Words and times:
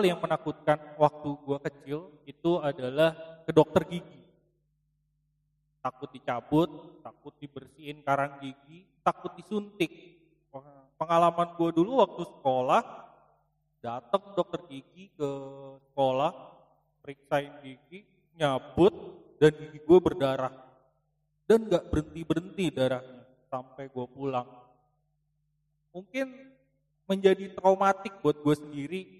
hal 0.00 0.16
yang 0.16 0.20
menakutkan 0.24 0.80
waktu 0.96 1.28
gua 1.44 1.60
kecil 1.60 2.08
itu 2.24 2.56
adalah 2.56 3.12
ke 3.44 3.52
dokter 3.52 3.84
gigi. 3.84 4.24
Takut 5.84 6.08
dicabut, 6.08 7.04
takut 7.04 7.36
dibersihin 7.36 8.00
karang 8.00 8.40
gigi, 8.40 8.88
takut 9.04 9.36
disuntik. 9.36 9.92
Pengalaman 10.96 11.52
gua 11.52 11.68
dulu 11.68 12.00
waktu 12.00 12.24
sekolah, 12.32 12.80
datang 13.84 14.24
dokter 14.32 14.64
gigi 14.72 15.12
ke 15.12 15.30
sekolah, 15.92 16.32
periksain 17.04 17.60
gigi, 17.60 18.08
nyabut, 18.40 18.96
dan 19.36 19.52
gigi 19.52 19.84
gue 19.84 19.98
berdarah. 20.00 20.52
Dan 21.44 21.68
gak 21.68 21.92
berhenti-berhenti 21.92 22.72
darahnya 22.72 23.26
sampai 23.52 23.90
gue 23.90 24.06
pulang. 24.08 24.46
Mungkin 25.90 26.54
menjadi 27.10 27.50
traumatik 27.58 28.22
buat 28.22 28.38
gue 28.38 28.54
sendiri 28.54 29.19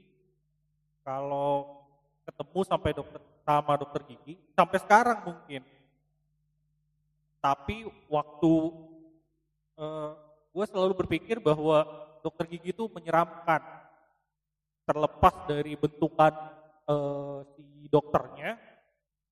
kalau 1.03 1.81
ketemu 2.29 2.61
sampai 2.63 2.91
dokter 2.95 3.21
sama 3.43 3.75
dokter 3.75 4.03
gigi 4.07 4.39
sampai 4.55 4.79
sekarang 4.79 5.19
mungkin. 5.27 5.63
Tapi 7.41 7.89
waktu 8.07 8.53
uh, 9.81 10.13
gue 10.53 10.65
selalu 10.69 10.93
berpikir 11.05 11.41
bahwa 11.41 11.89
dokter 12.21 12.47
gigi 12.47 12.77
itu 12.77 12.85
menyeramkan, 12.93 13.65
terlepas 14.85 15.35
dari 15.49 15.73
bentukan 15.75 16.33
uh, 16.85 17.41
si 17.57 17.89
dokternya 17.89 18.61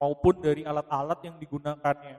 maupun 0.00 0.40
dari 0.40 0.64
alat-alat 0.64 1.20
yang 1.26 1.36
digunakannya. 1.36 2.16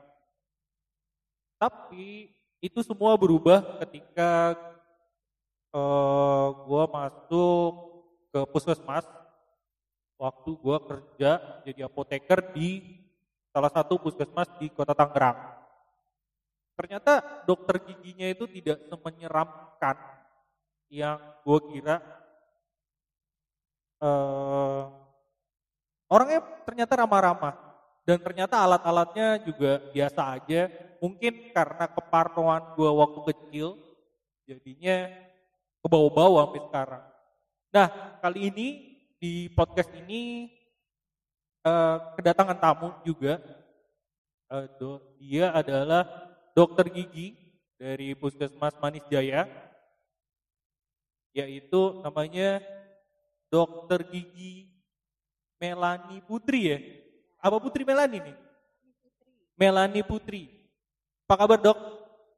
Tapi 1.59 2.29
itu 2.59 2.79
semua 2.83 3.15
berubah 3.15 3.79
ketika 3.83 4.55
uh, 5.71 5.79
eh, 5.79 6.47
gue 6.67 6.83
masuk 6.91 7.71
ke 8.29 8.39
puskesmas 8.51 9.07
waktu 10.19 10.51
gue 10.59 10.77
kerja 10.83 11.31
jadi 11.63 11.87
apoteker 11.87 12.51
di 12.51 12.99
salah 13.55 13.71
satu 13.71 13.95
puskesmas 13.97 14.51
di 14.59 14.67
kota 14.67 14.91
Tangerang. 14.91 15.57
Ternyata 16.75 17.43
dokter 17.47 17.79
giginya 17.87 18.27
itu 18.27 18.43
tidak 18.51 18.83
semenyeramkan 18.91 19.95
yang 20.91 21.19
gue 21.43 21.59
kira. 21.71 22.03
Uh, 23.99 24.87
orangnya 26.07 26.39
ternyata 26.63 27.03
ramah-ramah 27.03 27.55
dan 28.07 28.15
ternyata 28.23 28.63
alat-alatnya 28.63 29.43
juga 29.43 29.79
biasa 29.91 30.39
aja. 30.39 30.71
Mungkin 30.99 31.55
karena 31.55 31.87
keparnoan 31.87 32.75
gue 32.75 32.91
waktu 32.91 33.19
kecil, 33.31 33.75
jadinya 34.43 35.07
ke 35.79 35.87
bawah-bawah 35.87 36.47
sampai 36.47 36.63
sekarang. 36.67 37.03
Nah, 37.71 37.87
kali 38.19 38.39
ini 38.51 38.67
di 39.19 39.51
podcast 39.51 39.91
ini 39.91 40.47
uh, 41.67 42.15
kedatangan 42.15 42.57
tamu 42.57 42.89
juga. 43.03 43.37
Uh, 44.49 44.65
do, 44.81 44.89
dia 45.21 45.53
adalah 45.53 46.07
dokter 46.57 46.89
gigi 46.89 47.37
dari 47.77 48.17
Puskesmas 48.17 48.73
Manis 48.81 49.05
Jaya, 49.11 49.45
yaitu 51.35 52.01
namanya 52.01 52.63
dokter 53.51 54.01
gigi 54.09 54.73
Melani 55.61 56.23
Putri 56.25 56.59
ya. 56.73 56.79
Apa 57.43 57.61
Putri 57.61 57.85
Melani 57.85 58.23
nih? 58.23 58.37
Melani 59.53 60.01
Putri. 60.01 60.49
Apa 61.27 61.45
kabar 61.45 61.59
dok? 61.61 61.77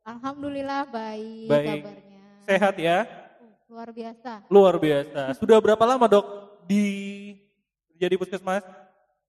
Alhamdulillah 0.03 0.89
baik, 0.89 1.47
baik. 1.47 1.67
kabarnya. 1.79 2.23
Sehat 2.43 2.75
ya? 2.75 2.97
Luar 3.71 3.89
biasa. 3.95 4.31
Luar 4.51 4.75
biasa. 4.75 5.21
Sudah 5.39 5.63
berapa 5.63 5.79
lama 5.87 6.11
dok 6.11 6.50
di 6.67 6.85
jadi 7.97 8.17
puskesmas? 8.17 8.65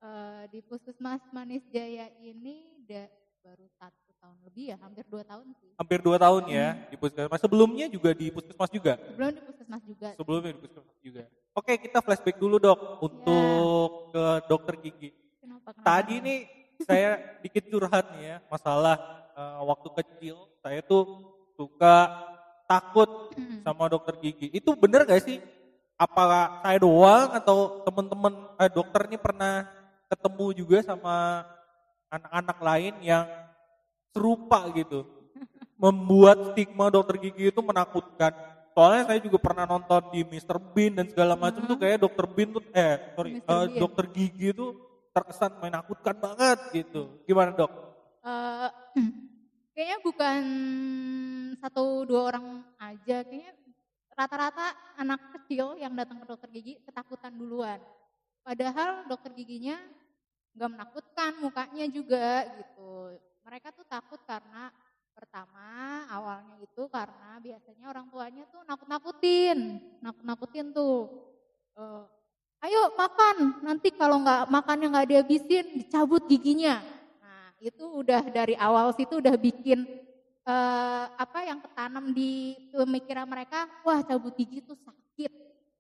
Uh, 0.03 0.45
di 0.51 0.59
puskesmas 0.65 1.23
Manis 1.31 1.63
Jaya 1.71 2.11
ini 2.19 2.83
da, 2.89 3.07
baru 3.45 3.67
satu 3.79 4.11
tahun 4.19 4.39
lebih 4.47 4.65
ya, 4.75 4.77
hampir 4.83 5.05
dua 5.07 5.23
tahun 5.23 5.47
sih. 5.59 5.71
Hampir 5.79 5.99
dua 6.03 6.17
tahun 6.19 6.43
ya 6.51 6.69
hmm. 6.73 6.83
di 6.91 6.97
puskesmas. 6.99 7.41
Sebelumnya 7.43 7.87
juga 7.93 8.11
di 8.15 8.27
puskesmas 8.33 8.71
juga? 8.71 8.95
Sebelum 8.99 9.31
di 9.31 9.43
puskesmas 9.43 9.83
juga. 9.87 10.09
Sebelumnya 10.19 10.51
di 10.55 10.61
puskesmas 10.63 10.99
juga. 11.03 11.23
Oke, 11.53 11.73
kita 11.77 11.99
flashback 12.01 12.37
dulu 12.41 12.57
dok 12.57 12.81
untuk 13.05 13.91
ya. 13.93 14.11
ke 14.11 14.25
dokter 14.49 14.75
gigi. 14.81 15.11
Kenapa, 15.43 15.69
kenapa? 15.77 15.85
Tadi 15.85 16.15
nih 16.25 16.41
saya 16.83 17.11
dikit 17.39 17.71
curhat 17.71 18.11
nih 18.19 18.23
ya 18.27 18.37
masalah 18.51 18.97
uh, 19.39 19.63
waktu 19.71 19.89
kecil 20.03 20.51
saya 20.59 20.83
tuh 20.83 21.31
suka 21.55 22.11
takut 22.67 23.37
sama 23.63 23.87
dokter 23.93 24.17
gigi. 24.19 24.49
Itu 24.51 24.75
bener 24.75 25.05
gak 25.05 25.23
sih? 25.23 25.39
Apa 26.03 26.23
saya 26.67 26.79
doang 26.83 27.29
atau 27.31 27.87
teman-teman 27.87 28.33
eh, 28.59 28.71
dokter 28.71 29.07
ini 29.07 29.19
pernah 29.19 29.71
ketemu 30.11 30.47
juga 30.59 30.79
sama 30.83 31.47
anak-anak 32.11 32.59
lain 32.59 32.95
yang 33.07 33.25
serupa 34.11 34.67
gitu? 34.75 35.07
Membuat 35.79 36.55
stigma 36.55 36.91
dokter 36.91 37.19
gigi 37.19 37.51
itu 37.51 37.61
menakutkan. 37.63 38.35
Soalnya 38.73 39.03
saya 39.11 39.21
juga 39.21 39.39
pernah 39.39 39.67
nonton 39.69 40.15
di 40.15 40.25
Mr. 40.25 40.57
Bean 40.73 40.97
dan 40.97 41.07
segala 41.11 41.37
macam 41.37 41.67
tuh 41.67 41.77
kayak 41.77 42.03
dokter 42.03 42.25
Bean 42.31 42.55
tuh 42.55 42.65
eh 42.73 43.13
sorry 43.13 43.43
uh, 43.45 43.67
dokter 43.69 44.05
gigi 44.09 44.55
itu 44.55 44.79
terkesan 45.13 45.61
menakutkan 45.61 46.17
banget 46.17 46.59
gitu. 46.73 47.21
Gimana 47.29 47.53
dok? 47.53 47.73
Uh, 48.25 48.71
kayaknya 49.75 49.99
bukan 50.01 50.41
satu 51.61 52.09
dua 52.09 52.33
orang 52.33 52.47
aja. 52.81 53.27
Kayaknya 53.27 53.53
rata-rata 54.13 54.77
anak 55.01 55.21
kecil 55.41 55.77
yang 55.81 55.97
datang 55.97 56.21
ke 56.21 56.27
dokter 56.29 56.49
gigi 56.53 56.75
ketakutan 56.85 57.33
duluan. 57.33 57.81
Padahal 58.43 59.07
dokter 59.07 59.33
giginya 59.33 59.79
nggak 60.53 60.71
menakutkan, 60.73 61.33
mukanya 61.41 61.87
juga 61.89 62.45
gitu. 62.61 63.17
Mereka 63.43 63.73
tuh 63.73 63.87
takut 63.89 64.21
karena 64.29 64.69
pertama 65.13 66.03
awalnya 66.09 66.57
itu 66.61 66.89
karena 66.89 67.39
biasanya 67.41 67.85
orang 67.89 68.07
tuanya 68.09 68.45
tuh 68.49 68.61
nakut-nakutin, 68.69 69.81
nakut-nakutin 70.01 70.67
tuh. 70.73 71.09
Uh, 71.73 72.05
ayo 72.67 72.93
makan, 72.99 73.65
nanti 73.65 73.95
kalau 73.95 74.21
nggak 74.21 74.51
makannya 74.53 74.87
nggak 74.93 75.09
dihabisin, 75.09 75.67
dicabut 75.85 76.27
giginya. 76.29 76.85
Nah 77.23 77.57
itu 77.63 77.85
udah 77.85 78.23
dari 78.29 78.59
awal 78.59 78.93
situ 78.93 79.23
udah 79.23 79.37
bikin 79.41 79.85
uh, 80.47 81.05
apa 81.19 81.39
yang 81.47 81.59
ketanam 81.63 82.11
di 82.11 82.57
pemikiran 82.71 83.27
mereka, 83.27 83.67
wah 83.87 84.03
cabut 84.03 84.35
gigi 84.35 84.63
itu 84.63 84.75
sakit. 84.75 85.33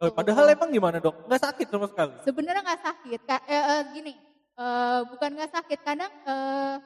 Oh, 0.02 0.10
padahal 0.10 0.50
emang 0.50 0.74
gimana 0.74 0.98
dok? 0.98 1.30
Nggak 1.30 1.42
sakit 1.46 1.66
sama 1.70 1.86
sekali? 1.86 2.14
Sebenarnya 2.26 2.62
nggak 2.66 2.82
sakit. 2.82 3.20
Ka 3.22 3.38
eh, 3.46 3.54
eh, 3.54 3.82
gini, 3.94 4.14
eh, 4.58 5.00
bukan 5.06 5.30
nggak 5.38 5.52
sakit. 5.54 5.78
Kadang 5.86 6.10
eh, 6.26 6.76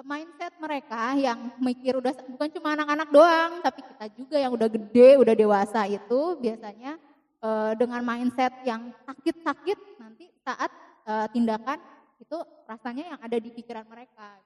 mindset 0.00 0.56
mereka 0.56 1.12
yang 1.14 1.52
mikir 1.60 2.00
udah 2.00 2.16
bukan 2.32 2.48
cuma 2.56 2.72
anak-anak 2.72 3.08
doang, 3.12 3.52
tapi 3.60 3.84
kita 3.84 4.06
juga 4.16 4.36
yang 4.40 4.52
udah 4.56 4.68
gede, 4.72 5.20
udah 5.20 5.34
dewasa 5.36 5.84
itu 5.84 6.40
biasanya 6.40 6.96
eh, 7.44 7.72
dengan 7.76 8.00
mindset 8.00 8.52
yang 8.64 8.88
sakit-sakit 9.04 9.78
nanti 10.00 10.32
saat 10.40 10.72
eh, 11.04 11.26
tindakan 11.36 11.78
itu 12.16 12.38
rasanya 12.64 13.12
yang 13.12 13.20
ada 13.20 13.36
di 13.36 13.52
pikiran 13.52 13.84
mereka. 13.84 14.40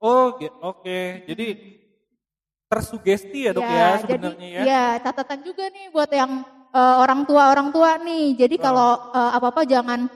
Oh, 0.00 0.32
oke. 0.32 0.48
Okay. 0.80 1.28
Jadi 1.28 1.46
tersugesti 2.70 3.50
ya 3.50 3.52
dok 3.52 3.66
ya, 3.66 3.76
ya 3.76 3.88
sebenarnya 4.00 4.48
ya. 4.48 4.62
Iya, 4.62 4.86
catatan 5.04 5.40
juga 5.42 5.68
nih 5.68 5.86
buat 5.92 6.10
yang 6.14 6.46
uh, 6.72 6.96
orang 7.02 7.26
tua 7.28 7.52
orang 7.52 7.68
tua 7.74 8.00
nih. 8.00 8.38
Jadi 8.38 8.56
oh. 8.58 8.62
kalau 8.62 8.90
uh, 9.12 9.30
apa-apa 9.36 9.68
jangan 9.68 10.08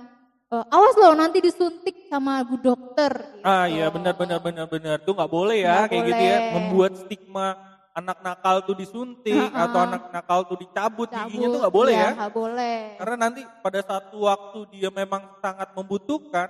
uh, 0.55 0.65
awas 0.73 0.95
loh 0.97 1.13
nanti 1.19 1.43
disuntik 1.45 2.07
sama 2.09 2.41
bu 2.47 2.57
dokter. 2.63 3.13
Gitu. 3.13 3.45
Ah 3.45 3.67
iya 3.67 3.91
benar 3.91 4.15
benar 4.17 4.39
benar 4.41 4.67
benar 4.71 4.97
tuh 5.03 5.13
nggak 5.19 5.33
boleh 5.33 5.59
ya 5.67 5.85
gak 5.85 5.93
kayak 5.93 6.01
boleh. 6.01 6.11
gitu 6.15 6.25
ya 6.25 6.39
membuat 6.55 6.93
stigma 6.97 7.49
anak 7.95 8.19
nakal 8.27 8.57
tuh 8.67 8.75
disuntik 8.75 9.39
uh 9.39 9.51
-uh. 9.51 9.65
atau 9.71 9.79
anak 9.87 10.03
nakal 10.11 10.41
tuh 10.51 10.59
dicabut 10.59 11.07
Cabut, 11.07 11.31
giginya 11.31 11.47
tuh 11.47 11.61
nggak 11.63 11.75
boleh 11.75 11.95
iya, 11.95 12.03
ya. 12.03 12.11
Gak 12.27 12.35
boleh. 12.35 12.79
Karena 12.99 13.17
nanti 13.19 13.41
pada 13.63 13.81
satu 13.83 14.17
waktu 14.27 14.59
dia 14.75 14.91
memang 14.91 15.23
sangat 15.39 15.69
membutuhkan 15.75 16.49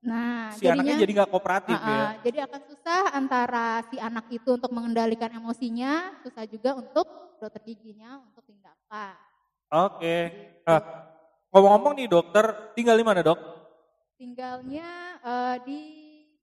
Nah, 0.00 0.48
si 0.56 0.64
jadinya, 0.64 0.80
anaknya 0.80 0.96
jadi 1.04 1.12
nggak 1.12 1.28
kooperatif 1.28 1.76
uh, 1.76 1.84
uh, 1.84 1.92
ya. 1.92 2.04
Jadi 2.24 2.38
akan 2.40 2.60
susah 2.72 3.00
antara 3.12 3.66
si 3.92 3.96
anak 4.00 4.26
itu 4.32 4.48
untuk 4.56 4.72
mengendalikan 4.72 5.28
emosinya, 5.28 6.16
susah 6.24 6.48
juga 6.48 6.72
untuk 6.72 7.04
dokter 7.36 7.60
giginya 7.68 8.16
untuk 8.24 8.40
tindakan. 8.48 9.14
Oke. 9.68 10.00
Okay. 10.00 10.20
Gitu. 10.32 10.72
Uh, 10.72 10.82
ngomong-ngomong 11.52 11.92
nih 12.00 12.08
dokter, 12.08 12.44
tinggal 12.72 12.96
di 12.96 13.04
mana 13.04 13.20
dok? 13.20 13.40
Tinggalnya 14.16 14.88
uh, 15.20 15.56
di 15.68 15.80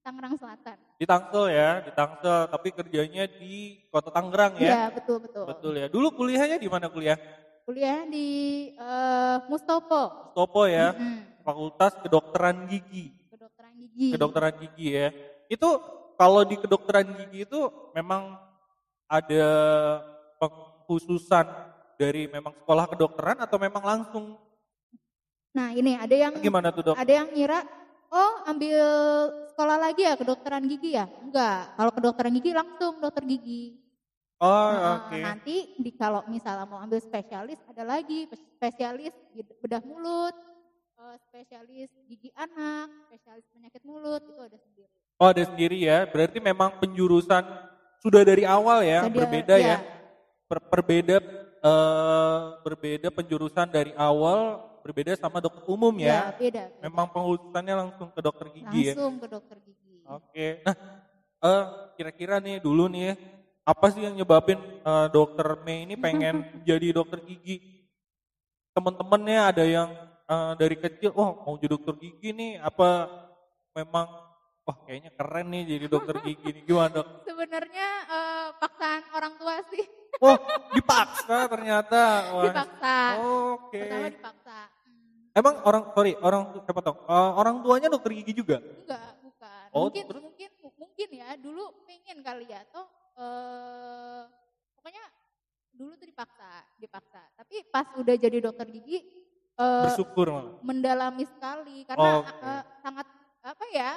Tangerang 0.06 0.38
Selatan. 0.38 0.77
Di 1.01 1.06
Tangsel 1.09 1.45
ya, 1.50 1.69
di 1.81 1.92
Tangsel. 1.98 2.39
Tapi 2.54 2.68
kerjanya 2.77 3.25
di 3.25 3.81
Kota 3.89 4.13
Tangerang 4.13 4.54
ya? 4.62 4.69
Iya 4.69 4.83
betul 4.94 5.18
betul. 5.25 5.44
Betul 5.50 5.74
ya. 5.81 5.88
Dulu 5.89 6.13
kuliahnya 6.13 6.62
di 6.62 6.69
mana 6.69 6.94
kuliah? 6.94 7.18
Kuliah 7.65 8.06
di 8.06 8.30
uh, 8.77 9.42
Mustopo. 9.50 10.30
Mustopo 10.30 10.69
ya, 10.69 10.94
mm 10.94 11.01
-hmm. 11.01 11.18
Fakultas 11.42 11.98
Kedokteran 12.06 12.69
Gigi 12.69 13.16
gigi. 13.87 14.11
Kedokteran 14.11 14.53
gigi 14.59 14.87
ya. 14.91 15.07
Itu 15.47 15.79
kalau 16.19 16.43
di 16.43 16.59
kedokteran 16.59 17.07
gigi 17.15 17.47
itu 17.47 17.61
memang 17.95 18.35
ada 19.07 19.47
pengkhususan 20.41 21.47
dari 21.95 22.27
memang 22.27 22.53
sekolah 22.61 22.85
kedokteran 22.91 23.37
atau 23.39 23.57
memang 23.57 23.83
langsung? 23.83 24.35
Nah 25.55 25.73
ini 25.73 25.97
ada 25.97 26.13
yang 26.13 26.37
Gimana 26.43 26.69
tuh 26.69 26.93
dok? 26.93 26.95
ada 26.99 27.11
yang 27.11 27.33
ngira, 27.33 27.65
oh 28.13 28.33
ambil 28.45 28.77
sekolah 29.53 29.77
lagi 29.81 30.05
ya 30.05 30.13
kedokteran 30.13 30.63
gigi 30.69 30.93
ya? 30.93 31.09
Enggak, 31.23 31.73
kalau 31.73 31.91
kedokteran 31.95 32.33
gigi 32.37 32.51
langsung 32.53 33.01
dokter 33.01 33.25
gigi. 33.25 33.87
Oh 34.37 34.69
Nah, 34.69 35.09
oke. 35.09 35.17
Nanti 35.17 35.55
di 35.81 35.91
kalau 35.97 36.21
misalnya 36.29 36.69
mau 36.69 36.77
ambil 36.77 37.01
spesialis 37.01 37.57
ada 37.65 37.81
lagi 37.81 38.29
spesialis 38.29 39.17
bedah 39.57 39.81
mulut, 39.81 40.35
eh, 40.97 41.17
spesialis 41.29 41.89
gigi 42.09 42.29
anak, 42.33 42.89
spesialis 43.09 43.45
penyakit 43.53 43.81
mulut 43.85 44.21
itu 44.25 44.41
ada 44.41 44.57
sendiri. 44.57 44.89
Oh 45.17 45.27
ada 45.33 45.44
sendiri 45.45 45.77
ya, 45.81 46.05
berarti 46.05 46.38
memang 46.38 46.77
penjurusan 46.77 47.41
sudah 48.01 48.21
dari 48.21 48.45
awal 48.45 48.85
ya, 48.85 49.05
berbeda 49.09 49.55
ya. 49.57 49.61
iya. 49.61 49.77
Per- 50.47 50.63
perbeda 50.69 51.17
eh, 51.59 52.39
berbeda 52.63 53.07
penjurusan 53.11 53.67
dari 53.67 53.91
awal, 53.97 54.61
berbeda 54.85 55.17
sama 55.17 55.41
dokter 55.44 55.65
umum 55.67 55.91
Ya, 55.99 56.05
ya. 56.05 56.19
beda. 56.38 56.63
beda. 56.71 56.81
Memang 56.85 57.05
pengurusannya 57.11 57.75
langsung 57.75 58.13
ke 58.13 58.21
dokter 58.21 58.47
gigi 58.53 58.81
ya. 58.88 58.94
langsung 58.95 59.13
ke 59.19 59.27
dokter 59.27 59.57
gigi. 59.65 59.95
Oke, 60.07 60.63
nah 60.63 60.75
eh, 61.44 61.63
kira-kira 61.99 62.39
nih 62.39 62.63
dulu 62.63 62.88
nih 62.88 63.11
ya, 63.11 63.13
apa 63.67 63.85
sih 63.91 64.05
yang 64.07 64.15
nyebabin 64.15 64.55
eh, 64.61 65.07
dokter 65.11 65.47
Mei 65.67 65.83
ini 65.83 65.99
pengen 65.99 66.45
jadi 66.69 66.95
dokter 66.95 67.19
gigi? 67.25 67.59
Temen-temennya 68.71 69.39
ada 69.51 69.65
yang 69.65 69.89
eh, 70.27 70.51
dari 70.59 70.75
kecil, 70.75 71.12
wah 71.15 71.31
mau 71.33 71.56
jadi 71.56 71.71
dokter 71.74 71.95
gigi 71.97 72.29
nih, 72.31 72.59
apa 72.59 73.07
memang 73.74 74.07
wah 74.68 74.77
kayaknya 74.83 75.12
keren 75.15 75.47
nih 75.47 75.63
jadi 75.63 75.85
dokter 75.88 76.15
gigi 76.21 76.50
nih, 76.51 76.63
gimana 76.68 76.91
dok? 77.01 77.07
Sebenarnya 77.24 77.88
eh, 78.07 78.47
paksaan 78.59 79.01
orang 79.15 79.33
tua 79.39 79.56
sih 79.71 79.85
Wah 80.18 80.38
dipaksa 80.74 81.45
ternyata, 81.45 82.01
wah. 82.33 82.45
dipaksa. 82.50 82.97
Oke. 83.53 83.81
Pertama 83.85 84.09
dipaksa. 84.09 84.57
Hmm, 84.89 85.29
Emang 85.38 85.56
orang, 85.62 85.83
sorry, 85.94 86.12
orang 86.18 86.41
siapa 86.65 86.81
tau? 86.81 86.95
Eh, 87.06 87.31
orang 87.38 87.56
tuanya 87.62 87.88
dokter 87.94 88.12
gigi 88.18 88.33
juga? 88.33 88.57
enggak, 88.57 89.12
bukan. 89.21 89.68
Oh, 89.77 89.85
mungkin 89.88 90.03
terus? 90.09 90.21
mungkin 90.25 90.50
mungkin 90.73 91.07
ya 91.13 91.30
dulu 91.38 91.63
pengen 91.85 92.18
kali 92.25 92.50
ya 92.50 92.65
atau 92.65 92.83
eh 93.18 94.23
pokoknya 94.73 95.06
dulu 95.77 95.94
tuh 95.94 96.07
dipaksa, 96.09 96.65
dipaksa. 96.81 97.21
Tapi 97.38 97.56
pas 97.69 97.85
udah 97.94 98.15
jadi 98.18 98.38
dokter 98.41 98.65
gigi 98.73 99.06
eh 99.57 99.95
Bersyukur 99.98 100.27
malah. 100.30 100.54
mendalami 100.63 101.25
sekali 101.27 101.86
karena 101.86 102.12
Oke. 102.21 102.45
eh, 102.45 102.63
sangat 102.83 103.07
apa 103.45 103.65
ya? 103.74 103.92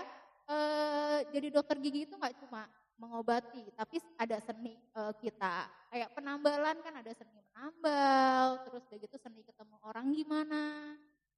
eh 0.50 1.18
jadi 1.30 1.48
dokter 1.54 1.78
gigi 1.78 2.10
itu 2.10 2.14
nggak 2.18 2.34
cuma 2.42 2.66
mengobati, 3.00 3.70
tapi 3.78 3.96
ada 4.18 4.36
seni 4.42 4.76
eh, 4.76 5.12
kita. 5.22 5.68
Kayak 5.90 6.10
penambalan 6.14 6.76
kan 6.84 6.94
ada 7.00 7.12
seni 7.14 7.32
menambal, 7.50 8.60
terus 8.66 8.82
udah 8.90 8.98
gitu 9.00 9.16
seni 9.18 9.40
ketemu 9.46 9.76
orang 9.82 10.06
gimana. 10.14 10.62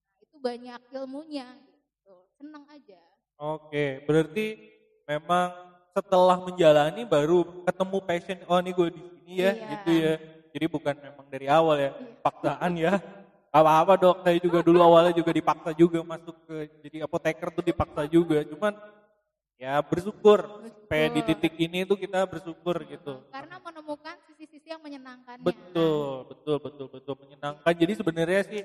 Nah, 0.08 0.18
itu 0.20 0.36
banyak 0.40 0.80
ilmunya 0.92 1.48
gitu. 1.66 2.16
Seneng 2.40 2.64
aja. 2.68 3.02
Oke, 3.40 4.00
berarti 4.06 4.60
memang 5.08 5.50
setelah 5.92 6.38
menjalani 6.40 7.02
baru 7.04 7.44
ketemu 7.66 7.98
passion. 8.04 8.38
Oh, 8.48 8.58
ini 8.62 8.70
gue 8.72 8.88
di 8.92 9.02
sini 9.04 9.32
ya, 9.42 9.52
Iya. 9.52 9.66
gitu 9.66 9.90
ya. 9.90 10.12
Jadi 10.52 10.66
bukan 10.68 10.94
memang 11.00 11.26
dari 11.32 11.46
awal 11.48 11.76
ya, 11.80 11.90
paksaan 12.22 12.72
ya. 12.78 12.92
Apa-apa 13.52 14.00
dok, 14.00 14.16
saya 14.24 14.40
juga 14.40 14.64
dulu 14.64 14.80
awalnya 14.80 15.12
juga 15.12 15.28
dipaksa 15.28 15.76
juga 15.76 16.00
masuk 16.00 16.32
ke 16.48 16.56
jadi 16.88 17.04
apoteker 17.04 17.52
tuh 17.52 17.60
dipaksa 17.60 18.08
juga. 18.08 18.40
Cuman 18.48 18.72
ya 19.60 19.76
bersyukur 19.84 20.48
supaya 20.80 21.12
di 21.12 21.20
titik 21.20 21.52
ini 21.60 21.84
tuh 21.84 22.00
kita 22.00 22.24
bersyukur 22.24 22.80
gitu. 22.88 23.20
Karena 23.28 23.60
menemukan 23.60 24.16
sisi-sisi 24.24 24.72
yang 24.72 24.80
menyenangkannya. 24.80 25.44
Betul, 25.44 26.24
betul, 26.32 26.56
betul, 26.64 26.86
betul 26.88 27.14
menyenangkan. 27.20 27.72
Jadi 27.76 27.92
sebenarnya 27.92 28.40
sih 28.48 28.60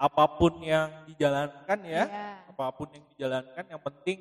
apa 0.00 0.24
pun 0.24 0.56
yang 0.64 0.88
dijalankan 1.04 1.78
ya, 1.84 2.08
Iya. 2.08 2.28
apa 2.48 2.64
pun 2.72 2.88
yang 2.96 3.04
dijalankan 3.12 3.64
yang 3.68 3.80
penting 3.84 4.16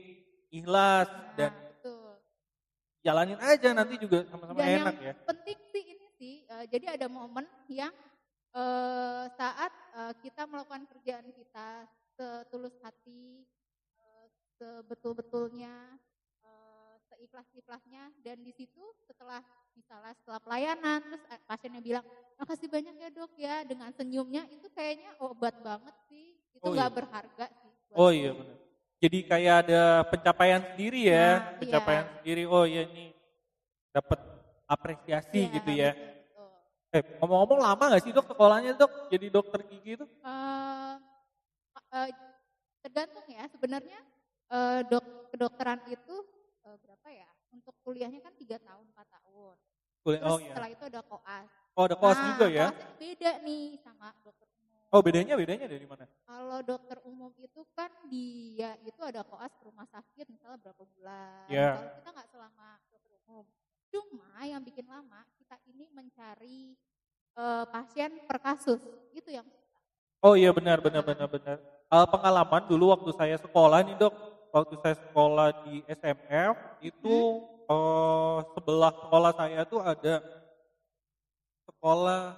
ikhlas 0.51 1.07
Nah, 1.07 1.31
dan 1.39 1.51
betul. 1.55 2.19
jalanin 2.99 3.39
aja 3.39 3.71
nanti 3.71 3.95
juga 3.95 4.27
sama-sama 4.27 4.59
enak 4.59 4.99
yang 4.99 5.15
ya. 5.15 5.23
penting 5.23 5.57
sih 5.71 5.83
ini 5.95 6.07
sih, 6.19 6.35
eh, 6.43 6.65
jadi 6.67 6.99
ada 6.99 7.07
momen 7.07 7.47
yang 7.71 7.95
eh, 8.55 9.25
saat 9.35 9.71
eh, 9.95 10.13
kita 10.23 10.45
melakukan 10.45 10.85
kerjaan 10.89 11.27
kita 11.33 11.85
setulus 12.17 12.75
hati, 12.83 13.45
eh, 13.97 14.25
sebetul-betulnya, 14.59 15.75
eh, 16.43 16.95
seikhlas-ikhlasnya, 17.09 18.11
dan 18.25 18.37
di 18.41 18.51
situ 18.53 18.83
setelah 19.07 19.41
misalnya 19.77 20.11
setelah 20.19 20.41
pelayanan, 20.43 20.99
terus 21.07 21.23
eh, 21.31 21.39
pasiennya 21.47 21.81
bilang, 21.81 22.05
makasih 22.35 22.67
banyak 22.67 22.95
ya 22.99 23.09
dok 23.13 23.31
ya, 23.39 23.55
dengan 23.63 23.91
senyumnya 23.95 24.43
itu 24.51 24.67
kayaknya 24.73 25.11
obat 25.23 25.55
banget 25.63 25.95
sih, 26.11 26.35
itu 26.55 26.65
Oh, 26.65 26.73
nggak 26.75 26.89
iya. 26.91 26.97
berharga 26.97 27.45
sih. 27.63 27.71
Oh 27.95 28.11
iya 28.11 28.31
benar. 28.35 28.57
Jadi 28.99 29.19
kayak 29.23 29.55
ada 29.63 29.81
pencapaian 30.11 30.61
sendiri 30.75 31.07
ya, 31.07 31.39
Nah, 31.39 31.55
pencapaian 31.55 32.03
iya. 32.03 32.13
sendiri. 32.19 32.43
Oh 32.51 32.65
iya 32.67 32.83
ini 32.83 33.15
dapat 33.95 34.19
apresiasi 34.67 35.39
Iya, 35.47 35.55
gitu 35.55 35.71
ya. 35.71 35.91
betul. 35.95 36.18
Eh 36.89 37.05
ngomong-ngomong 37.21 37.59
lama 37.61 37.83
nggak 37.93 38.01
sih 38.01 38.09
dok 38.09 38.25
sekolahnya 38.25 38.73
dok 38.73 38.89
jadi 39.13 39.29
dokter 39.29 39.61
gigi 39.61 39.93
itu? 39.93 40.05
Eh, 40.25 40.93
eh, 41.93 42.09
tergantung 42.81 43.25
ya 43.29 43.45
sebenarnya 43.45 43.99
eh, 44.49 44.81
dok 44.89 45.05
kedokteran 45.29 45.85
itu 45.85 46.15
eh, 46.65 46.77
berapa 46.81 47.07
ya 47.13 47.29
untuk 47.53 47.77
kuliahnya 47.85 48.25
kan 48.25 48.33
tiga 48.41 48.57
tahun 48.57 48.89
empat 48.89 49.05
tahun 49.21 49.55
Kuliah- 50.01 50.21
terus 50.25 50.33
Oh 50.33 50.39
iya. 50.41 50.49
setelah 50.49 50.69
itu 50.73 50.83
ada 50.89 51.01
koas 51.05 51.49
Oh 51.77 51.85
ada 51.85 51.95
koas 51.95 52.17
Nah, 52.17 52.25
juga 52.33 52.45
ya? 52.49 52.67
koasnya 52.73 52.89
beda 52.97 53.31
nih 53.45 53.65
sama 53.85 54.09
dokter 54.25 54.47
umum 54.57 54.81
Oh 54.89 55.01
bedanya 55.05 55.33
bedanya 55.37 55.65
dari 55.69 55.85
mana? 55.85 56.05
kalau 56.25 56.59
dokter 56.65 56.97
umum 57.05 57.29
itu 57.37 57.61
kan 57.77 57.93
dia 58.09 58.73
itu 58.81 59.01
ada 59.05 59.21
koas 59.21 59.53
ke 59.53 59.61
rumah 59.61 59.85
sakit 59.85 60.25
misalnya 60.25 60.57
berapa 60.57 60.83
bulan 60.97 61.45
Iya. 61.53 61.69
kalau 61.77 61.91
kita 62.01 62.09
nggak 62.17 62.29
selama 62.33 62.67
dokter 62.89 63.13
umum 63.29 63.45
cuma 63.89 64.45
yang 64.45 64.61
bikin 64.61 64.85
lama 64.85 65.25
kita 65.41 65.57
ini 65.69 65.89
mencari 65.93 66.77
eh, 67.37 67.65
pasien 67.73 68.11
per 68.25 68.37
kasus 68.41 68.81
itu 69.13 69.33
yang 69.33 69.45
Oh 70.19 70.35
iya 70.35 70.51
benar 70.51 70.83
benar 70.83 70.99
benar 70.99 71.31
benar. 71.31 71.57
Eh, 71.89 72.07
pengalaman 72.11 72.67
dulu 72.67 72.91
waktu 72.91 73.11
saya 73.15 73.39
sekolah 73.39 73.79
nih 73.87 73.95
dok, 73.95 74.11
waktu 74.51 74.75
saya 74.83 74.95
sekolah 74.99 75.47
di 75.63 75.79
SMF 75.87 76.55
itu 76.83 77.15
eh, 77.71 78.37
sebelah 78.51 78.91
sekolah 78.99 79.31
saya 79.31 79.63
tuh 79.63 79.79
ada 79.79 80.19
sekolah 81.71 82.35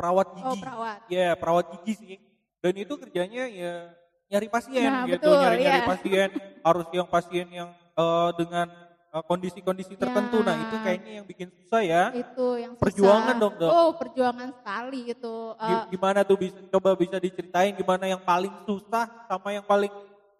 perawat 0.00 0.26
oh 0.32 0.34
gigi. 0.40 0.60
perawat 0.64 0.98
Ya 1.12 1.28
perawat 1.36 1.64
gigi 1.76 1.94
sih. 2.00 2.16
Dan 2.64 2.72
itu 2.80 2.96
kerjanya 2.96 3.44
ya 3.52 3.92
nyari 4.32 4.48
pasien 4.48 4.88
Nah, 4.88 5.04
gitu, 5.04 5.28
betul, 5.28 5.36
nyari-nyari 5.44 5.80
iya. 5.84 5.88
pasien. 5.92 6.28
Harus 6.64 6.86
yang 6.88 7.08
pasien 7.12 7.46
yang 7.52 7.68
eh, 8.00 8.30
dengan 8.40 8.66
kondisi-kondisi 9.10 9.94
tertentu. 9.94 10.38
Nah 10.40 10.54
itu 10.56 10.76
Ya. 10.76 10.82
kayaknya 10.82 11.12
yang 11.18 11.26
bikin 11.26 11.48
susah 11.50 11.82
ya. 11.82 12.02
itu 12.14 12.46
yang 12.56 12.72
susah. 12.78 12.82
Perjuangan 12.86 13.34
dong, 13.36 13.54
Dok. 13.58 13.70
Oh, 13.70 13.90
perjuangan 13.92 14.48
sekali 14.54 15.00
itu. 15.10 15.36
Eh, 15.56 15.66
Gi- 15.66 15.86
Gimana 15.94 16.22
tuh 16.22 16.38
bisa 16.38 16.58
coba 16.70 16.94
bisa 16.94 17.16
diceritain 17.16 17.74
gimana 17.74 18.06
yang 18.06 18.22
paling 18.22 18.54
susah 18.62 19.10
sama 19.26 19.50
yang 19.50 19.66
paling 19.66 19.90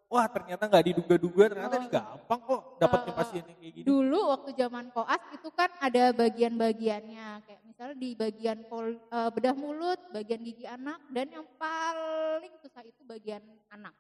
wah 0.07 0.27
ternyata 0.27 0.67
nggak 0.67 0.85
diduga-duga 0.87 1.45
ternyata 1.49 1.71
Oh. 1.71 1.81
ini 1.81 1.89
gampang 1.89 2.41
kok 2.41 2.61
dapetnya 2.77 3.13
Eh, 3.13 3.17
pasien 3.17 3.43
yang 3.45 3.59
kayak 3.59 3.73
gini. 3.75 3.87
dulu 3.87 4.21
waktu 4.29 4.51
zaman 4.53 4.87
koas 4.91 5.23
itu 5.31 5.49
kan 5.51 5.71
ada 5.79 6.05
bagian-bagiannya 6.11 7.29
kayak 7.41 7.61
misalnya 7.63 7.95
di 7.97 8.11
bagian 8.15 8.59
pol, 8.67 8.87
eh, 8.91 9.31
bedah 9.31 9.55
mulut, 9.55 9.99
bagian 10.11 10.43
gigi 10.43 10.67
anak 10.67 10.99
dan 11.09 11.27
yang 11.31 11.47
paling 11.55 12.53
susah 12.59 12.83
itu 12.83 13.03
bagian 13.03 13.39
anak. 13.69 13.95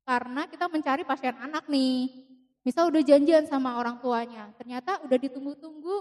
Karena 0.00 0.44
kita 0.44 0.64
mencari 0.66 1.04
pasien 1.04 1.36
anak 1.36 1.68
nih. 1.68 2.08
Misal 2.60 2.92
udah 2.92 3.00
janjian 3.00 3.48
sama 3.48 3.80
orang 3.80 3.96
tuanya, 4.04 4.52
ternyata 4.60 5.00
udah 5.00 5.16
ditunggu-tunggu 5.16 5.96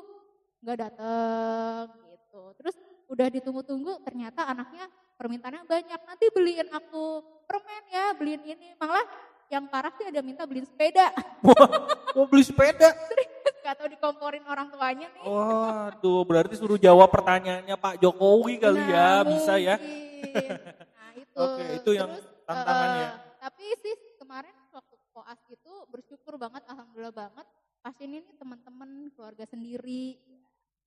nggak 0.59 0.77
dateng 0.77 1.87
gitu. 2.11 2.41
Terus 2.59 2.75
udah 3.07 3.27
ditunggu-tunggu 3.31 4.03
ternyata 4.03 4.43
anaknya 4.43 4.85
permintaannya 5.15 5.63
banyak. 5.63 5.99
Nanti 6.03 6.25
beliin 6.35 6.67
aku 6.67 7.23
permen 7.47 7.83
ya, 7.87 8.11
beliin 8.11 8.43
ini. 8.43 8.75
Malah 8.75 9.07
yang 9.47 9.71
parah 9.71 9.89
sih 9.95 10.03
ada 10.03 10.19
minta 10.19 10.43
beliin 10.43 10.67
sepeda. 10.67 11.15
Mau 12.15 12.27
beli 12.27 12.43
sepeda? 12.43 12.91
Gak 13.59 13.75
tau 13.79 13.87
dikomporin 13.87 14.43
orang 14.43 14.67
tuanya 14.67 15.07
nih. 15.15 15.23
Waduh, 15.23 16.27
berarti 16.27 16.59
suruh 16.59 16.75
jawab 16.75 17.07
pertanyaannya 17.07 17.75
Pak 17.75 18.03
Jokowi 18.03 18.59
kali 18.59 18.83
ya, 18.83 19.23
Nah, 19.23 19.31
bisa 19.31 19.53
ya. 19.55 19.75
Nah 19.79 21.11
itu. 21.23 21.39
Oke, 21.39 21.63
itu 21.79 21.91
yang 21.95 22.11
Terus, 22.11 22.27
tantangannya. 22.43 23.07
eh, 23.07 23.11
tapi 23.39 23.65
sih 23.79 23.95
kemarin 24.19 24.51
koas 25.19 25.41
itu 25.51 25.73
bersyukur 25.91 26.39
banget, 26.39 26.63
alhamdulillah 26.71 27.11
banget. 27.11 27.43
Pasien 27.83 28.11
ini 28.15 28.31
teman-teman, 28.39 29.11
keluarga 29.11 29.43
sendiri. 29.43 30.15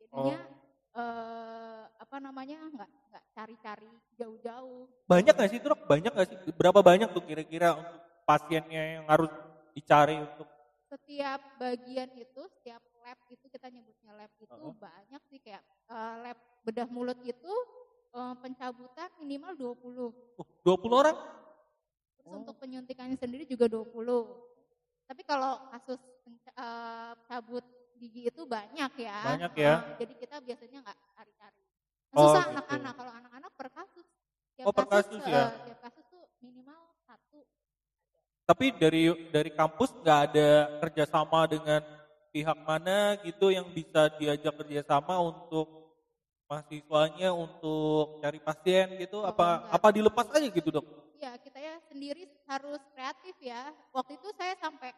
Jadinya 0.01 0.41
Oh. 0.41 0.61
eh, 0.93 1.85
apa 2.01 2.17
namanya 2.21 2.69
nggak 2.69 2.91
nggak 3.09 3.25
cari-cari 3.33 3.89
jauh-jauh. 4.17 4.85
Banyak 5.09 5.33
nggak 5.37 5.51
sih 5.53 5.61
dok? 5.61 5.81
Banyak 5.89 6.13
nggak 6.13 6.29
sih? 6.29 6.37
Berapa 6.53 6.81
banyak 6.81 7.09
tuh 7.13 7.25
kira-kira 7.25 7.77
untuk 7.77 8.01
pasiennya 8.25 8.83
yang 9.01 9.05
harus 9.09 9.29
dicari 9.73 10.17
untuk 10.21 10.49
Setiap 10.93 11.41
bagian 11.57 12.13
itu, 12.21 12.43
setiap 12.61 12.85
lab 13.01 13.17
itu 13.33 13.49
kita 13.49 13.73
nyebutnya 13.73 14.13
lab 14.13 14.29
itu 14.37 14.53
Oh. 14.53 14.77
banyak 14.77 15.23
sih 15.33 15.41
kayak 15.41 15.65
eh, 15.89 16.15
lab 16.25 16.37
bedah 16.65 16.89
mulut 16.89 17.17
itu 17.25 17.53
eh, 18.13 18.35
pencabutan 18.41 19.09
minimal 19.17 19.53
20. 19.57 20.13
Uh, 20.37 20.45
20 20.65 20.93
orang? 20.93 21.17
Terus 22.23 22.33
oh. 22.33 22.41
untuk 22.47 22.57
penyuntikannya 22.63 23.19
sendiri 23.19 23.45
juga 23.45 23.67
20. 23.67 23.91
Tapi 25.11 25.23
kalau 25.27 25.59
kasus 25.75 25.99
uh, 26.55 27.13
cabut 27.27 27.67
gigi 27.99 28.31
itu 28.31 28.43
banyak 28.47 28.93
ya. 28.99 29.19
Banyak 29.27 29.53
ya. 29.59 29.75
Uh, 29.75 29.99
jadi 29.99 30.15
kita 30.19 30.37
biasanya 30.39 30.79
nggak 30.87 30.99
cari-cari. 31.19 31.63
Oh, 32.15 32.31
Susah 32.31 32.43
gitu. 32.47 32.53
anak-anak. 32.55 32.93
Gitu. 32.95 32.99
Kalau 33.03 33.13
anak-anak 33.19 33.53
per 33.59 33.69
kasus. 33.75 34.07
Tiap 34.53 34.67
oh 34.69 34.73
per 34.73 34.87
kasus, 34.87 35.19
kasus 35.19 35.33
ya. 35.35 35.43
Uh, 35.43 35.51
tiap 35.67 35.81
kasus 35.83 36.05
tuh 36.07 36.23
minimal 36.39 36.81
satu. 37.07 37.41
Tapi 38.47 38.67
dari 38.79 39.03
dari 39.31 39.51
kampus 39.51 39.91
nggak 40.03 40.21
ada 40.31 40.49
kerjasama 40.83 41.41
dengan 41.51 41.81
pihak 42.33 42.59
mana 42.65 43.21
gitu 43.23 43.53
yang 43.53 43.69
bisa 43.71 44.09
diajak 44.17 44.57
kerjasama 44.57 45.21
untuk 45.21 45.83
mahasiswanya 46.49 47.33
untuk 47.33 48.21
cari 48.21 48.41
pasien 48.41 48.97
gitu 49.01 49.25
oh, 49.25 49.29
apa 49.29 49.65
enggak. 49.65 49.77
apa 49.77 49.89
dilepas 49.93 50.27
aja 50.37 50.49
gitu 50.53 50.69
dok? 50.69 50.87
Ya 51.17 51.33
kita 51.41 51.57
ya 51.57 51.72
sendiri 51.93 52.25
harus 52.49 52.81
kreatif 52.97 53.37
ya. 53.39 53.69
Waktu 53.93 54.17
itu 54.17 54.29
saya 54.33 54.57
sampai 54.57 54.91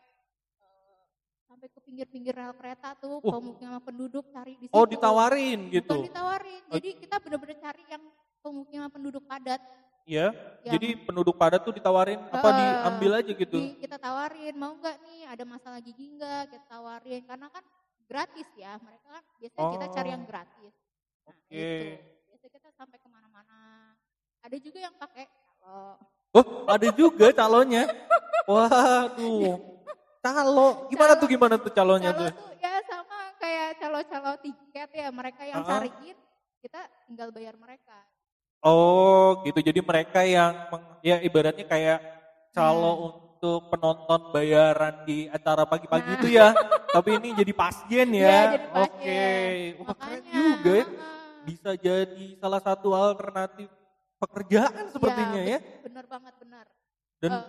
uh, 0.62 1.02
sampai 1.50 1.66
ke 1.66 1.80
pinggir-pinggir 1.82 2.32
rel 2.32 2.54
kereta 2.54 2.94
tuh 2.94 3.18
uh. 3.18 3.34
pemukiman 3.34 3.82
penduduk 3.82 4.24
cari 4.30 4.54
di 4.56 4.70
oh, 4.70 4.70
situ. 4.70 4.78
Oh 4.78 4.86
ditawarin 4.86 5.60
gitu? 5.74 5.98
Bukan 5.98 6.08
ditawarin, 6.08 6.62
jadi 6.70 6.88
kita 6.94 7.16
benar-benar 7.18 7.58
cari 7.58 7.82
yang 7.90 8.04
pemukiman 8.40 8.88
penduduk 8.88 9.22
padat. 9.26 9.60
Iya, 10.04 10.36
jadi 10.60 11.00
penduduk 11.00 11.32
padat 11.40 11.64
tuh 11.64 11.72
ditawarin 11.72 12.20
uh, 12.28 12.36
apa 12.36 12.48
diambil 12.52 13.24
aja 13.24 13.32
gitu? 13.32 13.56
Di, 13.56 13.88
kita 13.88 13.96
tawarin 13.96 14.52
mau 14.52 14.76
nggak 14.76 15.00
nih 15.00 15.20
ada 15.32 15.44
masalah 15.48 15.80
gigi 15.80 16.12
nggak 16.12 16.52
kita 16.52 16.66
tawarin 16.68 17.24
karena 17.24 17.48
kan 17.48 17.64
gratis 18.04 18.44
ya 18.52 18.76
mereka 18.84 19.08
kan 19.16 19.24
biasanya 19.40 19.64
oh. 19.64 19.72
kita 19.72 19.86
cari 19.96 20.08
yang 20.12 20.24
oh. 20.24 20.28
gratis 20.28 20.74
Oke. 21.24 21.40
Okay. 21.48 21.80
Gitu. 21.96 22.28
Biasanya 22.28 22.52
kita 22.52 22.68
sampai 22.76 22.98
ke 23.00 23.08
mana-mana. 23.08 23.60
Ada 24.44 24.56
juga 24.60 24.78
yang 24.80 24.94
pakai 25.00 25.24
calo. 25.24 25.96
Oh, 26.34 26.66
ada 26.66 26.88
juga 26.90 27.30
calonnya. 27.30 27.86
Waduh. 28.50 29.56
Calo. 30.18 30.90
Gimana 30.90 31.12
calo, 31.14 31.20
tuh 31.22 31.28
gimana 31.30 31.54
tuh 31.60 31.72
calonnya 31.72 32.10
calo 32.10 32.20
tuh? 32.20 32.28
tuh? 32.34 32.58
Ya 32.58 32.74
sama 32.90 33.18
kayak 33.38 33.68
calo-calo 33.78 34.32
tiket 34.42 34.90
ya. 34.90 35.08
Mereka 35.14 35.42
yang 35.46 35.62
uh 35.62 35.64
-huh. 35.64 35.70
cariin, 35.78 36.16
kita 36.58 36.80
tinggal 37.06 37.28
bayar 37.30 37.54
mereka. 37.54 37.96
Oh, 38.64 39.44
gitu. 39.46 39.60
Jadi 39.62 39.80
mereka 39.84 40.20
yang 40.26 40.52
ya 41.04 41.22
ibaratnya 41.22 41.68
kayak 41.68 42.00
calo 42.50 42.92
hmm. 42.92 43.04
untuk 43.06 43.60
penonton 43.70 44.20
bayaran 44.32 44.94
di 45.04 45.28
acara 45.28 45.68
pagi-pagi 45.68 46.08
nah. 46.08 46.16
itu 46.18 46.26
ya. 46.32 46.48
Tapi 46.90 47.10
ini 47.20 47.28
jadi 47.38 47.52
pasien 47.52 48.08
ya. 48.10 48.26
ya 48.26 48.40
jadi 48.58 48.68
pasien. 48.72 48.90
Oke. 48.90 49.04
Okay. 49.04 49.54
Keren 49.84 50.22
juga 50.32 50.72
ya 50.80 50.86
bisa 51.44 51.76
jadi 51.76 52.26
salah 52.40 52.60
satu 52.64 52.96
alternatif 52.96 53.68
pekerjaan 54.24 54.84
sepertinya 54.90 55.40
ya. 55.44 55.58
ya. 55.58 55.60
Benar 55.84 56.04
banget 56.08 56.34
benar. 56.40 56.66
Dan 57.20 57.30
uh. 57.32 57.44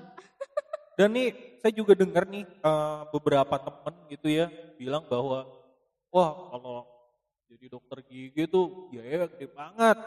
dan 0.98 1.10
nih 1.12 1.27
saya 1.60 1.74
juga 1.75 1.94
dengar 1.96 2.24
nih 2.27 2.44
uh, 2.63 3.08
beberapa 3.12 3.55
temen 3.60 3.96
gitu 4.12 4.27
ya 4.32 4.48
bilang 4.75 5.03
bahwa 5.08 5.48
wah 6.12 6.32
kalau 6.51 6.88
jadi 7.51 7.65
dokter 7.72 8.03
gigi 8.03 8.46
itu 8.46 8.62
biaya 8.91 9.27
gede 9.32 9.48
banget. 9.51 9.98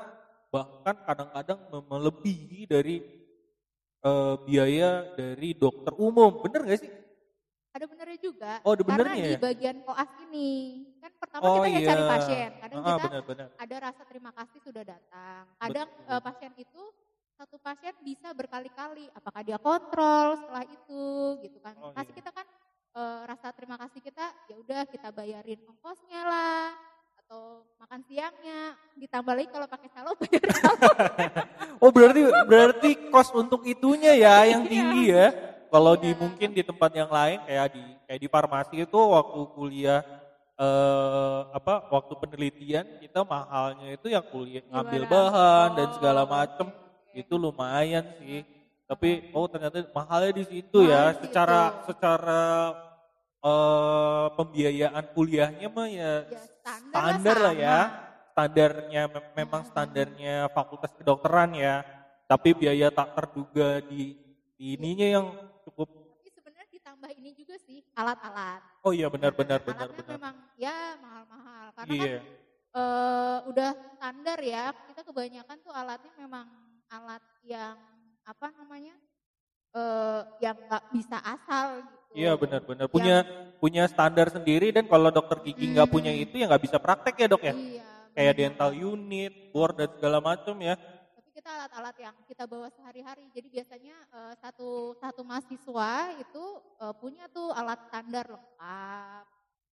Bahkan 0.49 0.97
kadang-kadang 1.05 1.61
melebihi 1.93 2.65
dari 2.65 3.05
uh, 4.05 4.41
biaya 4.45 5.05
dari 5.17 5.53
dokter 5.53 5.93
umum. 5.97 6.41
Bener 6.45 6.65
gak 6.65 6.81
sih? 6.81 6.93
Ada 7.78 7.87
benernya 7.87 8.18
juga. 8.18 8.52
Oh, 8.66 8.75
ada 8.75 8.82
benernya 8.82 9.14
Karena 9.14 9.23
ya? 9.23 9.30
di 9.30 9.37
bagian 9.38 9.76
koas 9.87 10.11
ini, 10.26 10.50
kan 10.99 11.12
pertama 11.14 11.42
oh, 11.47 11.54
kita 11.62 11.68
ya 11.70 11.78
iya. 11.78 11.87
cari 11.87 12.02
pasien. 12.11 12.50
Kadang 12.58 12.78
ah, 12.82 12.82
kita 12.82 13.04
bener, 13.06 13.23
bener. 13.23 13.47
ada 13.54 13.76
rasa 13.87 14.02
terima 14.02 14.30
kasih 14.35 14.58
sudah 14.66 14.82
datang. 14.82 15.42
Kadang 15.62 15.88
uh, 16.11 16.20
pasien 16.26 16.52
itu 16.58 16.82
satu 17.38 17.56
pasien 17.62 17.94
bisa 18.02 18.35
berkali-kali. 18.35 19.06
Apakah 19.14 19.47
dia 19.47 19.62
kontrol 19.62 20.42
setelah 20.42 20.66
itu, 20.66 21.06
gitu 21.47 21.58
kan? 21.62 21.78
Oh, 21.78 21.94
Kasih 21.94 22.11
iya. 22.11 22.18
kita 22.18 22.30
kan 22.35 22.47
uh, 22.99 23.20
rasa 23.30 23.47
terima 23.54 23.78
kasih 23.78 24.00
kita, 24.02 24.26
ya 24.50 24.58
udah 24.58 24.82
kita 24.90 25.08
bayarin 25.14 25.62
ongkosnya 25.70 26.23
lah 26.26 26.75
atau 27.28 27.62
makan 27.78 28.00
siangnya 28.11 28.75
ditambah 28.99 29.37
lagi 29.38 29.52
kalau 29.54 29.68
pakai 29.70 29.88
calo 29.94 30.16
bayar 30.18 30.49
calo. 30.49 30.88
oh 31.85 31.90
berarti 31.94 32.20
berarti 32.49 32.90
kos 33.12 33.30
untuk 33.37 33.62
itunya 33.68 34.18
ya 34.18 34.49
yang 34.50 34.66
iya. 34.66 34.70
tinggi 34.73 35.04
ya. 35.14 35.26
Kalau 35.69 35.95
di 36.01 36.11
mungkin 36.17 36.57
di 36.57 36.65
tempat 36.65 36.91
yang 36.97 37.13
lain 37.13 37.39
kayak 37.45 37.67
di 37.77 37.85
kayak 38.09 38.21
di 38.25 38.29
farmasi 38.29 38.77
itu 38.89 38.97
waktu 38.99 39.41
kuliah 39.53 40.01
eh, 40.57 41.41
apa 41.53 41.93
waktu 41.93 42.13
penelitian 42.17 42.87
kita 43.05 43.21
mahalnya 43.23 43.95
itu 43.95 44.09
yang 44.09 44.25
kuliah 44.25 44.65
ngambil 44.73 45.03
bahan 45.05 45.69
dan 45.77 45.89
segala 45.93 46.25
macem 46.25 46.73
itu 47.13 47.35
lumayan 47.37 48.05
sih. 48.21 48.47
Tapi 48.89 49.29
oh 49.37 49.45
ternyata 49.45 49.85
mahalnya 49.93 50.33
di 50.41 50.45
situ 50.49 50.89
ya. 50.89 51.13
Secara 51.21 51.85
secara 51.85 52.73
uh, 53.45 54.33
pembiayaan 54.33 55.05
kuliahnya 55.13 55.69
mah 55.69 55.89
ya, 55.93 56.25
ya 56.25 56.43
standar, 56.65 56.89
standar 56.89 57.37
lah, 57.37 57.45
lah 57.45 57.55
ya. 57.55 57.79
Standarnya 58.33 59.03
memang 59.35 59.63
standarnya 59.69 60.35
fakultas 60.55 60.95
kedokteran 60.97 61.53
ya. 61.53 61.85
Tapi 62.29 62.53
biaya 62.57 62.93
tak 62.93 63.13
terduga 63.17 63.81
di, 63.85 64.17
di 64.57 64.77
ininya 64.77 65.09
yang 65.21 65.27
cukup. 65.69 65.89
Tapi 65.93 66.29
sebenarnya 66.33 66.69
ditambah 66.73 67.11
ini 67.13 67.31
juga 67.37 67.55
sih 67.61 67.79
alat-alat. 67.93 68.61
Oh 68.83 68.93
iya 68.97 69.07
benar 69.13 69.37
benar 69.37 69.61
benar 69.61 69.89
benar. 69.93 70.17
memang 70.17 70.37
ya 70.57 70.97
mahal-mahal. 70.99 71.65
Karena 71.77 71.93
iya. 71.95 72.19
kan 72.19 72.25
uh, 72.75 73.39
udah 73.53 73.71
standar 73.97 74.39
ya 74.43 74.73
kita 74.91 75.01
kebanyakan 75.05 75.57
tuh 75.61 75.73
alatnya 75.73 76.13
memang 76.17 76.47
alat 76.89 77.23
yang 77.45 77.77
apa 78.25 78.47
namanya 78.57 78.97
uh, 79.77 80.25
yang 80.41 80.57
nggak 80.57 80.85
bisa 80.93 81.17
asal 81.21 81.85
gitu. 81.85 81.97
Iya 82.17 82.33
benar-benar 82.41 82.89
punya 82.89 83.17
punya 83.61 83.85
standar 83.85 84.33
sendiri 84.33 84.73
dan 84.73 84.89
kalau 84.89 85.13
dokter 85.13 85.45
gigi 85.45 85.77
nggak 85.77 85.89
hmm, 85.89 85.97
punya 85.97 86.13
itu 86.13 86.41
ya 86.41 86.49
nggak 86.49 86.65
bisa 86.65 86.81
praktek 86.81 87.15
ya 87.21 87.27
dok 87.29 87.45
ya? 87.45 87.53
Iya, 87.53 87.89
kayak 88.17 88.35
benar. 88.35 88.41
dental 88.49 88.71
unit 88.73 89.33
board 89.53 89.75
dan 89.77 89.89
segala 89.93 90.19
macam 90.25 90.57
ya 90.61 90.75
kita 91.38 91.54
alat-alat 91.54 91.97
yang 92.02 92.16
kita 92.26 92.50
bawa 92.50 92.66
sehari-hari. 92.75 93.30
Jadi 93.30 93.47
biasanya 93.47 93.95
uh, 94.11 94.35
satu 94.42 94.99
satu 94.99 95.23
mahasiswa 95.23 96.18
itu 96.18 96.45
uh, 96.83 96.90
punya 96.99 97.30
tuh 97.30 97.54
alat 97.54 97.78
standar 97.87 98.26
lengkap. 98.26 99.25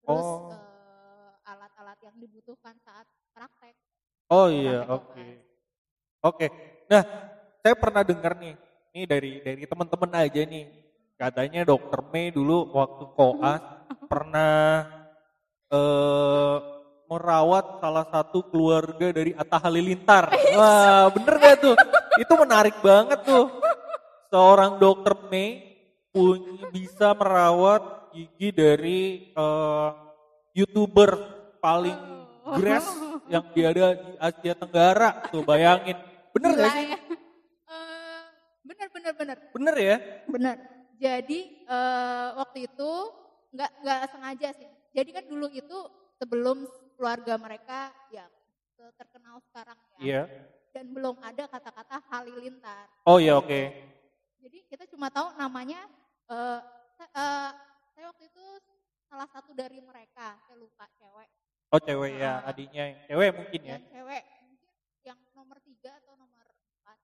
Terus 0.06 0.30
oh. 0.30 0.54
uh, 0.54 1.34
alat-alat 1.42 1.98
yang 2.06 2.14
dibutuhkan 2.22 2.78
saat 2.86 3.10
praktek. 3.34 3.74
Oh 4.30 4.46
iya, 4.46 4.86
oke. 4.86 5.10
Oke. 5.18 5.34
Okay. 6.22 6.50
Nah, 6.86 7.02
saya 7.66 7.74
pernah 7.74 8.06
dengar 8.06 8.38
nih, 8.38 8.54
ini 8.94 9.02
dari 9.10 9.32
dari 9.42 9.66
teman-teman 9.66 10.22
aja 10.22 10.46
nih. 10.46 10.70
Katanya 11.18 11.66
dokter 11.66 12.06
Mei 12.14 12.30
dulu 12.30 12.70
waktu 12.78 13.10
koas 13.18 13.62
pernah 14.12 14.86
eh 15.74 16.75
merawat 17.06 17.80
salah 17.82 18.06
satu 18.10 18.42
keluarga 18.50 19.14
dari 19.14 19.32
Atta 19.38 19.62
Halilintar. 19.62 20.34
Wah, 20.58 21.10
bener 21.14 21.34
gak 21.38 21.56
tuh? 21.62 21.76
Itu 22.18 22.34
menarik 22.40 22.78
banget 22.82 23.22
tuh. 23.26 23.52
Seorang 24.34 24.82
dokter 24.82 25.14
Mei 25.30 25.78
punya 26.10 26.68
bisa 26.74 27.14
merawat 27.14 28.12
gigi 28.16 28.50
dari 28.56 29.02
uh, 29.36 29.92
youtuber 30.56 31.20
paling 31.62 31.98
grass 32.58 32.88
yang 33.30 33.46
ada 33.54 33.86
di 33.94 34.12
Asia 34.18 34.54
Tenggara. 34.58 35.10
Tuh 35.30 35.46
bayangin. 35.46 35.98
Bener 36.34 36.50
Gila, 36.52 36.62
gak 36.62 36.72
sih? 36.74 36.86
Ya. 36.90 37.00
Uh, 37.70 38.22
bener, 38.66 38.88
bener, 38.92 39.14
bener. 39.14 39.38
Bener 39.54 39.76
ya? 39.78 39.98
Bener. 40.26 40.58
Jadi 40.96 41.40
uh, 41.68 42.40
waktu 42.40 42.72
itu 42.72 42.92
nggak 43.56 43.72
nggak 43.84 44.02
sengaja 44.12 44.50
sih. 44.56 44.70
Jadi 44.96 45.10
kan 45.12 45.24
dulu 45.28 45.48
itu 45.52 45.78
sebelum 46.20 46.64
keluarga 46.96 47.36
mereka 47.36 47.92
yang 48.10 48.32
terkenal 48.96 49.40
sekarang 49.52 49.78
ya. 49.96 50.00
Iya. 50.00 50.22
Dan 50.76 50.92
belum 50.92 51.16
ada 51.24 51.48
kata-kata 51.48 52.04
halilintar. 52.12 52.92
Oh 53.08 53.20
iya 53.20 53.40
oke. 53.40 53.48
Okay. 53.48 53.66
Jadi 54.44 54.58
kita 54.68 54.84
cuma 54.92 55.08
tahu 55.08 55.32
namanya 55.40 55.88
uh, 56.28 56.60
uh, 57.16 57.50
saya 57.96 58.06
waktu 58.12 58.28
itu 58.28 58.46
salah 59.08 59.30
satu 59.32 59.56
dari 59.56 59.80
mereka, 59.80 60.36
saya 60.44 60.58
lupa 60.60 60.86
cewek. 61.00 61.30
Oh 61.72 61.80
cewek 61.80 62.12
uh, 62.14 62.20
ya, 62.20 62.34
adiknya 62.44 62.84
yang 62.92 63.00
cewek 63.08 63.30
mungkin 63.32 63.62
ya. 63.64 63.78
Cewek, 63.90 64.24
mungkin 64.44 64.70
yang 65.08 65.20
nomor 65.32 65.58
tiga 65.64 65.92
atau 66.04 66.14
nomor 66.20 66.44
empat. 66.44 66.98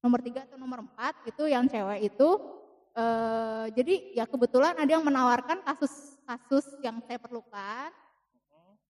Nomor 0.00 0.20
tiga 0.22 0.40
atau 0.46 0.56
nomor 0.56 0.78
empat 0.86 1.14
itu 1.26 1.42
yang 1.50 1.66
cewek 1.66 2.00
itu 2.06 2.30
Uh, 2.96 3.68
jadi 3.76 4.16
ya 4.16 4.24
kebetulan 4.24 4.72
ada 4.72 4.88
yang 4.88 5.04
menawarkan 5.04 5.60
kasus-kasus 5.68 6.80
yang 6.80 6.96
saya 7.04 7.20
perlukan 7.20 7.92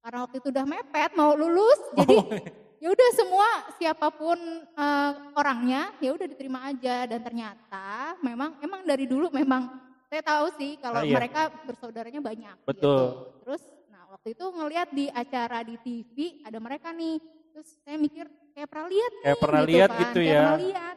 karena 0.07 0.23
waktu 0.23 0.39
itu 0.39 0.49
udah 0.55 0.67
mepet 0.71 1.11
mau 1.19 1.35
lulus, 1.35 1.81
jadi 1.99 2.15
oh. 2.15 2.31
ya 2.79 2.89
udah 2.95 3.09
semua 3.19 3.49
siapa 3.75 4.07
pun 4.15 4.39
uh, 4.79 5.11
orangnya 5.35 5.91
ya 5.99 6.15
udah 6.15 6.31
diterima 6.31 6.63
aja 6.71 7.11
dan 7.11 7.27
ternyata 7.27 8.15
memang 8.23 8.55
emang 8.63 8.87
dari 8.87 9.11
dulu 9.11 9.35
memang 9.35 9.67
saya 10.07 10.23
tahu 10.23 10.55
sih 10.63 10.79
kalau 10.79 11.03
ah, 11.03 11.07
iya. 11.11 11.19
mereka 11.19 11.51
bersaudaranya 11.67 12.23
banyak. 12.23 12.55
Betul. 12.63 12.87
Gitu. 12.87 13.43
Terus 13.43 13.63
nah 13.91 14.07
waktu 14.15 14.29
itu 14.31 14.47
ngelihat 14.47 14.89
di 14.95 15.07
acara 15.11 15.59
di 15.67 15.75
TV 15.83 16.39
ada 16.47 16.59
mereka 16.63 16.95
nih 16.95 17.19
terus 17.51 17.69
saya 17.83 17.99
mikir 17.99 18.31
kayak 18.55 18.69
pernah 18.71 18.87
lihat 18.87 19.13
kayak 19.27 19.39
pernah 19.43 19.63
lihat 19.67 19.91
kan. 19.91 20.01
gitu 20.07 20.19
kayak 20.23 20.31
ya 20.31 20.39
pernah 20.39 20.63
lihat 20.63 20.97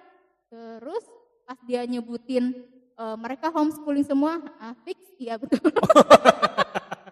terus 0.53 1.05
pas 1.49 1.59
dia 1.65 1.81
nyebutin 1.89 2.45
uh, 2.93 3.17
mereka 3.17 3.49
homeschooling 3.49 4.05
semua 4.05 4.37
ah, 4.61 4.77
fix 4.85 5.01
iya 5.17 5.41
betul 5.41 5.65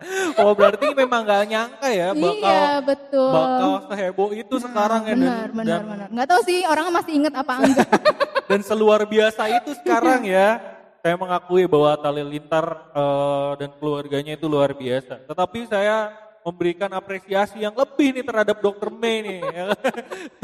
oh 0.42 0.54
berarti 0.56 0.88
memang 0.96 1.22
gak 1.26 1.44
nyangka 1.48 1.88
ya 1.92 2.10
bakal 2.16 2.36
iya 2.36 2.68
betul. 2.82 3.32
bakal 3.32 3.72
seheboh 3.92 4.30
itu 4.34 4.56
nah, 4.56 4.64
sekarang 4.64 5.02
ya 5.04 5.16
benar 5.16 5.28
dan, 5.28 5.56
benar 5.56 5.80
dan, 5.80 5.90
benar. 5.90 6.08
Nggak 6.14 6.28
tahu 6.28 6.42
sih 6.48 6.60
orang 6.66 6.86
masih 6.94 7.14
inget 7.16 7.34
apa 7.36 7.54
enggak. 7.60 7.90
Dan 8.48 8.64
seluar 8.64 9.04
biasa 9.04 9.44
itu 9.60 9.76
sekarang 9.84 10.24
ya 10.24 10.64
saya 11.04 11.20
mengakui 11.20 11.68
bahwa 11.68 12.00
Tali 12.00 12.24
Lintar 12.24 12.64
uh, 12.96 13.60
dan 13.60 13.76
keluarganya 13.76 14.40
itu 14.40 14.48
luar 14.48 14.72
biasa. 14.72 15.20
Tetapi 15.28 15.68
saya 15.68 16.16
memberikan 16.48 16.88
apresiasi 16.96 17.60
yang 17.60 17.76
lebih 17.76 18.16
nih 18.16 18.24
terhadap 18.24 18.64
dokter 18.64 18.88
Mei 18.88 19.20
nih 19.20 19.40
ya. 19.44 19.66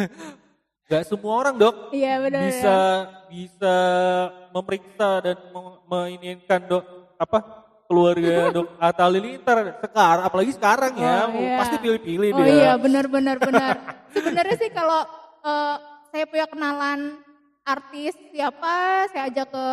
Gak 0.91 1.08
semua 1.08 1.39
orang 1.39 1.55
dok 1.55 1.96
iya, 1.96 2.20
benar, 2.20 2.43
bisa 2.43 2.67
ya. 2.67 2.86
bisa 3.32 3.75
memeriksa 4.51 5.10
dan 5.24 5.38
menginginkan 5.88 6.60
dok 6.67 6.84
apa 7.15 7.62
keluarga 7.87 8.35
dok 8.55 8.67
Atta 8.79 9.03
Halilintar 9.05 9.57
sekarang 9.83 10.23
apalagi 10.23 10.51
sekarang 10.55 10.93
ya 10.97 11.15
oh, 11.27 11.37
iya. 11.37 11.57
pasti 11.59 11.75
pilih-pilih 11.79 12.29
oh, 12.33 12.37
dia. 12.39 12.43
Oh 12.43 12.55
iya 12.55 12.71
benar 12.79 13.05
benar 13.11 13.37
benar. 13.39 13.75
Sebenarnya 14.13 14.55
sih 14.57 14.69
kalau 14.71 15.01
uh, 15.43 15.75
saya 16.09 16.25
punya 16.29 16.45
kenalan 16.49 17.21
artis 17.63 18.13
siapa 18.35 19.07
saya 19.11 19.31
ajak 19.31 19.47
ke 19.47 19.67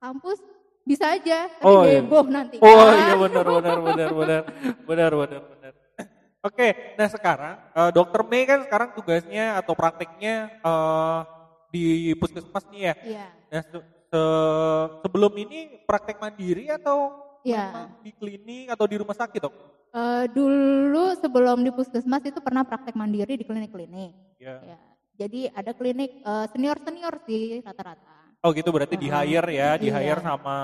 kampus 0.00 0.38
bisa 0.86 1.12
aja 1.12 1.46
tapi 1.60 1.66
oh, 1.70 1.84
iya. 1.86 2.00
nanti. 2.26 2.56
Oh 2.62 2.74
kan? 2.88 2.96
iya 2.96 3.14
benar 3.14 3.44
benar 3.46 3.76
benar 3.78 4.10
benar 4.10 4.42
benar 4.86 5.12
benar 5.14 5.42
benar. 5.44 5.72
Oke, 6.48 6.68
nah 6.96 7.08
sekarang 7.12 7.56
uh, 7.76 7.90
dokter 7.92 8.20
Mei 8.24 8.48
kan 8.48 8.64
sekarang 8.64 8.96
tugasnya 8.96 9.60
atau 9.60 9.76
prakteknya 9.76 10.48
uh, 10.64 11.20
di 11.70 12.16
puskesmas 12.18 12.64
nih 12.72 12.82
ya. 12.90 12.94
Iya. 13.06 13.26
Nah, 13.50 13.62
se 14.10 14.22
sebelum 15.06 15.32
ini 15.38 15.86
praktek 15.86 16.18
mandiri 16.18 16.66
atau 16.74 17.14
ya. 17.46 17.86
di 18.02 18.10
klinik 18.10 18.66
atau 18.74 18.84
di 18.90 18.98
rumah 18.98 19.14
sakit 19.14 19.38
dok? 19.38 19.54
Uh, 19.90 20.26
dulu 20.30 21.14
sebelum 21.18 21.62
di 21.62 21.70
puskesmas 21.74 22.22
itu 22.26 22.38
pernah 22.42 22.62
praktek 22.66 22.94
mandiri 22.94 23.38
di 23.38 23.46
klinik-klinik. 23.46 24.14
Ya. 24.38 24.58
ya. 24.62 24.78
Jadi 25.18 25.50
ada 25.50 25.70
klinik 25.74 26.22
uh, 26.26 26.46
senior-senior 26.50 27.14
sih 27.26 27.62
rata-rata. 27.62 28.38
Oh 28.40 28.50
gitu 28.56 28.72
berarti 28.72 28.96
uh, 28.96 29.00
di 29.02 29.08
hire 29.10 29.50
ya, 29.52 29.70
di 29.78 29.88
hire 29.92 30.18
iya. 30.22 30.26
sama 30.26 30.58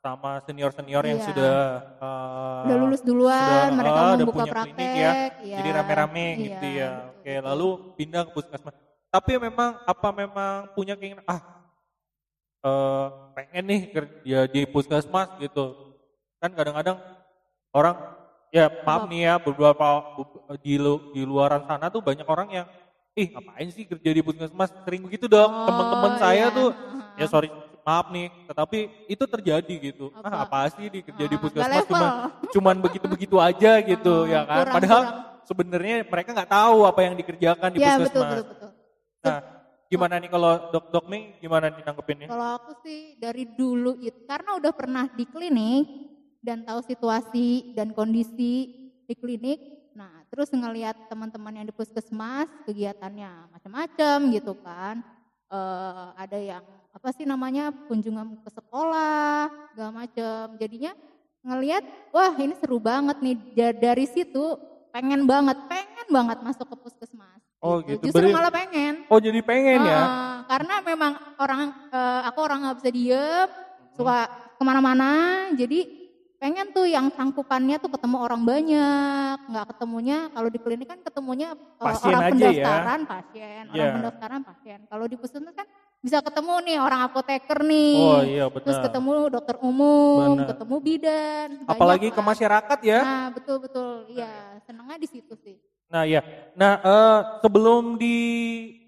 sama 0.00 0.40
senior-senior 0.48 1.04
yang 1.04 1.20
iya. 1.20 1.26
sudah 1.28 1.56
uh, 2.00 2.64
udah 2.64 2.76
lulus 2.80 3.02
duluan, 3.04 3.36
sudah, 3.44 3.76
mereka 3.76 4.00
uh, 4.00 4.10
membuka 4.16 4.44
praktek 4.48 4.90
ya. 4.96 5.12
ya. 5.44 5.56
Jadi 5.60 5.68
rame-rame 5.76 6.26
iya, 6.26 6.42
gitu 6.42 6.66
ya. 6.72 6.90
Oke, 7.12 7.34
lalu 7.44 7.68
pindah 8.00 8.22
ke 8.26 8.30
puskesmas. 8.32 8.74
Tapi 9.10 9.32
memang 9.36 9.82
apa 9.84 10.08
memang 10.14 10.70
punya 10.72 10.94
keinginan 10.96 11.26
ah 11.26 11.59
uh, 12.64 13.32
pengen 13.36 13.64
nih 13.66 13.80
kerja 13.92 14.38
di 14.48 14.60
puskesmas 14.68 15.28
gitu. 15.40 15.96
Kan 16.40 16.56
kadang-kadang 16.56 16.96
orang 17.70 17.96
ya 18.50 18.66
maaf 18.82 19.06
nih 19.06 19.20
ya 19.30 19.34
beberapa 19.38 19.86
di 20.58 20.74
lu, 20.76 21.14
di 21.14 21.22
luaran 21.22 21.62
sana 21.64 21.86
tuh 21.88 22.02
banyak 22.02 22.26
orang 22.26 22.48
yang 22.50 22.66
ih 23.14 23.30
ngapain 23.30 23.68
sih 23.70 23.86
kerja 23.86 24.10
di 24.10 24.22
puskesmas 24.22 24.70
sering 24.86 25.02
begitu 25.06 25.30
dong 25.30 25.50
oh, 25.50 25.66
teman-teman 25.66 26.12
saya 26.18 26.46
iya. 26.50 26.54
tuh 26.54 26.68
ya 27.18 27.26
sorry 27.30 27.48
maaf 27.82 28.10
nih 28.10 28.28
tetapi 28.50 28.78
itu 29.06 29.24
terjadi 29.26 29.74
gitu 29.90 30.14
apa? 30.14 30.28
ah 30.30 30.38
apa 30.46 30.58
sih 30.74 30.86
di 30.90 31.00
kerja 31.02 31.24
di 31.26 31.36
puskesmas 31.38 31.86
cuma 31.86 32.06
cuman 32.54 32.76
begitu-begitu 32.82 33.36
aja 33.38 33.72
gitu 33.82 34.26
ya 34.26 34.46
kan 34.46 34.66
kurang, 34.66 34.74
padahal 34.74 35.02
sebenarnya 35.46 35.96
mereka 36.06 36.30
nggak 36.34 36.50
tahu 36.50 36.78
apa 36.86 37.00
yang 37.02 37.14
dikerjakan 37.18 37.68
di 37.70 37.78
ya, 37.78 37.98
puskesmas 37.98 38.10
betul, 38.10 38.22
betul, 38.26 38.44
betul. 38.50 38.70
nah 39.22 39.38
Gimana 39.90 40.22
nih 40.22 40.30
kalau 40.30 40.70
dok 40.70 40.94
dok 40.94 41.10
Mei 41.10 41.34
gimana 41.42 41.66
nih 41.66 41.82
nanggepinnya? 41.82 42.30
Kalau 42.30 42.62
aku 42.62 42.78
sih 42.86 43.18
dari 43.18 43.42
dulu 43.42 43.98
itu 43.98 44.22
karena 44.22 44.54
udah 44.54 44.70
pernah 44.70 45.10
di 45.10 45.26
klinik 45.26 45.82
dan 46.38 46.62
tahu 46.62 46.78
situasi 46.86 47.74
dan 47.74 47.90
kondisi 47.90 48.70
di 49.02 49.14
klinik. 49.18 49.58
Nah, 49.98 50.22
terus 50.30 50.54
ngelihat 50.54 51.10
teman-teman 51.10 51.58
yang 51.58 51.66
di 51.66 51.74
puskesmas 51.74 52.46
kegiatannya 52.70 53.50
macam-macam 53.50 54.16
gitu 54.30 54.54
kan. 54.62 55.02
Uh, 55.50 56.14
ada 56.14 56.38
yang 56.38 56.62
apa 56.94 57.10
sih 57.10 57.26
namanya 57.26 57.74
kunjungan 57.90 58.46
ke 58.46 58.50
sekolah, 58.54 59.50
segala 59.74 60.06
macam. 60.06 60.54
Jadinya 60.54 60.94
ngelihat 61.42 61.82
wah 62.14 62.38
ini 62.38 62.54
seru 62.62 62.78
banget 62.78 63.18
nih 63.18 63.36
dari 63.74 64.06
situ 64.06 64.54
pengen 64.94 65.26
banget 65.26 65.58
pengen 65.66 66.06
banget 66.14 66.38
masuk 66.46 66.70
ke 66.70 66.76
puskesmas 66.78 67.49
Oh 67.60 67.84
gitu. 67.84 68.08
Justru 68.08 68.32
Beri... 68.32 68.32
malah 68.32 68.52
pengen. 68.52 69.04
Oh 69.12 69.20
jadi 69.20 69.40
pengen 69.44 69.84
uh, 69.84 69.88
ya? 69.88 70.00
Karena 70.48 70.74
memang 70.80 71.12
orang 71.36 71.60
uh, 71.92 72.20
aku 72.24 72.38
orang 72.40 72.58
nggak 72.64 72.76
bisa 72.80 72.90
diem, 72.90 73.48
suka 73.92 74.18
ke 74.56 74.62
mana-mana, 74.64 75.12
jadi 75.54 76.00
pengen 76.40 76.72
tuh 76.72 76.88
yang 76.88 77.12
cangkupannya 77.12 77.76
tuh 77.76 77.92
ketemu 77.92 78.16
orang 78.16 78.42
banyak, 78.48 79.36
nggak 79.44 79.66
ketemunya 79.76 80.32
kalau 80.32 80.48
di 80.48 80.56
klinik 80.56 80.88
kan 80.88 81.00
ketemunya 81.04 81.52
uh, 81.52 81.84
orang 82.00 82.22
ya? 82.24 82.30
pendaftaran 82.32 83.00
ya? 83.04 83.08
pasien, 83.12 83.62
yeah. 83.68 83.72
orang 83.76 83.84
iya. 83.84 83.96
pendaftaran 84.00 84.40
pasien. 84.40 84.78
Kalau 84.88 85.04
di 85.04 85.16
puskesmas 85.20 85.52
kan 85.52 85.68
bisa 86.00 86.24
ketemu 86.24 86.54
nih 86.64 86.76
orang 86.80 87.00
apoteker 87.04 87.60
nih, 87.60 88.00
oh, 88.00 88.20
iya, 88.24 88.44
benar. 88.48 88.64
terus 88.64 88.80
ketemu 88.80 89.10
dokter 89.28 89.56
umum, 89.60 90.32
ketemu 90.48 90.76
bidan. 90.80 91.48
Apalagi 91.68 92.08
ke 92.08 92.20
masyarakat 92.24 92.78
ya? 92.88 93.00
Nah 93.04 93.26
betul 93.36 93.60
betul, 93.60 94.08
iya 94.08 94.56
senengnya 94.64 94.96
di 94.96 95.08
situ 95.12 95.36
sih. 95.36 95.60
Nah 95.90 96.06
ya, 96.06 96.22
nah 96.54 96.78
uh, 96.86 97.18
sebelum 97.42 97.98
di 97.98 98.16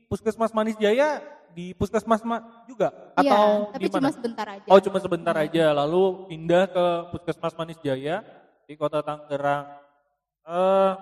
Puskesmas 0.06 0.54
Manis 0.54 0.78
Jaya 0.78 1.18
di 1.52 1.76
Puskesmas 1.76 2.22
juga 2.64 2.94
iya, 3.20 3.34
atau 3.34 3.74
tapi 3.74 3.84
di 3.84 3.88
mana? 3.90 3.98
cuma 3.98 4.10
sebentar 4.14 4.46
aja. 4.48 4.68
Oh 4.70 4.80
cuma 4.80 4.98
sebentar 5.02 5.34
hmm. 5.36 5.44
aja, 5.44 5.64
lalu 5.74 6.02
pindah 6.32 6.64
ke 6.70 6.86
Puskesmas 7.12 7.54
Manis 7.58 7.78
Jaya 7.82 8.24
di 8.64 8.74
Kota 8.78 9.04
Tangerang. 9.04 9.82
Uh, 10.46 10.94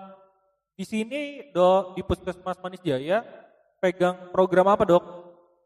di 0.73 0.85
sini 0.89 1.53
dok 1.53 1.93
di 1.93 2.01
Puskesmas 2.01 2.57
Manis 2.59 2.81
Jaya 2.81 3.21
pegang 3.77 4.33
program 4.33 4.73
apa 4.73 4.83
dok? 4.83 5.03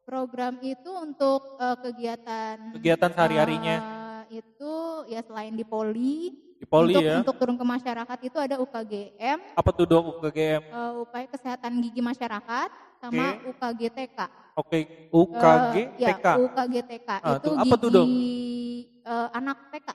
Program 0.05 0.61
itu 0.61 0.91
untuk 0.91 1.57
uh, 1.57 1.79
kegiatan 1.81 2.75
kegiatan 2.77 3.09
sehari-harinya. 3.09 3.75
Uh, 3.81 4.23
itu 4.29 4.75
ya 5.09 5.23
selain 5.25 5.55
di 5.55 5.65
poli 5.65 6.44
Poli 6.63 6.95
untuk, 6.95 7.03
ya. 7.03 7.15
Untuk 7.19 7.35
turun 7.35 7.57
ke 7.59 7.65
masyarakat 7.67 8.17
itu 8.23 8.37
ada 8.39 8.55
UKGM. 8.63 9.37
Apa 9.59 9.69
tuh 9.75 9.85
dok 9.85 10.23
UKGM? 10.23 10.63
Uh, 10.71 10.75
eh, 10.79 10.91
upaya 11.03 11.25
kesehatan 11.27 11.71
gigi 11.83 11.99
masyarakat 11.99 12.69
sama 13.03 13.25
okay. 13.35 13.49
UKGTK. 13.51 14.19
Oke, 14.55 14.63
okay. 14.63 14.83
UKGTK. 15.11 16.25
Uh, 16.25 16.39
ya, 16.39 16.43
UKGTK 16.47 17.09
ah, 17.11 17.35
itu 17.35 17.43
tuh, 17.43 17.53
apa 17.59 17.65
gigi 17.67 17.83
tuh, 17.83 17.89
dok? 17.91 18.07
Uh, 18.07 19.27
anak 19.35 19.57
TK. 19.75 19.89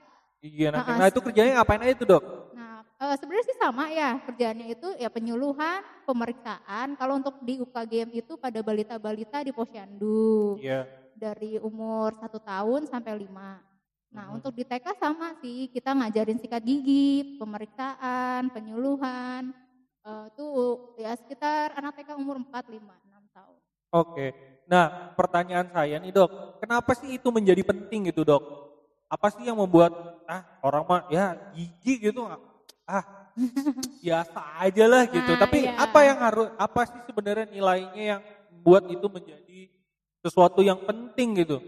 Gigi 0.45 0.63
anak 0.69 0.81
TK. 0.85 0.99
Nah, 1.01 1.07
itu 1.09 1.21
kerjanya 1.25 1.53
ngapain 1.59 1.81
aja 1.81 1.95
tuh 1.97 2.09
dok? 2.13 2.23
Nah, 2.53 2.75
uh, 3.01 3.15
sebenarnya 3.17 3.47
sih 3.49 3.57
sama 3.57 3.85
ya 3.89 4.11
kerjanya 4.29 4.67
itu 4.69 4.89
ya 5.01 5.09
penyuluhan, 5.09 5.81
pemeriksaan. 6.05 6.93
Kalau 7.01 7.15
untuk 7.17 7.41
di 7.41 7.57
UKGM 7.57 8.13
itu 8.13 8.37
pada 8.37 8.61
balita-balita 8.61 9.41
di 9.41 9.51
posyandu. 9.57 10.61
Iya. 10.61 10.85
Yeah. 10.85 10.85
Dari 11.17 11.61
umur 11.61 12.17
satu 12.21 12.41
tahun 12.41 12.89
sampai 12.89 13.13
lima. 13.17 13.70
Nah, 14.11 14.27
hmm. 14.27 14.37
untuk 14.43 14.53
di 14.59 14.67
TK 14.67 14.99
sama 14.99 15.39
sih, 15.39 15.71
kita 15.71 15.95
ngajarin 15.95 16.43
sikat 16.43 16.63
gigi, 16.67 17.39
pemeriksaan, 17.39 18.51
penyuluhan. 18.51 19.55
Uh, 20.01 20.27
tuh 20.33 20.97
ya 20.97 21.15
sekitar 21.15 21.77
anak 21.79 22.03
TK 22.03 22.19
umur 22.19 22.43
4, 22.43 22.51
5, 22.51 22.83
6 22.83 23.37
tahun. 23.37 23.57
Oke. 23.95 24.27
Nah, 24.67 25.15
pertanyaan 25.15 25.71
saya 25.71 25.99
nih, 26.03 26.11
Dok. 26.11 26.59
Kenapa 26.59 26.91
sih 26.99 27.19
itu 27.19 27.29
menjadi 27.31 27.63
penting 27.63 28.11
gitu, 28.11 28.27
Dok? 28.27 28.43
Apa 29.11 29.31
sih 29.31 29.47
yang 29.47 29.59
membuat 29.59 29.95
ah 30.31 30.47
orang 30.63 30.87
mah 30.87 31.03
ya 31.11 31.35
gigi 31.51 31.99
gitu 31.99 32.31
ah 32.87 33.05
biasa 34.07 34.41
aja 34.63 34.85
lah 34.87 35.03
gitu. 35.07 35.33
Nah, 35.35 35.41
Tapi 35.43 35.59
iya. 35.67 35.75
apa 35.79 36.01
yang 36.07 36.19
harus 36.19 36.49
apa 36.59 36.81
sih 36.87 37.01
sebenarnya 37.07 37.47
nilainya 37.51 38.03
yang 38.17 38.23
buat 38.63 38.87
itu 38.91 39.07
menjadi 39.07 39.61
sesuatu 40.23 40.63
yang 40.63 40.79
penting 40.87 41.47
gitu? 41.47 41.59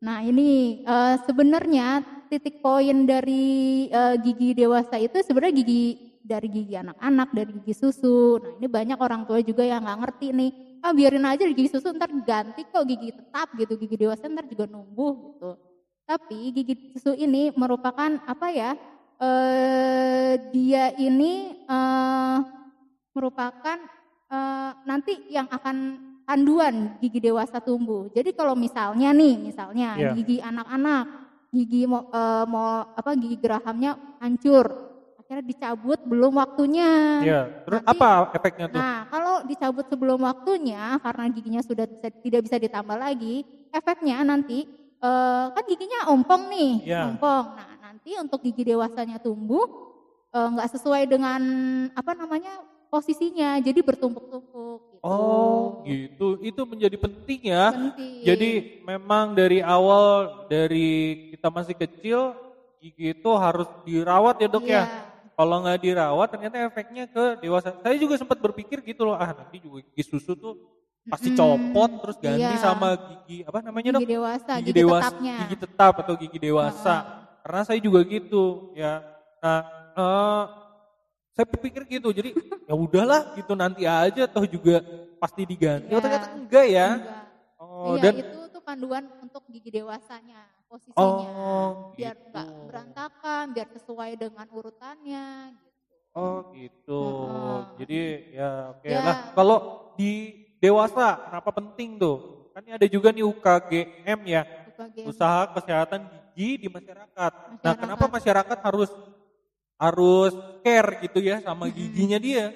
Nah 0.00 0.24
ini 0.24 0.80
uh, 0.88 1.20
sebenarnya 1.28 2.00
titik 2.32 2.64
poin 2.64 3.04
dari 3.04 3.86
uh, 3.92 4.16
gigi 4.16 4.56
dewasa 4.56 4.96
itu 4.96 5.20
sebenarnya 5.20 5.60
gigi 5.60 5.84
dari 6.24 6.48
gigi 6.48 6.74
anak-anak, 6.78 7.28
dari 7.36 7.50
gigi 7.60 7.74
susu. 7.76 8.40
Nah 8.40 8.56
ini 8.56 8.66
banyak 8.68 8.96
orang 8.96 9.28
tua 9.28 9.44
juga 9.44 9.60
yang 9.60 9.84
nggak 9.84 10.00
ngerti 10.00 10.26
nih. 10.32 10.50
Ah 10.80 10.96
biarin 10.96 11.28
aja 11.28 11.44
gigi 11.44 11.68
susu 11.68 11.92
ntar 11.92 12.08
ganti 12.24 12.64
kok 12.64 12.84
gigi 12.88 13.12
tetap 13.12 13.52
gitu, 13.60 13.76
gigi 13.76 13.96
dewasa 14.00 14.24
ntar 14.24 14.48
juga 14.48 14.64
numbuh 14.64 15.36
gitu. 15.36 15.50
Tapi 16.08 16.38
gigi 16.56 16.74
susu 16.96 17.12
ini 17.12 17.52
merupakan 17.52 18.16
apa 18.24 18.48
ya? 18.50 18.72
Uh, 19.20 20.32
dia 20.48 20.96
ini 20.96 21.60
uh, 21.68 22.40
merupakan 23.12 23.76
uh, 24.32 24.72
nanti 24.88 25.28
yang 25.28 25.44
akan 25.52 26.08
panduan 26.30 26.94
gigi 27.02 27.18
dewasa 27.18 27.58
tumbuh. 27.58 28.06
Jadi 28.14 28.30
kalau 28.30 28.54
misalnya 28.54 29.10
nih, 29.10 29.34
misalnya 29.34 29.98
yeah. 29.98 30.14
gigi 30.14 30.38
anak-anak, 30.38 31.04
gigi 31.50 31.90
mau, 31.90 32.06
uh, 32.06 32.46
mau 32.46 32.86
apa 32.94 33.18
gigi 33.18 33.34
gerahamnya 33.34 33.98
hancur, 34.22 34.70
akhirnya 35.18 35.42
dicabut 35.42 35.98
belum 36.06 36.38
waktunya. 36.38 36.90
Iya. 37.26 37.42
Terus 37.66 37.82
Nanti, 37.82 37.90
apa 37.98 38.30
efeknya 38.30 38.66
tuh? 38.70 38.78
Nah, 38.78 38.98
kalau 39.10 39.34
dicabut 39.42 39.86
sebelum 39.90 40.22
waktunya 40.22 41.02
karena 41.02 41.24
giginya 41.34 41.62
sudah 41.66 41.90
bisa, 41.90 42.06
tidak 42.14 42.40
bisa 42.46 42.56
ditambah 42.62 42.94
lagi, 42.94 43.42
efeknya 43.74 44.22
nanti 44.22 44.70
uh, 45.02 45.50
kan 45.50 45.64
giginya 45.66 46.14
ompong 46.14 46.46
nih, 46.46 46.94
yeah. 46.94 47.10
ompong. 47.10 47.58
Nah 47.58 47.74
nanti 47.90 48.14
untuk 48.22 48.38
gigi 48.46 48.70
dewasanya 48.70 49.18
tumbuh 49.18 49.66
nggak 50.30 50.68
uh, 50.70 50.72
sesuai 50.78 51.10
dengan 51.10 51.42
apa 51.90 52.14
namanya 52.14 52.69
posisinya, 52.90 53.56
jadi 53.62 53.80
bertumpuk-tumpuk. 53.80 54.90
Gitu. 54.90 55.06
Oh 55.06 55.80
gitu, 55.88 56.36
itu 56.44 56.60
menjadi 56.66 56.96
penting 57.00 57.40
ya. 57.48 57.72
Penting. 57.72 58.20
Jadi 58.26 58.50
memang 58.84 59.32
dari 59.32 59.64
awal 59.64 60.44
dari 60.50 61.30
kita 61.32 61.48
masih 61.48 61.72
kecil 61.78 62.36
gigi 62.82 63.16
itu 63.16 63.30
harus 63.38 63.70
dirawat 63.86 64.42
ya 64.42 64.48
dok 64.50 64.66
ya. 64.66 64.84
Iya. 64.84 64.84
Kalau 65.40 65.56
nggak 65.64 65.80
dirawat 65.80 66.28
ternyata 66.28 66.56
efeknya 66.68 67.08
ke 67.08 67.40
dewasa. 67.40 67.72
Saya 67.80 67.96
juga 67.96 68.20
sempat 68.20 68.36
berpikir 68.42 68.84
gitu 68.84 69.08
loh, 69.08 69.16
ah 69.16 69.32
nanti 69.32 69.56
juga 69.62 69.80
gigi 69.80 70.04
susu 70.04 70.36
tuh 70.36 70.58
pasti 71.08 71.32
copot 71.32 71.90
terus 72.04 72.16
ganti 72.20 72.44
iya. 72.44 72.60
sama 72.60 72.92
gigi 72.92 73.40
apa 73.48 73.58
namanya 73.64 73.96
dok? 73.96 74.00
Gigi 74.04 74.12
dewasa, 74.20 74.52
gigi, 74.60 74.66
gigi 74.68 74.80
dewasa, 74.84 75.08
tetapnya. 75.08 75.36
gigi 75.46 75.56
tetap 75.56 75.94
atau 75.96 76.14
gigi 76.18 76.38
dewasa. 76.42 76.94
Uh. 77.00 77.04
Karena 77.40 77.62
saya 77.64 77.80
juga 77.80 78.04
gitu 78.04 78.76
ya. 78.76 79.00
Nah, 79.40 79.60
uh, 79.96 80.44
saya 81.34 81.46
berpikir 81.46 81.82
gitu. 81.86 82.10
Jadi 82.10 82.30
ya 82.68 82.74
udahlah 82.74 83.34
gitu 83.38 83.52
nanti 83.58 83.84
aja 83.86 84.26
atau 84.26 84.44
juga 84.46 84.82
pasti 85.18 85.46
diganti. 85.46 85.90
Oh, 85.92 86.00
ternyata 86.00 86.34
enggak 86.36 86.66
ya. 86.66 86.88
Enggak. 86.98 87.24
Oh, 87.60 87.96
iya, 87.96 88.02
dan 88.02 88.14
itu 88.20 88.38
tuh 88.52 88.62
panduan 88.64 89.04
untuk 89.24 89.44
gigi 89.48 89.80
dewasanya 89.80 90.44
posisinya 90.70 91.02
oh, 91.02 91.90
biar 91.98 92.14
gitu. 92.14 92.44
berantakan 92.70 93.44
biar 93.50 93.68
sesuai 93.74 94.10
dengan 94.14 94.46
urutannya 94.54 95.50
gitu 95.50 96.14
oh 96.14 96.38
gitu 96.54 97.02
jadi 97.82 98.00
ya 98.30 98.50
oke 98.70 98.86
okay 98.86 98.92
ya. 98.94 99.02
lah 99.02 99.16
kalau 99.34 99.58
di 99.98 100.12
dewasa 100.62 101.18
kenapa 101.26 101.50
penting 101.58 101.98
tuh 101.98 102.46
kan 102.54 102.62
ini 102.62 102.72
ada 102.78 102.86
juga 102.86 103.10
nih 103.10 103.26
UKGM 103.26 104.20
ya 104.30 104.42
UKGM. 104.70 105.06
usaha 105.10 105.42
kesehatan 105.58 106.00
gigi 106.34 106.66
di 106.66 106.68
masyarakat. 106.70 107.32
Masyarakat 107.32 107.62
nah 107.66 107.74
kenapa 107.74 108.04
masyarakat 108.06 108.58
harus 108.62 108.90
harus 109.80 110.36
care 110.60 111.00
gitu 111.08 111.24
ya 111.24 111.40
sama 111.40 111.72
giginya 111.72 112.20
dia 112.20 112.52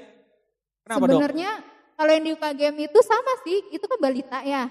kenapa 0.84 1.08
sebenarnya 1.08 1.50
kalau 1.96 2.10
yang 2.12 2.24
di 2.28 2.32
UKGM 2.37 2.76
itu 2.84 3.00
sama 3.00 3.32
sih 3.48 3.58
itu 3.72 3.84
kan 3.88 3.96
balita 3.96 4.44
ya 4.44 4.68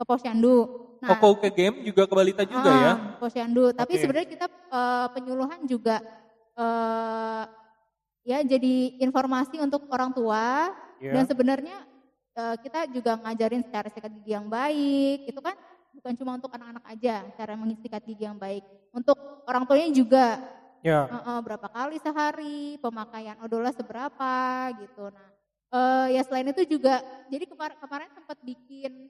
ke 0.00 0.04
posyandu 0.08 0.88
Nah, 1.00 1.16
Koko 1.16 1.40
ke 1.40 1.48
game 1.48 1.80
juga 1.80 2.04
ke 2.04 2.12
balita 2.12 2.44
juga 2.44 2.68
uh, 2.68 2.76
ya? 2.76 2.92
Posyandu. 3.16 3.72
Tapi 3.72 3.92
okay. 3.96 4.00
sebenarnya 4.04 4.28
kita 4.28 4.46
uh, 4.68 5.08
penyuluhan 5.16 5.64
juga 5.64 5.96
uh, 6.60 7.48
ya 8.20 8.44
jadi 8.44 9.00
informasi 9.00 9.56
untuk 9.64 9.88
orang 9.88 10.12
tua 10.12 10.76
yeah. 11.00 11.16
dan 11.16 11.24
sebenarnya 11.24 11.88
uh, 12.36 12.52
kita 12.60 12.84
juga 12.92 13.16
ngajarin 13.16 13.64
secara 13.64 13.88
sikat 13.88 14.12
gigi 14.20 14.36
yang 14.36 14.52
baik. 14.52 15.24
Itu 15.24 15.40
kan 15.40 15.56
bukan 15.96 16.12
cuma 16.20 16.36
untuk 16.36 16.52
anak-anak 16.52 16.84
aja 16.84 17.24
cara 17.32 17.56
mengisikat 17.56 18.04
gigi 18.04 18.28
yang 18.28 18.36
baik. 18.36 18.60
Untuk 18.92 19.16
orang 19.48 19.64
tuanya 19.64 19.88
juga 19.96 20.36
yeah. 20.84 21.04
uh, 21.08 21.16
uh, 21.36 21.38
berapa 21.40 21.66
kali 21.68 21.96
sehari, 22.00 22.76
pemakaian 22.80 23.36
odola 23.40 23.70
seberapa 23.72 24.32
gitu. 24.80 25.08
Nah, 25.12 25.28
uh, 25.74 26.06
ya 26.10 26.22
selain 26.26 26.50
itu 26.50 26.78
juga 26.78 27.00
jadi 27.30 27.46
kemar 27.46 27.78
kemarin 27.78 28.10
sempat 28.12 28.38
bikin 28.42 29.08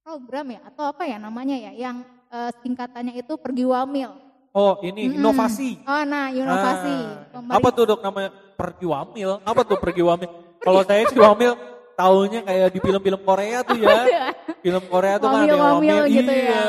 program 0.00 0.46
ya 0.50 0.60
atau 0.66 0.84
apa 0.88 1.04
ya 1.04 1.20
namanya 1.20 1.56
ya 1.56 1.72
yang 1.76 2.02
uh, 2.32 2.50
singkatannya 2.64 3.20
itu 3.20 3.36
pergi 3.36 3.64
wamil. 3.68 4.10
Oh 4.50 4.82
ini 4.82 5.06
hmm. 5.06 5.22
inovasi. 5.22 5.78
Oh 5.86 6.02
nah 6.02 6.32
inovasi. 6.34 6.96
Ah. 7.30 7.54
Apa 7.54 7.68
tuh 7.70 7.94
dok 7.94 8.00
namanya 8.02 8.34
pergi 8.58 8.86
wamil? 8.88 9.30
Apa 9.46 9.62
tuh 9.62 9.78
pergi 9.78 10.02
wamil? 10.02 10.30
Kalau 10.66 10.82
saya 10.82 11.06
sih 11.06 11.20
wamil 11.20 11.54
tahunya 11.94 12.40
kayak 12.42 12.68
di 12.72 12.78
film-film 12.82 13.20
Korea 13.22 13.62
tuh 13.62 13.78
ya. 13.78 13.98
film 14.64 14.82
Korea 14.90 15.14
tuh 15.22 15.28
wamil, 15.30 15.38
kan 15.38 15.46
ada 15.46 15.56
wamil, 15.56 15.94
wamil 15.94 15.98
gitu 16.10 16.32
iya, 16.32 16.50
ya. 16.50 16.64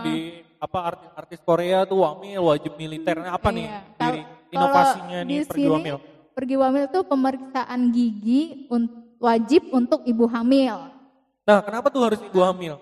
Di 0.00 0.14
apa 0.56 0.78
artis-artis 0.94 1.40
Korea 1.44 1.84
tuh 1.84 2.02
wamil 2.02 2.40
wajib 2.48 2.74
militer 2.80 3.20
apa 3.22 3.52
iya. 3.52 3.56
nih 3.56 3.66
diri 3.96 4.20
inovasinya 4.52 5.18
nih 5.24 5.38
pergi 5.44 5.68
wamil? 5.68 5.96
Pergi 6.36 6.56
wamil 6.60 6.84
tuh 6.92 7.02
pemeriksaan 7.08 7.80
gigi 7.92 8.68
wajib 9.16 9.72
untuk 9.72 10.04
ibu 10.04 10.28
hamil. 10.28 10.92
Nah, 11.46 11.58
kenapa 11.64 11.88
tuh 11.88 12.02
harus 12.04 12.20
ibu 12.20 12.40
hamil? 12.44 12.76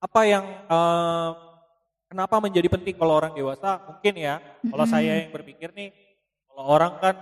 Apa 0.00 0.24
yang 0.24 0.44
uh, 0.66 1.30
kenapa 2.08 2.40
menjadi 2.40 2.68
penting 2.72 2.96
kalau 2.96 3.20
orang 3.20 3.36
dewasa? 3.36 3.82
Mungkin 3.84 4.14
ya, 4.16 4.40
kalau 4.64 4.86
saya 4.88 5.26
yang 5.26 5.30
berpikir 5.34 5.70
nih, 5.76 5.92
kalau 6.48 6.64
orang 6.72 6.92
kan 7.02 7.14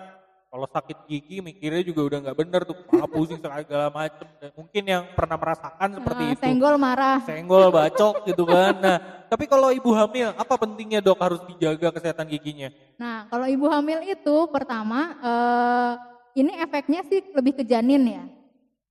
kalau 0.50 0.66
sakit 0.66 0.98
gigi 1.06 1.38
mikirnya 1.38 1.86
juga 1.86 2.00
udah 2.10 2.18
nggak 2.26 2.38
bener 2.42 2.60
tuh, 2.66 2.74
kepala 2.74 3.06
pusing 3.06 3.38
segala 3.38 3.86
macem. 3.94 4.26
Dan 4.42 4.50
mungkin 4.58 4.82
yang 4.82 5.02
pernah 5.14 5.38
merasakan 5.38 5.88
seperti 6.02 6.22
uh, 6.26 6.32
itu. 6.34 6.42
Senggol 6.42 6.74
marah. 6.74 7.18
Senggol 7.22 7.64
bacok 7.70 8.14
gitu 8.26 8.42
kan. 8.42 8.74
Nah, 8.82 8.96
tapi 9.30 9.46
kalau 9.46 9.70
ibu 9.70 9.94
hamil, 9.94 10.34
apa 10.34 10.54
pentingnya 10.58 10.98
dok 10.98 11.22
harus 11.22 11.40
dijaga 11.46 11.94
kesehatan 11.94 12.26
giginya? 12.26 12.74
Nah, 12.98 13.30
kalau 13.30 13.46
ibu 13.46 13.70
hamil 13.70 14.02
itu 14.02 14.36
pertama, 14.50 15.14
uh, 15.22 15.92
ini 16.34 16.58
efeknya 16.58 17.06
sih 17.06 17.22
lebih 17.30 17.62
ke 17.62 17.64
janin 17.64 18.02
ya 18.02 18.24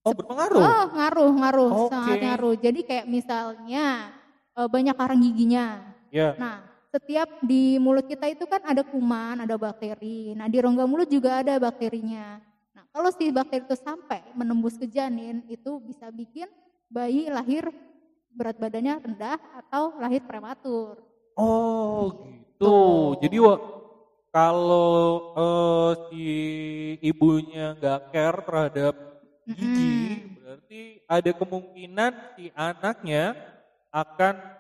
Oh 0.08 0.16
berpengaruh? 0.16 0.64
Oh 0.64 0.84
ngaruh, 0.96 1.32
ngaruh, 1.36 1.70
okay. 1.70 1.92
sangat 1.92 2.18
ngaruh. 2.24 2.56
Jadi 2.56 2.80
kayak 2.88 3.06
misalnya 3.06 4.16
eh, 4.56 4.68
banyak 4.72 4.96
karang 4.96 5.20
giginya. 5.20 5.66
Yeah. 6.10 6.34
Nah 6.40 6.69
setiap 6.90 7.30
di 7.46 7.78
mulut 7.78 8.06
kita 8.10 8.26
itu 8.30 8.50
kan 8.50 8.62
ada 8.66 8.82
kuman, 8.82 9.46
ada 9.46 9.56
bakteri. 9.56 10.34
Nah 10.34 10.50
di 10.50 10.58
rongga 10.58 10.90
mulut 10.90 11.10
juga 11.10 11.42
ada 11.42 11.58
bakterinya. 11.62 12.42
Nah 12.74 12.84
kalau 12.90 13.14
si 13.14 13.30
bakteri 13.30 13.66
itu 13.66 13.78
sampai 13.78 14.26
menembus 14.34 14.76
ke 14.76 14.90
janin 14.90 15.46
itu 15.46 15.78
bisa 15.86 16.10
bikin 16.10 16.50
bayi 16.90 17.30
lahir 17.30 17.70
berat 18.34 18.58
badannya 18.58 19.02
rendah 19.06 19.38
atau 19.66 19.94
lahir 20.02 20.26
prematur. 20.26 20.98
Oh 21.38 22.26
gitu. 22.26 22.78
Jadi 23.22 23.38
kalau 24.30 25.34
uh, 25.34 25.92
si 26.10 26.26
ibunya 27.02 27.78
nggak 27.78 28.14
care 28.14 28.40
terhadap 28.46 28.96
gigi, 29.46 29.98
hmm. 30.22 30.38
berarti 30.38 30.82
ada 31.10 31.32
kemungkinan 31.34 32.12
si 32.38 32.46
anaknya 32.54 33.34
akan 33.90 34.59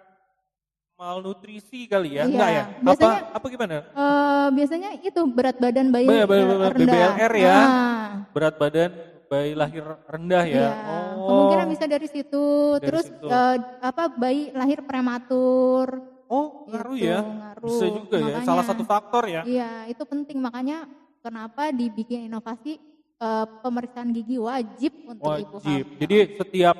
malnutrisi 1.00 1.88
kali 1.88 2.20
ya? 2.20 2.28
Iya. 2.28 2.36
Enggak 2.36 2.50
ya? 2.52 2.64
Biasanya, 2.84 3.20
apa 3.24 3.36
apa 3.40 3.46
gimana? 3.48 3.76
Uh, 3.96 4.48
biasanya 4.52 4.90
itu 5.00 5.22
berat 5.32 5.56
badan 5.56 5.88
bayi 5.96 6.08
Ba 6.12 6.28
rendah. 6.28 6.76
BBLR 6.76 7.34
ya. 7.40 7.56
Nah. 7.56 8.10
Berat 8.36 8.56
badan 8.60 8.92
bayi 9.32 9.52
lahir 9.56 9.86
rendah 10.12 10.44
ya. 10.44 10.60
Iya. 10.60 10.72
Oh. 11.16 11.24
Kemungkinan 11.24 11.68
bisa 11.72 11.86
dari 11.88 12.08
situ. 12.12 12.46
Dari 12.84 12.88
Terus 12.92 13.06
situ. 13.08 13.28
Uh, 13.32 13.56
apa 13.80 14.12
bayi 14.12 14.52
lahir 14.52 14.84
prematur. 14.84 16.04
Oh, 16.30 16.68
ngaruh 16.68 16.94
gitu, 17.00 17.08
ya. 17.08 17.20
Ngaruh. 17.24 17.72
Bisa 17.72 17.86
juga 17.90 18.16
ya, 18.20 18.24
makanya, 18.28 18.44
ya. 18.44 18.48
Salah 18.52 18.66
satu 18.68 18.84
faktor 18.84 19.24
ya. 19.32 19.42
Iya, 19.48 19.72
itu 19.88 20.04
penting 20.04 20.38
makanya 20.44 20.86
kenapa 21.24 21.72
dibikin 21.72 22.28
inovasi 22.28 22.76
uh, 23.24 23.48
pemeriksaan 23.64 24.12
gigi 24.12 24.36
wajib 24.36 24.94
untuk 25.08 25.32
wajib. 25.32 25.48
ibu 25.48 25.58
hamil. 25.64 25.86
Jadi 25.96 26.18
setiap 26.44 26.78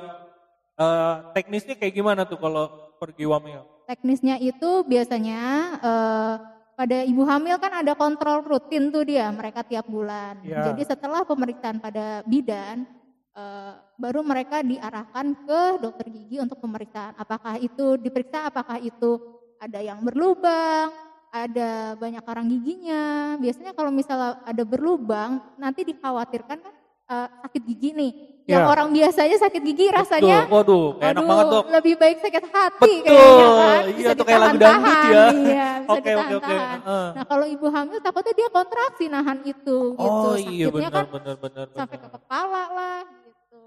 uh, 0.76 1.14
teknisnya 1.32 1.74
kayak 1.74 1.94
gimana 1.96 2.28
tuh 2.28 2.36
kalau 2.36 2.94
pergi 3.00 3.24
wamil? 3.24 3.79
Teknisnya 3.90 4.38
itu 4.38 4.86
biasanya 4.86 5.40
uh, 5.82 6.34
pada 6.78 7.02
ibu 7.02 7.26
hamil 7.26 7.58
kan 7.58 7.82
ada 7.82 7.98
kontrol 7.98 8.38
rutin 8.46 8.94
tuh 8.94 9.02
dia 9.02 9.26
mereka 9.34 9.66
tiap 9.66 9.90
bulan. 9.90 10.38
Ya. 10.46 10.70
Jadi 10.70 10.86
setelah 10.86 11.26
pemeriksaan 11.26 11.82
pada 11.82 12.22
bidan 12.22 12.86
uh, 13.34 13.82
baru 13.98 14.22
mereka 14.22 14.62
diarahkan 14.62 15.34
ke 15.42 15.60
dokter 15.82 16.06
gigi 16.06 16.38
untuk 16.38 16.62
pemeriksaan 16.62 17.18
apakah 17.18 17.58
itu 17.58 17.98
diperiksa 17.98 18.46
apakah 18.46 18.78
itu 18.78 19.18
ada 19.58 19.82
yang 19.82 20.06
berlubang, 20.06 20.94
ada 21.34 21.98
banyak 21.98 22.22
karang 22.22 22.46
giginya. 22.46 23.34
Biasanya 23.42 23.74
kalau 23.74 23.90
misalnya 23.90 24.38
ada 24.46 24.62
berlubang, 24.62 25.42
nanti 25.58 25.82
dikhawatirkan 25.82 26.58
kan 26.62 26.74
uh, 27.10 27.28
sakit 27.42 27.62
gigi 27.66 27.90
nih. 27.90 28.12
Yang 28.50 28.62
yeah. 28.66 28.72
orang 28.74 28.88
biasanya 28.90 29.36
sakit 29.38 29.62
gigi 29.62 29.86
rasanya, 29.94 30.38
Betul. 30.42 30.54
waduh, 30.58 30.86
enak 30.98 31.22
banget 31.22 31.46
dok. 31.46 31.64
Lebih 31.70 31.94
baik 32.02 32.16
sakit 32.18 32.44
hati 32.50 32.94
Betul. 32.98 33.06
kayaknya 33.06 33.46
kan. 33.46 33.82
Bisa 33.86 34.10
iya, 34.10 34.18
tuh 34.18 34.24
kayak 34.26 34.40
lagu 34.42 34.58
dangdut 34.58 34.98
ya. 35.06 35.24
Iya, 35.50 35.68
bisa 35.80 35.92
okay, 35.94 36.12
ditahan 36.12 36.30
okay, 36.34 36.36
okay. 36.42 36.58
Uh. 36.82 37.08
Nah 37.14 37.24
kalau 37.30 37.46
ibu 37.46 37.66
hamil 37.70 37.98
takutnya 38.02 38.32
dia 38.34 38.48
kontraksi 38.50 39.04
nahan 39.06 39.38
itu. 39.46 39.78
Gitu. 39.94 40.02
Oh 40.02 40.34
gitu. 40.34 40.50
iya 40.50 40.66
benar, 40.66 40.90
kan 40.90 41.06
benar, 41.06 41.36
benar, 41.38 41.66
benar. 41.70 41.78
Sampai 41.78 41.98
ke 42.02 42.08
kepala 42.10 42.64
lah. 42.74 43.00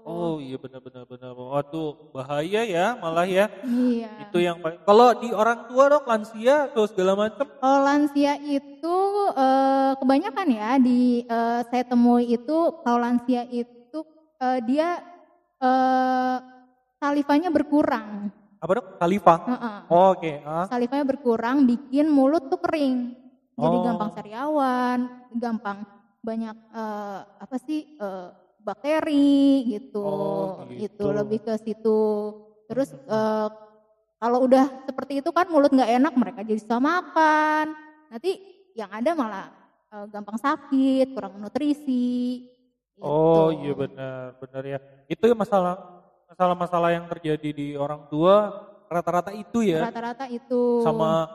Oh 0.04 0.36
iya 0.36 0.60
benar-benar 0.60 1.08
benar. 1.08 1.32
Waduh 1.32 1.96
bahaya 2.12 2.60
ya 2.60 2.92
malah 3.00 3.24
ya. 3.24 3.48
Iya. 3.64 4.28
Itu 4.28 4.36
yang 4.36 4.60
paling. 4.60 4.84
Kalau 4.84 5.08
di 5.16 5.32
orang 5.32 5.64
tua 5.64 5.88
dok 5.88 6.04
lansia 6.04 6.68
atau 6.68 6.84
segala 6.84 7.16
macam? 7.16 7.48
Kalau 7.48 7.80
lansia 7.80 8.36
itu 8.44 8.96
uh, 9.32 9.96
kebanyakan 9.96 10.46
ya 10.52 10.70
di 10.76 11.24
uh, 11.24 11.64
saya 11.72 11.88
temui 11.88 12.36
itu 12.36 12.56
kalau 12.84 13.00
lansia 13.00 13.48
itu 13.48 13.73
uh, 14.44 14.58
dia 14.60 15.00
uh, 15.64 16.36
salivanya 17.00 17.48
berkurang. 17.48 18.28
Apa 18.60 18.70
dok? 18.76 18.86
Saliva? 19.00 19.34
Uh 19.40 19.52
-uh. 19.56 19.78
Oh, 19.88 20.12
Oke. 20.12 20.20
Okay. 20.20 20.36
Uh. 20.44 20.66
Salivanya 20.68 21.04
berkurang, 21.08 21.64
bikin 21.64 22.12
mulut 22.12 22.52
tuh 22.52 22.60
kering. 22.60 23.16
Jadi 23.56 23.76
oh. 23.80 23.82
gampang 23.86 24.10
sariawan, 24.12 24.98
gampang 25.32 25.78
banyak 26.20 26.56
uh, 26.76 27.24
apa 27.40 27.56
sih? 27.64 27.96
Uh, 27.96 28.44
bakteri 28.64 29.68
gitu. 29.76 30.00
Oh, 30.00 30.64
Itu 30.72 30.80
gitu. 30.80 31.06
lebih 31.12 31.44
ke 31.44 31.54
situ. 31.60 32.00
Terus 32.64 32.96
eh, 32.96 33.48
kalau 34.16 34.38
udah 34.48 34.88
seperti 34.88 35.20
itu 35.20 35.30
kan 35.36 35.46
mulut 35.52 35.70
nggak 35.70 35.92
enak 36.00 36.14
mereka 36.16 36.40
jadi 36.40 36.58
susah 36.58 36.80
makan. 36.80 37.76
Nanti 38.08 38.40
yang 38.72 38.88
ada 38.88 39.12
malah 39.12 39.46
eh, 39.92 40.06
gampang 40.08 40.40
sakit, 40.40 41.12
kurang 41.12 41.38
nutrisi. 41.38 42.48
Oh 42.98 43.50
gitu. 43.50 43.60
iya 43.60 43.72
benar, 43.74 44.38
benar 44.38 44.62
ya. 44.62 44.78
Itu 45.10 45.26
ya 45.26 45.34
masalah 45.34 45.74
masalah-masalah 46.30 46.90
yang 46.94 47.06
terjadi 47.10 47.50
di 47.50 47.66
orang 47.74 48.06
tua 48.06 48.54
rata-rata 48.86 49.34
itu 49.34 49.66
ya. 49.66 49.82
Rata-rata 49.82 50.30
itu. 50.30 50.82
Sama 50.82 51.26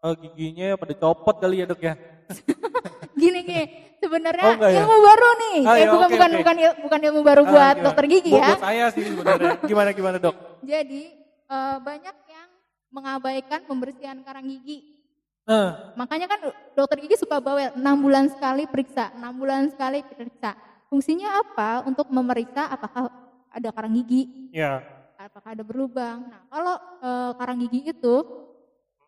eh, 0.00 0.14
giginya 0.22 0.78
pada 0.78 0.94
copot 0.94 1.34
kali 1.34 1.62
ya 1.62 1.66
dok 1.66 1.82
ya. 1.82 1.94
gini 3.20 3.42
gini 3.44 3.64
sebenarnya 3.98 4.44
Oh, 4.48 4.54
ya? 4.64 4.80
ilmu 4.80 4.96
baru 4.96 5.28
nih 5.36 5.58
Ah, 5.66 5.74
eh 5.76 5.82
ya, 5.82 5.90
bukan 5.92 6.08
oke, 6.08 6.14
bukan 6.14 6.30
oke. 6.30 6.38
bukan 6.40 6.56
il- 6.56 6.78
bukan 6.80 7.00
ilmu 7.04 7.20
baru 7.20 7.42
Ah, 7.42 7.50
buat 7.50 7.74
gimana? 7.74 7.84
dokter 7.84 8.04
gigi 8.08 8.30
ya 8.32 8.48
Buat 8.48 8.62
saya 8.62 8.84
sih 8.88 9.02
sebenarnya. 9.04 9.50
Gimana 9.68 9.90
gimana 9.92 10.16
dok? 10.16 10.34
jadi 10.62 11.02
eh, 11.44 11.76
banyak 11.82 12.16
yang 12.24 12.48
mengabaikan 12.88 13.60
pembersihan 13.66 14.18
karang 14.22 14.46
gigi 14.46 15.02
Nah, 15.42 15.92
makanya 15.98 16.30
kan 16.30 16.38
dokter 16.72 16.96
gigi 17.02 17.18
suka 17.18 17.42
bawel 17.42 17.74
enam 17.74 17.96
bulan 17.98 18.30
sekali 18.30 18.64
periksa 18.64 19.10
enam 19.10 19.34
bulan 19.34 19.66
sekali 19.68 20.00
periksa 20.00 20.54
fungsinya 20.90 21.38
apa 21.38 21.86
untuk 21.86 22.10
memeriksa 22.10 22.66
apakah 22.66 23.06
ada 23.48 23.68
karang 23.70 23.94
gigi 23.94 24.50
ya. 24.50 24.82
apakah 25.16 25.54
ada 25.54 25.62
berlubang 25.62 26.26
nah 26.26 26.42
kalau 26.46 26.74
eh, 27.00 27.32
karang 27.34 27.58
gigi 27.60 27.80
itu 27.88 28.16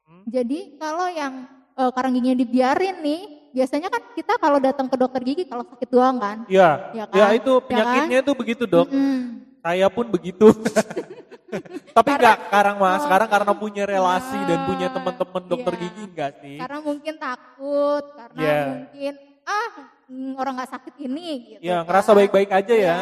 Hmm. 0.02 0.26
jadi 0.26 0.58
kalau 0.76 1.06
yang 1.08 1.46
eh, 1.72 1.90
karang 1.90 2.12
giginya 2.12 2.34
dibiarin 2.36 2.98
nih 3.00 3.22
biasanya 3.50 3.86
kan 3.86 4.02
kita 4.12 4.34
kalau 4.36 4.58
datang 4.58 4.86
ke 4.86 4.96
dokter 4.96 5.22
gigi 5.22 5.44
kalau 5.44 5.62
sakit 5.64 5.88
doang 5.88 6.18
kan 6.18 6.42
Ya, 6.46 6.90
Ya 6.90 7.06
ya, 7.06 7.26
kan? 7.28 7.38
itu 7.38 7.52
Ya 7.54 7.62
penyakitnya 7.62 8.18
itu 8.20 8.32
begitu 8.32 8.64
dok. 8.64 8.88
Mm-mm. 8.88 9.46
Saya 9.60 9.86
pun 9.86 10.10
begitu. 10.10 10.50
Tapi 11.96 12.10
enggak 12.10 12.48
sekarang 12.48 12.76
mas, 12.76 12.98
Oh. 12.98 13.04
sekarang 13.06 13.28
karena 13.30 13.52
punya 13.52 13.84
relasi 13.84 14.38
dan 14.42 14.58
punya 14.64 14.88
Ya, 14.88 14.92
teman-teman 14.92 15.42
dokter 15.46 15.72
iya. 15.72 15.80
gigi 15.84 16.02
enggak 16.02 16.30
sih? 16.40 16.56
karena 16.58 16.78
mungkin 16.80 17.14
takut 17.14 18.04
karena 18.16 18.40
Iya. 18.40 18.58
mungkin 18.66 19.12
ah 19.44 19.72
mm, 20.06 20.32
orang 20.34 20.54
nggak 20.56 20.72
sakit 20.72 20.94
ini 21.00 21.26
gitu 21.48 21.60
Ya 21.64 21.80
kan. 21.80 21.86
ngerasa 21.86 22.10
baik-baik 22.12 22.50
aja 22.50 22.74
ya. 22.74 22.78
Iya. 22.78 22.98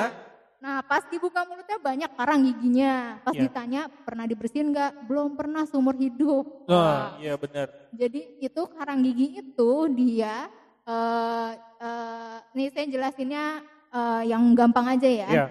nah 0.56 0.78
pas 0.80 1.00
dibuka 1.04 1.40
mulutnya 1.42 1.78
banyak 1.78 2.10
karang 2.12 2.40
giginya 2.42 3.16
pas 3.20 3.32
Iya. 3.32 3.42
ditanya 3.42 3.82
pernah 4.04 4.24
dibersihin 4.24 4.68
nggak 4.70 4.92
belum 5.04 5.32
pernah 5.32 5.64
seumur 5.64 5.96
hidup 5.96 6.44
Nah, 6.66 7.16
iya 7.16 7.32
benar. 7.34 7.72
jadi 7.90 8.20
itu 8.38 8.62
karang 8.70 9.00
gigi 9.00 9.40
itu 9.40 9.70
dia 9.90 10.52
eh 10.82 11.50
eh, 11.78 12.36
nih 12.52 12.68
saya 12.68 12.86
jelasinnya 12.86 13.44
eh, 13.88 14.22
yang 14.26 14.52
gampang 14.52 14.86
aja 14.90 15.08
ya 15.08 15.28
Iya, 15.28 15.44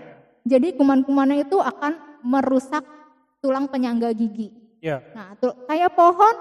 jadi 0.44 0.74
kuman-kumannya 0.74 1.44
itu 1.44 1.58
akan 1.58 1.94
merusak 2.22 2.86
tulang 3.40 3.66
penyangga 3.66 4.12
gigi 4.12 4.54
iya. 4.78 5.02
Nah, 5.12 5.34
tuh 5.36 5.58
kayak 5.66 5.90
pohon 5.92 6.36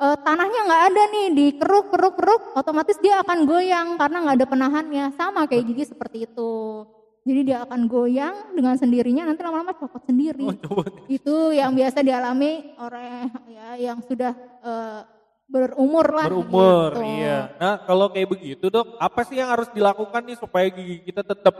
eh, 0.00 0.16
tanahnya 0.22 0.60
nggak 0.66 0.82
ada 0.90 1.02
nih 1.10 1.26
di 1.34 1.46
keruk 1.58 1.92
keruk 1.92 2.14
keruk, 2.18 2.42
otomatis 2.58 2.98
dia 2.98 3.20
akan 3.22 3.46
goyang 3.46 3.98
karena 4.00 4.16
nggak 4.24 4.36
ada 4.42 4.46
penahannya. 4.48 5.04
Sama 5.14 5.46
kayak 5.46 5.64
gigi 5.70 5.84
seperti 5.90 6.26
itu. 6.26 6.84
Jadi 7.24 7.40
dia 7.40 7.64
akan 7.64 7.88
goyang 7.88 8.52
dengan 8.52 8.76
sendirinya, 8.76 9.24
nanti 9.24 9.40
lama-lama 9.40 9.72
copot 9.72 10.04
sendiri. 10.04 10.44
Oh. 10.44 10.84
Itu 11.08 11.56
yang 11.56 11.72
biasa 11.72 12.04
dialami 12.04 12.76
oleh 12.76 13.32
ya 13.48 13.68
yang 13.80 13.98
sudah 14.04 14.36
eh, 14.60 15.00
berumur 15.48 16.06
lah. 16.08 16.28
Berumur, 16.28 16.90
gitu. 17.00 17.04
iya. 17.20 17.52
Nah, 17.56 17.80
kalau 17.84 18.12
kayak 18.12 18.28
begitu 18.28 18.68
dok, 18.68 18.96
apa 19.00 19.20
sih 19.24 19.40
yang 19.40 19.48
harus 19.52 19.68
dilakukan 19.72 20.20
nih 20.24 20.36
supaya 20.36 20.68
gigi 20.68 21.04
kita 21.04 21.24
tetap 21.24 21.54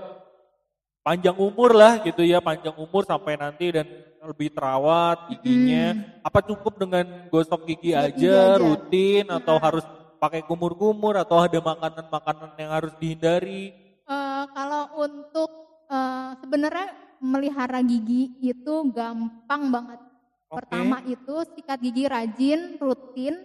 panjang 1.04 1.36
umur 1.36 1.76
lah 1.76 2.00
gitu 2.00 2.24
ya, 2.24 2.40
panjang 2.40 2.72
umur 2.80 3.04
sampai 3.04 3.36
nanti 3.36 3.68
dan 3.68 3.84
lebih 4.24 4.48
terawat 4.56 5.28
giginya. 5.28 6.00
Apa 6.24 6.40
cukup 6.40 6.80
dengan 6.80 7.28
gosok 7.28 7.68
gigi 7.68 7.92
Gosok 7.92 8.00
aja, 8.08 8.16
gigi 8.16 8.32
aja. 8.32 8.56
rutin 8.56 9.24
atau 9.28 9.56
harus 9.60 9.84
pakai 10.16 10.40
kumur-kumur 10.48 11.20
atau 11.20 11.44
ada 11.44 11.60
makanan-makanan 11.60 12.56
yang 12.56 12.72
harus 12.72 12.96
dihindari? 12.96 13.76
Eh, 14.08 14.44
kalau 14.56 15.04
untuk 15.04 15.50
eh, 15.92 16.30
sebenarnya 16.40 16.88
melihara 17.20 17.84
gigi 17.84 18.40
itu 18.40 18.74
gampang 18.88 19.68
banget. 19.68 20.00
Oke. 20.48 20.56
Pertama 20.64 21.04
itu 21.04 21.36
sikat 21.52 21.78
gigi 21.84 22.04
rajin, 22.08 22.80
rutin, 22.80 23.36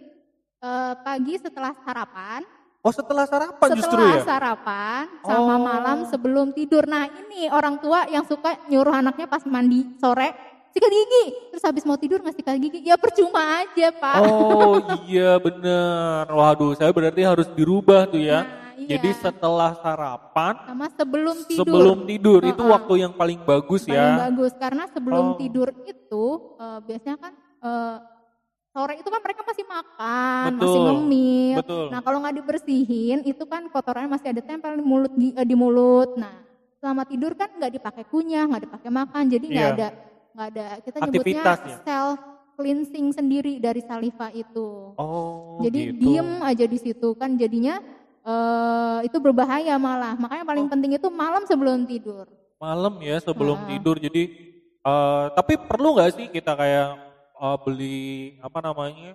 eh, 0.64 0.94
pagi 1.04 1.36
setelah 1.36 1.76
sarapan, 1.84 2.40
Oh 2.80 2.88
setelah 2.90 3.28
sarapan 3.28 3.68
justru 3.76 3.92
setelah 3.92 4.16
ya? 4.16 4.24
sarapan 4.24 5.04
sama 5.20 5.54
Oh. 5.54 5.60
malam 5.60 5.98
sebelum 6.08 6.48
tidur. 6.50 6.88
Nah 6.88 7.04
ini 7.06 7.46
orang 7.46 7.76
tua 7.76 8.08
yang 8.08 8.24
suka 8.24 8.56
nyuruh 8.66 8.94
anaknya 8.94 9.28
pas 9.28 9.44
mandi 9.44 9.84
sore 9.96 10.32
sikat 10.70 10.88
gigi, 10.88 11.24
terus 11.50 11.60
habis 11.60 11.84
mau 11.84 11.98
tidur 11.98 12.22
nggak 12.22 12.32
sikat 12.32 12.56
gigi, 12.56 12.80
ya 12.80 12.96
percuma 12.96 13.60
aja 13.60 13.92
pak. 13.92 14.14
Oh 14.22 14.80
iya 15.04 15.36
bener. 15.36 16.24
Waduh 16.26 16.72
saya 16.72 16.88
berarti 16.88 17.20
harus 17.20 17.52
dirubah 17.52 18.08
tuh 18.08 18.16
ya. 18.16 18.48
Nah, 18.48 18.72
iya. 18.78 18.96
Jadi 18.96 19.10
setelah 19.18 19.76
sarapan 19.76 20.54
sama 20.64 20.88
sebelum 20.88 21.36
tidur. 21.44 21.60
sebelum 21.60 21.98
tidur 22.06 22.40
itu 22.42 22.62
Heeh. 22.62 22.72
waktu 22.72 22.92
yang 22.98 23.12
paling 23.12 23.44
bagus 23.44 23.84
paling 23.84 23.92
ya. 24.08 24.24
bagus 24.24 24.52
karena 24.56 24.84
sebelum 24.88 25.24
Oh. 25.26 25.36
tidur 25.36 25.68
itu 25.84 26.24
eh, 26.56 26.78
biasanya 26.80 27.18
kan 27.18 27.32
eh, 27.60 27.96
sore 28.70 28.94
itu 28.96 29.06
kan 29.06 29.20
mereka 29.20 29.42
masih 29.42 29.64
makan, 29.64 30.48
Betul, 30.48 30.60
masih 30.60 30.80
ngemil. 30.80 31.56
betul. 31.58 31.84
Nah 31.90 32.00
kalau 32.00 32.18
nggak 32.20 32.36
dibersihin 32.36 33.18
itu 33.24 33.44
kan 33.44 33.66
kotorannya 33.66 34.10
masih 34.10 34.30
ada 34.30 34.40
tempel 34.40 34.72
di 34.72 34.84
mulut 34.84 35.12
gi- 35.12 35.34
eh, 35.34 35.44
di 35.44 35.54
mulut. 35.54 36.14
Nah 36.14 36.46
selama 36.76 37.02
tidur 37.04 37.34
kan 37.34 37.50
nggak 37.52 37.72
dipakai 37.72 38.04
kunyah, 38.04 38.46
nggak 38.46 38.62
dipakai 38.64 38.90
makan, 38.90 39.22
jadi 39.26 39.44
nggak 39.44 39.66
Iya. 39.66 39.74
ada 39.76 39.88
nggak 40.30 40.46
ada 40.48 40.66
kita 40.80 40.96
nyebutnya 41.02 41.42
ya? 41.42 41.78
self 41.82 42.18
cleansing 42.54 43.06
sendiri 43.10 43.58
dari 43.58 43.82
saliva 43.82 44.30
itu. 44.30 44.94
Oh 44.94 45.58
jadi 45.60 45.90
gitu. 45.90 45.98
diem 45.98 46.30
aja 46.40 46.64
di 46.64 46.78
situ 46.78 47.08
kan 47.14 47.34
jadinya 47.34 47.82
eh, 48.20 48.98
itu 49.02 49.16
berbahaya 49.16 49.74
malah. 49.76 50.14
Makanya 50.14 50.44
paling 50.44 50.64
Oh. 50.64 50.70
penting 50.70 50.92
itu 50.92 51.08
malam 51.08 51.42
sebelum 51.42 51.82
tidur. 51.84 52.28
Malam 52.56 53.00
ya 53.00 53.16
sebelum 53.18 53.56
Heeh. 53.58 53.68
tidur 53.74 53.96
jadi 53.98 54.22
eh, 54.80 55.24
tapi 55.34 55.58
perlu 55.58 55.96
nggak 55.96 56.10
sih 56.14 56.26
kita 56.28 56.54
kayak 56.54 57.09
eh, 57.40 57.56
beli 57.64 58.00
apa 58.38 58.58
namanya 58.60 59.10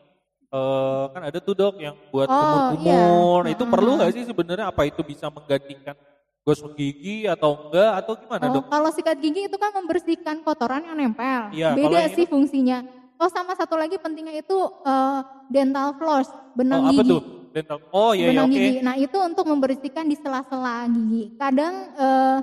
eh, 0.50 1.04
kan 1.14 1.22
ada 1.24 1.38
tuh 1.38 1.54
dok 1.54 1.76
yang 1.78 1.96
buat 2.10 2.26
Oh, 2.26 2.38
kumur-kumur 2.74 3.42
iya. 3.46 3.54
itu 3.54 3.64
perlu 3.66 3.92
nggak 3.96 4.12
sih 4.12 4.24
sebenarnya 4.26 4.66
apa 4.68 4.82
itu 4.84 5.02
bisa 5.02 5.30
menggantikan 5.30 5.94
gosok 6.42 6.78
gigi 6.78 7.26
atau 7.26 7.58
enggak 7.58 7.92
atau 8.02 8.14
gimana 8.16 8.44
Oh, 8.46 8.54
dok? 8.54 8.64
kalau 8.70 8.90
sikat 8.90 9.18
gigi 9.18 9.50
itu 9.50 9.58
kan 9.58 9.74
membersihkan 9.74 10.36
kotoran 10.42 10.86
yang 10.86 10.94
nempel. 10.96 11.50
Iya, 11.50 11.74
Beda 11.74 12.06
sih 12.12 12.26
fungsinya. 12.26 12.86
Oh, 13.16 13.32
sama 13.32 13.56
satu 13.56 13.74
lagi 13.74 13.98
pentingnya 13.98 14.36
itu 14.38 14.58
eh, 14.84 15.20
dental 15.50 15.98
floss, 15.98 16.28
benang 16.54 16.86
oh, 16.86 16.90
apa 16.94 17.02
gigi. 17.02 17.10
tuh? 17.10 17.22
Dental. 17.50 17.78
Oh 17.90 18.12
iya 18.12 18.30
iya 18.30 18.30
benang 18.36 18.46
oke. 18.46 18.54
gigi. 18.54 18.72
Nah, 18.84 18.96
itu 19.00 19.18
untuk 19.18 19.46
membersihkan 19.48 20.06
di 20.06 20.16
sela-sela 20.20 20.86
gigi. 20.86 21.34
Kadang 21.34 21.74
eh, 21.96 22.38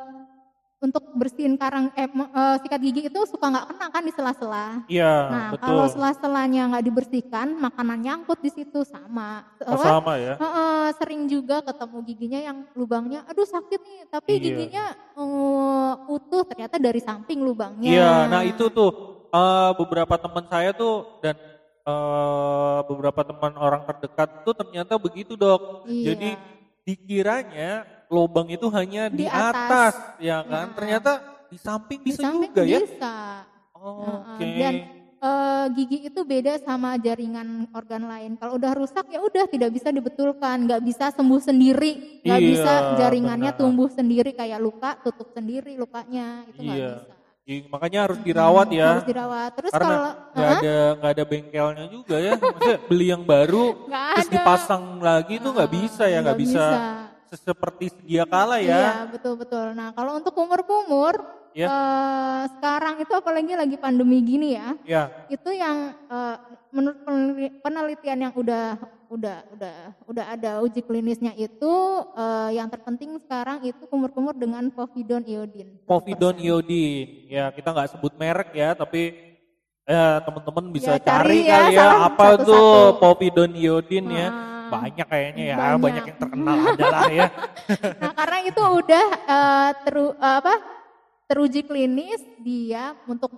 untuk 0.83 1.15
bersihin 1.15 1.55
karang 1.55 1.95
eh, 1.95 2.11
eh, 2.11 2.57
sikat 2.59 2.81
gigi 2.83 3.07
itu 3.07 3.21
suka 3.31 3.47
nggak 3.55 3.67
kena 3.71 3.87
kan 3.95 4.03
di 4.03 4.13
sela-sela. 4.13 4.67
Iya 4.91 5.15
Nah, 5.31 5.47
betul. 5.55 5.63
kalau 5.63 5.87
sela-selanya 5.87 6.63
nggak 6.75 6.85
dibersihkan, 6.91 7.55
makanan 7.55 7.99
nyangkut 8.03 8.43
di 8.43 8.51
situ 8.51 8.83
sama. 8.83 9.47
Oh, 9.63 9.79
sama 9.79 10.19
ya. 10.19 10.35
Heeh, 10.37 10.85
sering 10.99 11.31
juga 11.31 11.63
ketemu 11.63 11.97
giginya 12.03 12.41
yang 12.43 12.59
lubangnya, 12.75 13.23
aduh 13.31 13.47
sakit 13.47 13.79
nih, 13.79 14.01
tapi 14.11 14.31
Iya. 14.37 14.43
giginya 14.43 14.85
eh, 15.15 15.93
utuh 16.11 16.43
ternyata 16.43 16.77
dari 16.83 16.99
samping 16.99 17.39
lubangnya. 17.47 17.87
Iya, 17.87 18.13
nah 18.27 18.43
itu 18.43 18.67
tuh 18.69 18.91
eh, 19.31 19.71
beberapa 19.79 20.19
teman 20.19 20.45
saya 20.51 20.75
tuh 20.75 21.23
dan 21.23 21.39
eh, 21.87 22.79
beberapa 22.91 23.23
teman 23.23 23.55
orang 23.55 23.87
terdekat 23.87 24.43
tuh 24.43 24.55
ternyata 24.59 24.99
begitu 24.99 25.39
dok. 25.39 25.87
Iya. 25.87 26.19
Jadi 26.19 26.31
dikiranya 26.83 27.87
lubang 28.13 28.47
itu 28.47 28.69
hanya 28.69 29.09
di, 29.09 29.25
Di 29.25 29.27
atas. 29.27 29.57
atas. 29.57 29.95
ya 30.21 30.45
kan? 30.45 30.67
Nah. 30.69 30.77
Ternyata 30.77 31.13
di 31.49 31.57
samping 31.57 32.01
Di 32.01 32.07
bisa 32.07 32.23
samping 32.23 32.51
juga 32.51 32.63
ya. 32.63 32.79
bisa. 32.79 33.15
Oh, 33.75 34.21
Oke. 34.31 34.47
Dan 34.55 34.75
eh, 35.19 35.65
gigi 35.73 35.99
itu 36.07 36.21
beda 36.23 36.53
sama 36.59 36.95
jaringan 36.97 37.49
organ 37.71 38.05
lain. 38.05 38.37
Kalau 38.37 38.55
udah 38.55 38.73
rusak 38.73 39.09
ya 39.09 39.19
udah 39.19 39.45
tidak 39.47 39.71
bisa 39.71 39.89
dibetulkan, 39.89 40.67
nggak 40.67 40.83
bisa 40.83 41.11
sembuh 41.11 41.41
sendiri, 41.41 42.21
nggak 42.21 42.39
Iya, 42.39 42.49
bisa 42.49 42.73
jaringannya 42.97 43.51
benar. 43.51 43.61
tumbuh 43.61 43.89
sendiri 43.89 44.31
kayak 44.33 44.59
luka 44.59 44.95
tutup 45.01 45.31
sendiri 45.31 45.75
lukanya 45.75 46.45
itu 46.47 46.61
nggak 46.61 46.79
Iya. 46.79 46.95
bisa. 47.01 47.15
Jadi 47.43 47.67
makanya 47.67 48.01
harus 48.07 48.19
dirawat 48.23 48.67
Hmm, 48.67 48.79
ya. 48.79 48.89
Harus 48.95 49.09
dirawat. 49.09 49.51
Terus 49.59 49.73
Karena 49.75 49.87
kalau 49.91 50.11
nggak 50.31 50.47
Hah? 50.47 50.61
ada 50.63 50.77
nggak 50.95 51.11
ada 51.11 51.25
bengkelnya 51.27 51.87
juga 51.91 52.17
ya. 52.17 52.33
Maksudnya 52.39 52.79
beli 52.87 53.07
yang 53.11 53.23
baru 53.27 53.65
terus 53.91 54.29
dipasang 54.31 54.85
lagi 55.03 55.35
tuh 55.37 55.51
nggak 55.51 55.71
bisa 55.73 56.05
ya, 56.07 56.19
nggak 56.23 56.39
bisa, 56.39 56.63
seperti 57.37 57.93
sedia 57.93 58.25
kala 58.29 58.61
ya. 58.61 58.67
Iya 58.69 58.93
betul 59.09 59.35
betul. 59.41 59.73
Nah 59.73 59.93
kalau 59.97 60.21
untuk 60.21 60.33
kumur-kumur 60.37 61.41
Ya. 61.53 61.69
eh, 61.69 62.43
sekarang 62.57 63.05
itu 63.05 63.13
apalagi 63.13 63.53
lagi 63.53 63.77
pandemi 63.77 64.25
gini 64.25 64.57
ya, 64.57 64.73
Ya. 64.89 65.03
itu 65.29 65.53
yang 65.53 65.93
eh, 66.09 66.37
menurut 66.73 67.05
peneli- 67.05 67.53
penelitian 67.61 68.19
yang 68.29 68.33
udah 68.33 68.81
udah 69.13 69.45
udah 69.53 69.77
udah 70.09 70.25
ada 70.33 70.51
uji 70.65 70.81
klinisnya 70.81 71.37
itu 71.37 71.69
uh, 72.17 72.49
yang 72.49 72.65
terpenting 72.73 73.13
sekarang 73.21 73.61
itu 73.61 73.85
kumur-kumur 73.85 74.33
dengan 74.33 74.73
povidone 74.73 75.29
iodin. 75.29 75.77
Povidone 75.85 76.41
iodin. 76.41 77.29
Ya, 77.29 77.53
kita 77.53 77.77
nggak 77.77 77.93
sebut 77.93 78.17
merek 78.17 78.57
ya, 78.57 78.73
tapi 78.73 79.13
ya 79.85 80.25
teman-teman 80.25 80.65
bisa 80.73 80.97
ya, 80.97 81.05
cari, 81.05 81.45
cari 81.45 81.45
ya, 81.45 81.57
kali 81.61 81.75
ya 81.77 81.87
apa 82.09 82.27
satu, 82.41 82.45
tuh 82.49 82.73
povidone 83.05 83.53
iodin 83.61 84.07
ya. 84.09 84.29
Banyak 84.73 85.07
kayaknya 85.09 85.45
ya, 85.45 85.57
banyak, 85.57 85.81
banyak 85.85 86.05
yang 86.09 86.19
terkenal 86.19 86.57
adalah 86.73 87.03
ya. 87.13 87.27
nah, 88.03 88.13
karena 88.17 88.39
itu 88.49 88.63
udah 88.63 89.07
uh, 89.29 89.71
teru, 89.85 90.07
uh, 90.17 90.37
apa? 90.41 90.55
teruji 91.33 91.65
klinis 91.65 92.21
dia 92.45 92.93
untuk 93.09 93.33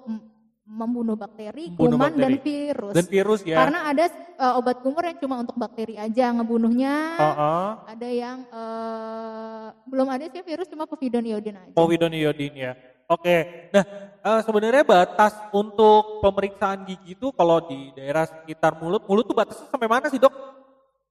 membunuh 0.65 1.15
bakteri, 1.15 1.71
membunuh 1.71 2.01
kuman 2.01 2.11
bakteri. 2.11 2.23
dan 2.25 2.35
virus. 2.41 2.95
Dan 2.97 3.07
virus 3.07 3.41
ya. 3.45 3.57
Karena 3.61 3.79
ada 3.87 4.05
uh, 4.41 4.59
obat 4.59 4.81
kumur 4.81 5.05
yang 5.05 5.19
cuma 5.21 5.39
untuk 5.39 5.55
bakteri 5.61 5.95
aja 6.01 6.33
ngebunuhnya. 6.35 6.95
Uh 7.21 7.27
-uh. 7.29 7.69
Ada 7.93 8.09
yang 8.09 8.39
uh, 8.49 9.67
belum 9.87 10.09
ada 10.09 10.25
sih 10.33 10.43
virus 10.43 10.67
cuma 10.67 10.89
povidone 10.89 11.37
iodin 11.37 11.55
aja. 11.55 11.75
Povidone 11.77 12.17
iodin 12.17 12.55
ya. 12.57 12.73
Oke. 13.05 13.69
Nah, 13.69 13.85
uh, 14.25 14.41
sebenarnya 14.41 14.83
batas 14.83 15.37
untuk 15.53 16.25
pemeriksaan 16.25 16.89
gigi 16.89 17.13
itu 17.13 17.29
kalau 17.37 17.61
di 17.69 17.93
daerah 17.93 18.25
sekitar 18.25 18.81
mulut, 18.81 19.05
mulut 19.05 19.29
tuh 19.29 19.37
batasnya 19.37 19.69
sampai 19.69 19.89
mana 19.89 20.09
sih, 20.09 20.17
Dok? 20.17 20.33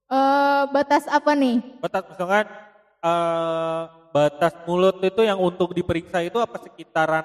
Uh, 0.04 0.68
batas 0.70 1.08
apa 1.08 1.32
nih? 1.32 1.64
Batas 1.80 2.04
misalkan 2.12 2.44
uh, 3.00 3.82
batas 4.12 4.54
mulut 4.68 5.00
itu 5.00 5.20
yang 5.24 5.40
untuk 5.40 5.72
diperiksa 5.72 6.20
itu 6.22 6.36
apa 6.38 6.60
sekitaran 6.60 7.24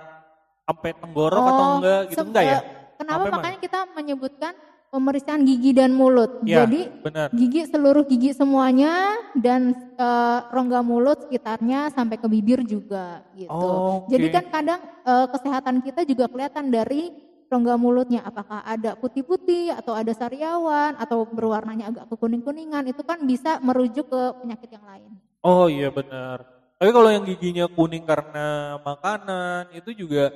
sampai 0.64 0.92
tenggorok 0.98 1.44
oh, 1.44 1.50
atau 1.50 1.66
enggak 1.80 2.02
gitu 2.14 2.24
enggak 2.30 2.44
ya? 2.46 2.60
Kenapa 3.00 3.16
sampai 3.26 3.32
makanya 3.32 3.58
mana? 3.60 3.66
kita 3.66 3.80
menyebutkan 3.96 4.54
pemeriksaan 4.90 5.46
gigi 5.46 5.72
dan 5.72 5.94
mulut. 5.94 6.42
Ya, 6.44 6.66
Jadi 6.66 6.90
benar. 7.06 7.30
gigi 7.30 7.62
seluruh 7.70 8.04
gigi 8.10 8.34
semuanya 8.34 9.22
dan 9.38 9.94
e, 9.94 10.08
rongga 10.50 10.82
mulut 10.82 11.30
sekitarnya 11.30 11.94
sampai 11.94 12.18
ke 12.18 12.26
bibir 12.26 12.66
juga 12.66 13.22
gitu. 13.38 13.54
Oh, 13.54 14.04
okay. 14.06 14.18
Jadi 14.18 14.28
kan 14.34 14.46
kadang 14.50 14.82
e, 15.06 15.14
kesehatan 15.30 15.76
kita 15.86 16.02
juga 16.10 16.26
kelihatan 16.28 16.74
dari 16.74 17.14
rongga 17.50 17.76
mulutnya 17.82 18.22
apakah 18.22 18.62
ada 18.62 18.94
putih-putih 18.94 19.74
atau 19.74 19.98
ada 19.98 20.14
sariawan 20.14 20.94
atau 21.02 21.26
berwarnanya 21.26 21.90
agak 21.90 22.06
kekuning-kuningan 22.14 22.86
itu 22.94 23.02
kan 23.02 23.18
bisa 23.26 23.58
merujuk 23.66 24.08
ke 24.08 24.22
penyakit 24.46 24.70
yang 24.70 24.86
lain. 24.86 25.12
Oh 25.42 25.66
iya 25.66 25.90
benar. 25.90 26.46
Tapi 26.80 26.90
kalau 26.96 27.10
yang 27.12 27.26
giginya 27.26 27.66
kuning 27.68 28.06
karena 28.06 28.78
makanan 28.86 29.74
itu 29.76 29.92
juga 29.92 30.32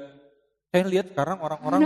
saya 0.73 0.89
lihat 0.89 1.13
sekarang 1.13 1.38
orang-orang 1.39 1.86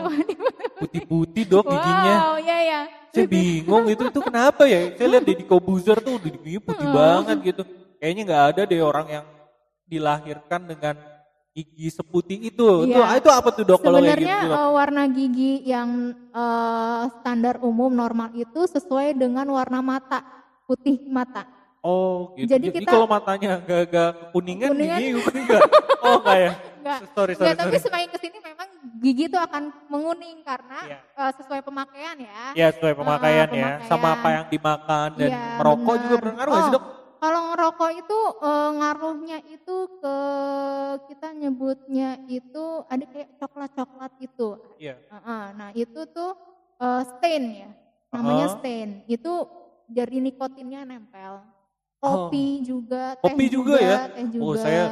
putih-putih 0.80 1.44
dok 1.44 1.68
giginya. 1.68 2.16
Wow, 2.24 2.36
ya 2.40 2.58
ya. 2.64 2.82
Saya 3.12 3.28
bingung 3.28 3.86
itu 3.92 4.08
itu 4.08 4.20
kenapa 4.24 4.64
ya? 4.64 4.96
Saya 4.96 5.08
lihat 5.18 5.24
Deddy 5.28 5.44
Kobuzer 5.44 6.00
tuh 6.00 6.18
giginya 6.24 6.62
putih 6.64 6.88
banget 6.88 7.38
gitu. 7.54 7.62
Kayaknya 8.00 8.22
nggak 8.32 8.44
ada 8.56 8.62
deh 8.64 8.82
orang 8.82 9.08
yang 9.12 9.26
dilahirkan 9.92 10.62
dengan 10.72 10.96
gigi 11.58 11.90
seputih 11.90 12.38
itu. 12.54 12.86
Iya. 12.86 13.18
Itu 13.18 13.26
itu 13.26 13.30
apa 13.34 13.50
tuh 13.50 13.64
dok 13.66 13.82
kalau 13.82 13.98
kayak 13.98 14.22
gitu? 14.22 14.30
Sebenarnya 14.30 14.38
uh, 14.54 14.70
warna 14.78 15.04
gigi 15.10 15.54
yang 15.66 15.90
uh, 16.30 17.10
standar 17.18 17.58
umum 17.66 17.90
normal 17.90 18.30
itu 18.38 18.62
sesuai 18.70 19.18
dengan 19.18 19.50
warna 19.50 19.82
mata, 19.82 20.22
putih 20.70 21.02
mata. 21.10 21.50
Oh 21.82 22.38
gitu. 22.38 22.54
Jadi, 22.54 22.68
Jadi 22.70 22.78
kita, 22.86 22.92
kalau 22.94 23.08
matanya 23.10 23.58
agak-agak 23.58 24.10
kuningan, 24.38 24.70
kuningan 24.76 25.00
gigi 25.02 25.12
kuning 25.26 25.44
enggak? 25.50 25.64
Oh 26.06 26.20
kayak. 26.22 26.54
Enggak. 26.88 27.00
Sorry, 27.12 27.34
sorry, 27.36 27.52
enggak, 27.52 27.58
tapi 27.68 27.78
semakin 27.84 28.10
ke 28.16 28.20
sini 28.24 28.38
memang 28.40 28.68
gigi 29.04 29.24
itu 29.28 29.36
akan 29.36 29.64
menguning 29.92 30.40
karena 30.40 30.80
yeah. 30.88 31.02
Iya. 31.04 31.20
uh, 31.20 31.32
sesuai 31.36 31.62
pemakaian 31.68 32.16
ya. 32.16 32.42
Iya, 32.56 32.68
sesuai 32.80 32.94
pemakaian 32.96 33.48
uh, 33.52 33.60
ya. 33.60 33.70
Pemakaian. 33.76 33.90
Sama 33.92 34.08
apa 34.16 34.28
yang 34.32 34.46
dimakan 34.48 35.10
dan 35.20 35.30
yeah, 35.36 35.58
merokok 35.60 35.84
bener. 35.84 36.04
juga 36.08 36.16
berpengaruh 36.24 36.54
oh, 36.54 36.60
sih, 36.64 36.72
Dok? 36.72 36.84
Kalau 37.18 37.42
ngerokok 37.54 37.92
itu 37.98 38.20
uh, 38.46 38.70
ngaruhnya 38.78 39.38
itu 39.50 39.78
ke 39.98 40.18
kita 41.10 41.34
nyebutnya 41.34 42.22
itu 42.30 42.86
ada 42.86 43.06
kayak 43.10 43.30
coklat-coklat 43.42 44.14
itu. 44.22 44.50
Iya. 44.78 44.96
Yeah. 44.96 44.98
Uh, 45.10 45.18
uh, 45.18 45.44
nah, 45.58 45.70
itu 45.74 46.02
tuh 46.14 46.38
uh, 46.78 47.02
stain 47.06 47.44
ya. 47.66 47.70
Namanya 48.14 48.46
uh 48.46 48.50
-huh. 48.54 48.58
stain. 48.62 48.90
Itu 49.10 49.34
dari 49.90 50.22
nikotinnya 50.22 50.86
nempel. 50.86 51.42
Kopi 51.98 52.62
oh. 52.62 52.66
juga, 52.66 53.18
teh 53.18 53.34
kopi 53.34 53.46
juga, 53.50 53.74
juga 53.74 53.78
ya. 53.82 53.98
Teh 54.14 54.26
juga. 54.30 54.46
Oh, 54.46 54.54
saya 54.54 54.84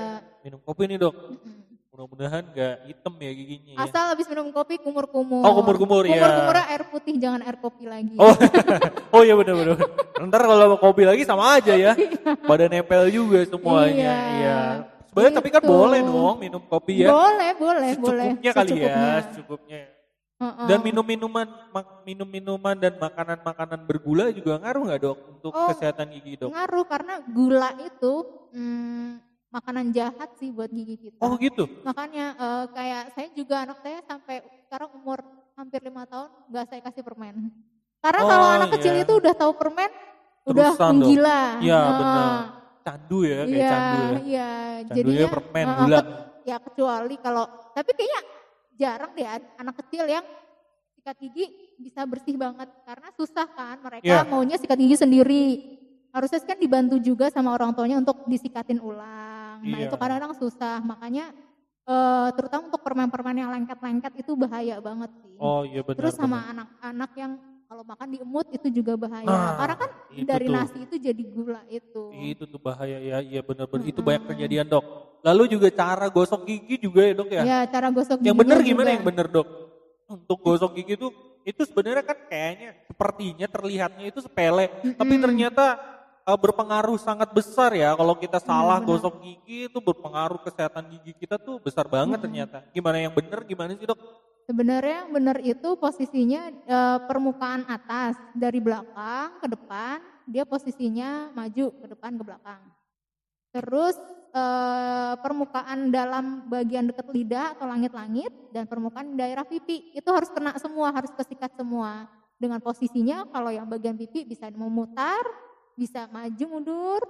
minum 0.41 0.59
kopi 0.65 0.83
nih, 0.89 0.97
Dok. 0.97 1.13
Mm 1.13 1.37
-hmm. 1.37 1.64
Mudah-mudahan 1.95 2.43
gak 2.51 2.91
hitam 2.91 3.13
ya 3.23 3.31
giginya. 3.31 3.73
Ya. 3.79 3.87
Asal 3.87 4.03
habis 4.11 4.27
minum 4.27 4.51
kopi 4.51 4.75
kumur-kumur. 4.83 5.47
Oh 5.47 5.63
kumur-kumur 5.63 6.03
ya. 6.03 6.19
Kumur-kumur 6.19 6.57
air 6.67 6.83
putih 6.91 7.15
jangan 7.15 7.39
air 7.47 7.55
kopi 7.55 7.87
lagi. 7.87 8.19
Oh, 8.19 8.35
oh 9.15 9.21
iya 9.23 9.31
benar-benar. 9.31 9.79
Ntar 10.27 10.41
kalau 10.43 10.75
kopi 10.75 11.07
lagi 11.07 11.23
sama 11.23 11.55
aja 11.55 11.71
ya. 11.71 11.95
Pada 12.43 12.67
nempel 12.67 13.07
juga 13.07 13.47
semuanya. 13.47 13.95
Iya. 13.95 14.15
iya. 14.35 14.59
Sebenarnya 15.07 15.31
gitu. 15.31 15.39
tapi 15.39 15.49
kan 15.55 15.63
gitu. 15.63 15.71
boleh 15.71 15.99
dong 16.03 16.35
minum 16.43 16.63
kopi 16.67 16.93
ya. 16.99 17.07
Boleh, 17.15 17.51
boleh, 17.55 17.91
boleh. 17.95 18.27
Secukupnya 18.27 18.51
kali 18.51 18.73
ya, 18.75 19.07
secukupnya. 19.31 19.81
Uh-uh. 20.35 20.67
Dan 20.67 20.83
minum-minuman, 20.83 21.47
minum-minuman 22.03 22.75
dan 22.75 22.99
makanan-makanan 22.99 23.87
bergula 23.87 24.35
juga 24.35 24.59
ngaruh 24.59 24.83
nggak 24.83 24.99
dok 24.99 25.17
untuk 25.31 25.55
oh, 25.55 25.71
kesehatan 25.71 26.11
gigi 26.11 26.43
dok? 26.43 26.51
Ngaruh 26.51 26.85
karena 26.91 27.23
gula 27.23 27.71
itu 27.79 28.13
hmm, 28.51 29.34
makanan 29.55 29.95
jahat 29.95 30.29
sih 30.35 30.51
buat 30.51 30.67
gigi 30.67 30.95
kita. 30.99 31.23
Oh 31.23 31.39
gitu. 31.39 31.63
Makanya 31.87 32.35
uh, 32.35 32.65
kayak 32.75 33.15
saya 33.15 33.27
juga 33.31 33.63
anak 33.63 33.79
saya 33.79 34.03
sampai 34.03 34.43
sekarang 34.67 34.91
umur 34.99 35.23
hampir 35.55 35.79
lima 35.79 36.03
tahun 36.03 36.29
nggak 36.51 36.65
saya 36.67 36.81
kasih 36.83 37.03
permen. 37.07 37.35
Karena 38.03 38.21
oh, 38.21 38.27
kalau 38.27 38.47
anak 38.51 38.69
iya. 38.69 38.75
kecil 38.75 38.93
itu 38.99 39.13
udah 39.17 39.33
tahu 39.33 39.51
permen, 39.55 39.91
Terusan 40.43 40.51
udah 40.51 40.71
menggila. 40.91 41.41
Iya 41.63 41.79
nah, 41.79 41.95
benar. 41.95 42.29
Candu 42.85 43.19
ya 43.25 43.39
kayak 43.41 43.49
iya, 43.49 43.69
candu 43.71 43.97
ya. 43.97 44.19
Iya, 44.21 44.51
jadinya 44.93 45.27
permen 45.31 45.65
uh, 45.65 45.77
gula. 45.79 45.99
ya 46.45 46.57
kecuali 46.61 47.15
kalau 47.17 47.45
tapi 47.73 47.91
kayaknya 47.97 48.21
jarang 48.77 49.11
deh 49.17 49.25
anak 49.57 49.75
kecil 49.81 50.05
yang 50.05 50.25
sikat 50.93 51.17
gigi 51.17 51.45
bisa 51.81 52.05
bersih 52.05 52.37
banget 52.37 52.69
karena 52.85 53.09
susah 53.17 53.47
kan 53.49 53.81
mereka 53.81 54.05
yeah. 54.05 54.21
maunya 54.27 54.59
sikat 54.61 54.77
gigi 54.77 55.01
sendiri 55.01 55.45
harusnya 56.15 56.39
kan 56.47 56.55
dibantu 56.55 56.95
juga 57.03 57.27
sama 57.27 57.51
orang 57.51 57.75
tuanya 57.75 57.99
untuk 57.99 58.23
disikatin 58.23 58.79
ulang. 58.79 59.59
Nah 59.59 59.79
iya. 59.83 59.91
itu 59.91 59.95
kadang-kadang 59.99 60.31
susah, 60.39 60.79
makanya 60.79 61.35
uh, 61.83 62.31
terutama 62.31 62.71
untuk 62.71 62.79
permen-permen 62.79 63.35
yang 63.43 63.51
lengket-lengket 63.51 64.23
itu 64.23 64.31
bahaya 64.39 64.79
banget 64.79 65.11
sih. 65.19 65.35
Oh 65.35 65.67
iya 65.67 65.83
benar. 65.83 65.99
Terus 65.99 66.15
sama 66.15 66.47
anak-anak 66.55 67.11
yang 67.19 67.31
kalau 67.65 67.83
makan 67.83 68.07
diemut 68.15 68.47
itu 68.55 68.67
juga 68.71 68.95
bahaya. 68.95 69.25
Nah, 69.25 69.57
Karena 69.57 69.75
kan 69.75 69.89
dari 70.23 70.47
tuh. 70.47 70.53
nasi 70.53 70.77
itu 70.85 70.95
jadi 71.01 71.23
gula 71.27 71.61
itu. 71.67 72.03
Itu 72.13 72.43
tuh 72.47 72.61
bahaya 72.61 72.97
ya, 73.01 73.17
iya 73.19 73.41
benar-benar 73.43 73.83
hmm. 73.83 73.91
itu 73.91 73.99
banyak 73.99 74.23
kejadian 74.31 74.65
dok. 74.71 74.85
Lalu 75.25 75.43
juga 75.57 75.67
cara 75.73 76.07
gosok 76.07 76.47
gigi 76.47 76.79
juga 76.79 77.01
ya 77.03 77.13
dok 77.17 77.29
ya? 77.33 77.43
Iya 77.43 77.59
cara 77.67 77.87
gosok 77.91 78.23
gigi. 78.23 78.29
Yang 78.31 78.37
benar 78.39 78.59
gimana 78.63 78.89
yang 78.95 79.03
benar 79.03 79.27
dok? 79.27 79.47
Untuk 80.05 80.37
gosok 80.39 80.71
gigi 80.79 80.95
itu 80.95 81.09
itu 81.45 81.61
sebenarnya 81.65 82.05
kan 82.05 82.17
kayaknya 82.29 82.69
sepertinya 82.89 83.47
terlihatnya 83.49 84.05
itu 84.09 84.19
sepele, 84.21 84.65
-hmm. 84.65 84.97
tapi 84.97 85.13
ternyata 85.17 85.65
uh, 86.25 86.37
berpengaruh 86.37 86.97
sangat 86.97 87.29
besar 87.31 87.71
ya 87.77 87.93
kalau 87.93 88.17
kita 88.17 88.41
iya, 88.41 88.47
salah 88.49 88.77
hmm, 88.81 88.87
gosok 88.89 89.15
gigi 89.21 89.69
itu 89.69 89.79
berpengaruh 89.79 90.41
kesehatan 90.41 90.89
gigi 90.97 91.13
kita 91.15 91.37
tuh 91.37 91.61
besar 91.61 91.85
banget 91.85 92.19
hmm. 92.19 92.25
ternyata. 92.25 92.57
Gimana 92.73 92.97
yang 92.99 93.13
benar 93.13 93.45
gimana 93.45 93.77
sih 93.77 93.85
dok? 93.85 93.99
Sebenarnya 94.45 95.05
yang 95.05 95.11
benar 95.13 95.37
itu 95.41 95.69
posisinya 95.77 96.41
uh, 96.69 96.99
permukaan 97.09 97.65
atas 97.65 98.13
dari 98.37 98.61
belakang 98.61 99.41
ke 99.41 99.47
depan 99.49 99.97
dia 100.25 100.45
posisinya 100.45 101.33
maju 101.33 101.65
ke 101.81 101.85
depan 101.89 102.17
ke 102.17 102.23
belakang. 102.25 102.61
Terus 103.55 103.95
uh, 104.35 105.15
permukaan 105.23 105.89
dalam 105.89 106.45
bagian 106.51 106.91
dekat 106.91 107.07
lidah 107.07 107.55
atau 107.55 107.65
langit-langit 107.69 108.29
dan 108.51 108.67
permukaan 108.67 109.15
daerah 109.15 109.47
pipi 109.47 109.95
itu 109.95 110.09
harus 110.11 110.27
kena 110.29 110.57
semua, 110.59 110.91
harus 110.91 111.13
kesikat 111.15 111.55
semua. 111.55 112.09
Dengan 112.35 112.59
posisinya 112.59 113.31
kalau 113.31 113.47
yang 113.47 113.63
bagian 113.63 113.95
pipi 113.95 114.27
bisa 114.27 114.51
memutar, 114.51 115.23
bisa 115.75 116.07
maju 116.07 116.45
mundur 116.47 117.01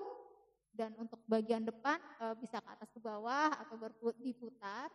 dan 0.76 0.92
untuk 1.00 1.22
bagian 1.30 1.64
depan 1.64 2.02
e, 2.20 2.26
bisa 2.42 2.60
ke 2.60 2.70
atas 2.70 2.90
ke 2.92 3.00
bawah 3.00 3.54
atau 3.64 3.80
diputar 4.20 4.92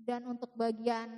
dan 0.00 0.24
untuk 0.24 0.48
bagian 0.56 1.10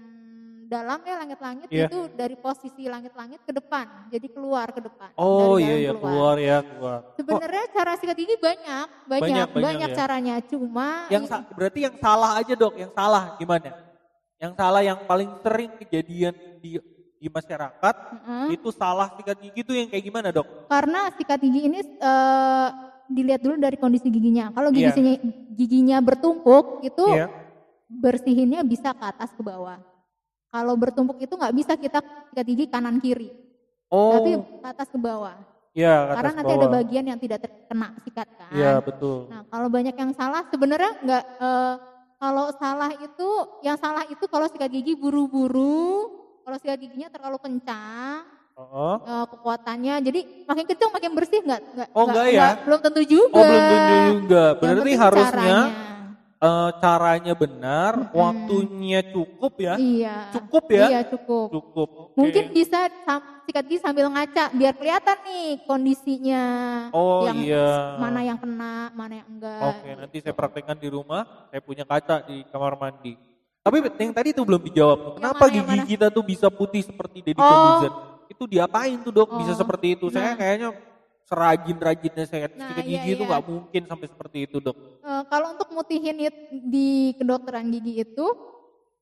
dalam 0.67 1.05
ya 1.05 1.21
langit-langit 1.21 1.69
yeah. 1.69 1.87
itu 1.87 2.09
dari 2.17 2.35
posisi 2.35 2.89
langit-langit 2.89 3.45
ke 3.45 3.53
depan 3.53 4.09
jadi 4.09 4.27
keluar 4.33 4.73
ke 4.73 4.81
depan 4.81 5.13
oh 5.21 5.61
iya 5.61 5.77
iya 5.77 5.93
keluar. 5.93 6.35
keluar 6.35 6.37
ya 6.41 6.59
keluar 6.65 6.99
sebenarnya 7.15 7.65
oh. 7.69 7.73
cara 7.77 7.93
sikat 8.01 8.17
gigi 8.17 8.37
banyak 8.41 8.89
banyak 9.05 9.23
banyak, 9.23 9.49
banyak, 9.53 9.63
banyak 9.69 9.91
ya. 9.93 9.97
caranya 9.97 10.35
cuma 10.43 10.89
yang 11.13 11.25
berarti 11.55 11.81
yang 11.87 11.97
salah 12.01 12.31
aja 12.41 12.55
dok 12.57 12.75
yang 12.75 12.93
salah 12.97 13.37
gimana 13.37 13.71
yang 14.41 14.53
salah 14.57 14.83
yang 14.83 14.99
paling 15.07 15.31
sering 15.45 15.71
kejadian 15.79 16.35
di 16.59 16.81
di 17.23 17.31
masyarakat 17.31 17.95
mm-hmm. 17.95 18.47
itu 18.51 18.69
salah 18.75 19.15
sikat 19.15 19.39
gigi 19.39 19.63
itu 19.63 19.71
yang 19.71 19.87
kayak 19.87 20.03
gimana 20.03 20.35
dok? 20.35 20.67
Karena 20.67 21.07
sikat 21.15 21.39
gigi 21.39 21.71
ini 21.71 21.79
uh, 22.03 22.69
dilihat 23.07 23.39
dulu 23.47 23.63
dari 23.63 23.79
kondisi 23.79 24.11
giginya. 24.11 24.51
Kalau 24.51 24.75
iya. 24.75 24.91
giginya 24.91 25.15
yeah. 25.15 25.55
giginya 25.55 25.97
bertumpuk 26.03 26.83
itu 26.83 27.05
yeah. 27.15 27.31
bersihinnya 27.87 28.67
bisa 28.67 28.91
ke 28.91 29.05
atas 29.07 29.31
ke 29.31 29.39
bawah. 29.39 29.79
Kalau 30.51 30.75
bertumpuk 30.75 31.23
itu 31.23 31.31
nggak 31.31 31.55
bisa 31.55 31.73
kita 31.79 32.03
sikat 32.35 32.45
gigi 32.45 32.67
kanan 32.67 32.99
kiri, 32.99 33.31
oh. 33.89 34.19
tapi 34.19 34.31
ke 34.37 34.67
atas 34.69 34.91
ke 34.91 34.99
bawah. 34.99 35.39
Iya, 35.73 35.95
ke 36.05 36.13
Karena 36.21 36.33
nanti 36.37 36.53
ada 36.53 36.67
bawah. 36.69 36.77
bagian 36.85 37.05
yang 37.09 37.17
tidak 37.17 37.39
terkena 37.49 37.89
sikat 38.05 38.29
kan. 38.37 38.53
Iya, 38.53 38.73
betul. 38.85 39.33
Nah, 39.33 39.49
kalau 39.49 39.73
banyak 39.73 39.97
yang 39.97 40.13
salah 40.13 40.45
sebenarnya 40.53 40.93
nggak 41.01 41.25
eh, 41.41 41.75
kalau 42.21 42.47
salah 42.61 42.93
itu 43.01 43.29
yang 43.65 43.81
salah 43.81 44.05
itu 44.05 44.25
kalau 44.29 44.45
sikat 44.53 44.69
gigi 44.69 44.93
buru-buru, 44.93 46.12
kalau 46.53 46.61
sikat 46.61 46.85
giginya 46.85 47.09
terlalu 47.09 47.41
kencang, 47.41 48.29
Heeh. 48.53 48.95
eh, 49.09 49.25
kekuatannya 49.25 49.95
jadi 50.05 50.21
makin 50.45 50.67
kecil 50.69 50.93
makin 50.93 51.17
bersih 51.17 51.41
nggak 51.41 51.61
nggak 51.65 51.89
Oh, 51.97 52.05
nggak 52.05 52.27
ya? 52.29 52.49
belum 52.61 52.81
tentu 52.85 53.01
juga. 53.09 53.33
Oh, 53.33 53.41
belum 53.41 53.63
tentu 53.65 53.95
juga. 54.13 54.45
Berarti 54.61 54.93
harusnya 54.93 55.33
caranya. 55.33 55.59
eh, 56.45 56.71
caranya 56.77 57.33
benar, 57.33 57.93
Mm-mm. 57.97 58.13
waktunya 58.13 59.01
cukup 59.01 59.53
ya. 59.57 59.75
Iya. 59.81 60.17
Cukup 60.29 60.65
ya? 60.69 60.87
Iya 60.93 61.01
cukup. 61.09 61.47
Cukup. 61.49 61.89
Oke. 61.89 62.21
Mungkin 62.21 62.45
bisa 62.53 62.79
sikat 63.49 63.65
gigi 63.65 63.81
sambil 63.81 64.13
ngaca 64.13 64.53
biar 64.53 64.77
kelihatan 64.77 65.19
nih 65.25 65.49
kondisinya. 65.65 66.45
Oh 66.93 67.25
yang 67.25 67.41
iya. 67.41 67.97
Mana 67.97 68.21
yang 68.21 68.37
kena, 68.37 68.93
mana 68.93 69.25
yang 69.25 69.29
enggak. 69.33 69.73
Oke, 69.73 69.89
nanti 69.97 70.17
saya 70.21 70.37
praktekkan 70.37 70.77
di 70.77 70.93
rumah. 70.93 71.25
Saya 71.49 71.65
punya 71.65 71.89
kaca 71.89 72.29
di 72.29 72.45
kamar 72.53 72.77
mandi. 72.77 73.32
Tapi 73.63 73.77
yang 74.03 74.11
tadi 74.11 74.35
itu 74.35 74.43
belum 74.43 74.59
dijawab. 74.67 75.23
Kenapa 75.23 75.47
mana, 75.47 75.55
gigi 75.55 75.79
kita 75.95 76.11
tuh 76.11 76.25
bisa 76.27 76.51
putih 76.51 76.83
seperti 76.83 77.23
Deddy 77.23 77.39
Oh. 77.39 77.47
Corbuzier? 77.47 77.93
Itu 78.27 78.45
diapain 78.51 78.99
tuh 79.07 79.13
dok? 79.15 79.39
Bisa 79.39 79.55
Oh. 79.55 79.59
seperti 79.63 79.87
itu? 79.95 80.07
Saya 80.11 80.35
Nah. 80.35 80.37
kayaknya 80.37 80.69
serajin-rajinnya 81.31 82.25
saya 82.27 82.51
Nah, 82.51 82.75
sikat 82.75 82.85
iya, 82.85 83.01
gigi 83.07 83.11
itu 83.15 83.23
iya. 83.23 83.29
nggak 83.31 83.45
mungkin 83.47 83.83
sampai 83.87 84.07
seperti 84.11 84.39
itu 84.51 84.57
dok. 84.59 84.77
Eh, 84.77 85.23
kalau 85.31 85.55
untuk 85.55 85.69
mutihin 85.71 86.19
di 86.67 87.15
kedokteran 87.15 87.71
gigi 87.71 88.03
itu 88.03 88.27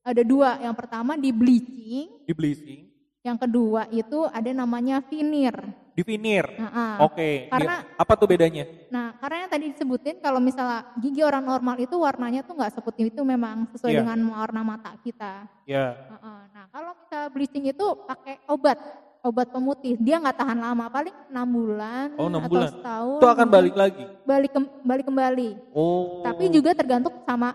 ada 0.05 0.21
dua. 0.21 0.61
Yang 0.61 0.75
pertama 0.77 1.17
di 1.17 1.33
bleaching, 1.33 2.21
Di 2.29 2.33
bleaching, 2.37 2.81
yang 3.25 3.41
kedua 3.41 3.89
itu 3.89 4.29
ada 4.29 4.51
namanya 4.53 5.01
veneer. 5.01 5.57
Di 5.91 6.01
veneer. 6.01 6.47
Nah, 6.55 6.71
ah. 6.71 6.95
Oke. 7.03 7.47
Karena- 7.47 7.83
Dia- 7.83 7.99
apa 7.99 8.13
tuh 8.15 8.27
bedanya? 8.27 8.63
Nah, 8.87 9.11
karena 9.15 9.37
yang 9.41 9.51
tadi 9.51 9.65
disebutin 9.69 10.15
kalau 10.17 10.39
misalnya 10.39 10.87
gigi 10.97 11.19
orang 11.19 11.43
normal 11.43 11.75
itu 11.77 11.95
warnanya 11.95 12.41
tuh 12.41 12.55
nggak 12.55 12.73
seputih 12.73 13.07
itu 13.07 13.21
memang 13.21 13.67
sesuai 13.69 13.91
Iya. 13.91 13.99
dengan 14.01 14.19
warna 14.31 14.61
mata 14.61 14.95
kita. 14.99 15.45
Ya. 15.63 15.93
Heeh. 15.93 16.39
Nah, 16.49 16.65
kalau 16.69 16.91
misalnya 16.95 17.29
bleaching 17.29 17.65
itu 17.67 17.85
pakai 18.01 18.39
obat, 18.45 18.79
obat 19.21 19.47
pemutih, 19.49 19.93
dia 19.95 20.17
nggak 20.17 20.33
tahan 20.35 20.57
lama, 20.57 20.87
paling 20.87 21.13
enam 21.27 21.47
bulan 21.47 22.07
Oh, 22.15 22.25
enam 22.25 22.41
atau 22.41 22.49
bulan. 22.49 22.71
setahun. 22.71 23.19
Itu 23.19 23.27
akan 23.29 23.47
balik 23.49 23.75
lagi. 23.75 24.03
balik 24.23 24.51
kem- 24.51 24.73
balik 24.81 25.05
kembali. 25.05 25.49
Oh. 25.71 26.23
Tapi 26.23 26.47
juga 26.49 26.71
tergantung 26.71 27.13
sama 27.21 27.51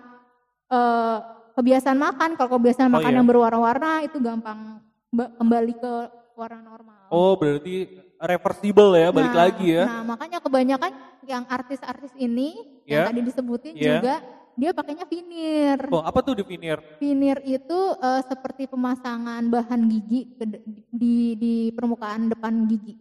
eh, 0.66 1.18
kebiasaan 1.54 1.94
makan. 1.94 2.34
Kalau 2.34 2.50
kebiasaan 2.52 2.90
Oh, 2.90 2.98
makan 2.98 3.06
iya. 3.08 3.16
yang 3.16 3.26
berwarna-warna 3.26 4.02
itu 4.02 4.18
gampang 4.18 4.82
ba- 5.08 5.30
kembali 5.32 5.72
ke 5.72 5.92
warna 6.34 6.60
normal. 6.60 7.06
Oh 7.08 7.32
berarti 7.32 7.86
reversible 8.18 8.96
ya, 8.96 9.08
balik 9.12 9.32
Nah, 9.32 9.40
lagi 9.46 9.66
ya? 9.76 9.84
Nah, 9.84 10.02
makanya 10.16 10.38
kebanyakan 10.40 10.92
yang 11.26 11.44
artis-artis 11.46 12.12
ini 12.16 12.56
Ya. 12.88 13.04
yang 13.04 13.12
tadi 13.12 13.20
disebutin 13.26 13.74
Ya. 13.76 13.98
juga 13.98 14.14
dia 14.56 14.72
pakainya 14.72 15.04
veneer. 15.04 15.84
Oh 15.92 16.00
apa 16.00 16.24
tuh 16.24 16.40
di 16.40 16.44
veneer? 16.46 16.80
Veneer 16.96 17.44
itu 17.44 17.78
eh, 18.00 18.22
seperti 18.24 18.64
pemasangan 18.64 19.44
bahan 19.52 19.80
gigi 19.84 20.32
ke 20.32 20.44
di 20.88 21.36
di 21.36 21.54
permukaan 21.76 22.32
depan 22.32 22.64
gigi. 22.64 22.96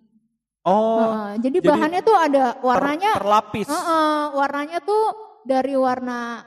Oh. 0.65 0.99
Heeh, 0.99 1.45
jadi, 1.45 1.57
jadi 1.61 1.69
bahannya 1.69 2.01
tuh 2.01 2.17
ada 2.17 2.43
ter- 2.51 2.59
warnanya 2.65 3.11
terlapis. 3.15 3.69
Heeh, 3.69 4.19
warnanya 4.33 4.79
tuh 4.81 5.03
dari 5.45 5.77
warna 5.77 6.41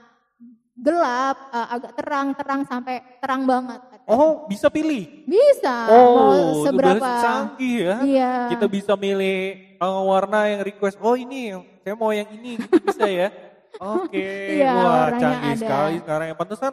gelap 0.76 1.36
eh, 1.56 1.68
agak 1.72 1.92
terang-terang 1.96 2.62
sampai 2.68 3.00
terang 3.22 3.48
banget. 3.48 3.80
Oh 4.08 4.48
bisa 4.48 4.72
pilih. 4.72 5.04
Bisa. 5.28 5.74
Oh, 5.92 6.08
mau 6.16 6.32
itu 6.32 6.64
seberapa? 6.64 6.96
berarti 6.96 7.20
canggih 7.20 7.76
ya. 7.76 7.96
Iya. 8.00 8.32
Kita 8.56 8.64
bisa 8.64 8.92
milih 8.96 9.38
uh, 9.76 10.00
warna 10.08 10.48
yang 10.48 10.64
request. 10.64 10.96
Oh 10.98 11.12
ini, 11.12 11.52
saya 11.84 11.92
mau 11.92 12.08
yang 12.08 12.24
ini, 12.32 12.56
gitu 12.56 12.72
bisa 12.80 13.04
ya. 13.04 13.28
Oke, 13.78 14.56
Iya, 14.58 14.72
wah 14.74 15.08
canggih 15.12 15.52
ada. 15.52 15.60
sekali 15.60 15.94
sekarang. 16.00 16.26
Yang 16.32 16.38
pantesan 16.40 16.72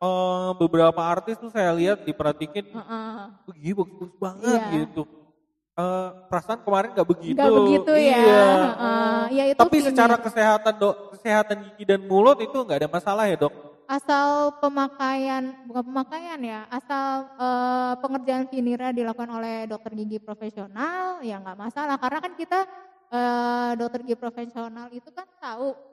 uh, 0.00 0.50
beberapa 0.56 1.00
artis 1.04 1.36
tuh 1.36 1.52
saya 1.52 1.68
lihat 1.76 2.00
diperhatikan, 2.02 2.64
Heeh. 2.64 3.12
"Wih, 3.44 3.56
gini 3.60 3.74
bagus-bagus 3.76 4.16
banget 4.16 4.58
Iya. 4.58 4.72
gitu. 4.80 5.02
Uh, 5.76 6.08
perasaan 6.26 6.60
kemarin 6.60 6.96
nggak 6.96 7.08
begitu. 7.08 7.36
Nggak 7.36 7.54
begitu 7.60 7.92
ya. 7.92 8.16
Iya. 8.18 8.44
Heeh, 8.50 9.20
ya 9.36 9.44
itu 9.52 9.58
Tapi 9.60 9.76
secara 9.84 10.16
kesehatan 10.16 10.74
dok, 10.76 10.96
kesehatan 11.12 11.56
gigi 11.70 11.84
dan 11.84 12.00
mulut 12.08 12.40
itu 12.40 12.56
nggak 12.56 12.78
ada 12.84 12.88
masalah 12.88 13.28
ya 13.28 13.36
dok? 13.36 13.52
Asal 13.90 14.54
pemakaian 14.62 15.66
bukan 15.66 15.82
pemakaian 15.90 16.38
ya, 16.38 16.60
asal 16.70 17.26
eh, 17.34 17.94
pengerjaan 17.98 18.46
veneernya 18.46 18.94
dilakukan 18.94 19.30
oleh 19.34 19.66
dokter 19.66 19.90
gigi 19.98 20.22
profesional 20.22 21.18
ya 21.26 21.42
nggak 21.42 21.58
masalah. 21.58 21.98
Karena 21.98 22.18
kan 22.22 22.32
kita 22.38 22.60
eh, 23.10 23.70
dokter 23.74 24.06
gigi 24.06 24.14
profesional 24.14 24.86
itu 24.94 25.10
kan 25.10 25.26
tahu 25.42 25.90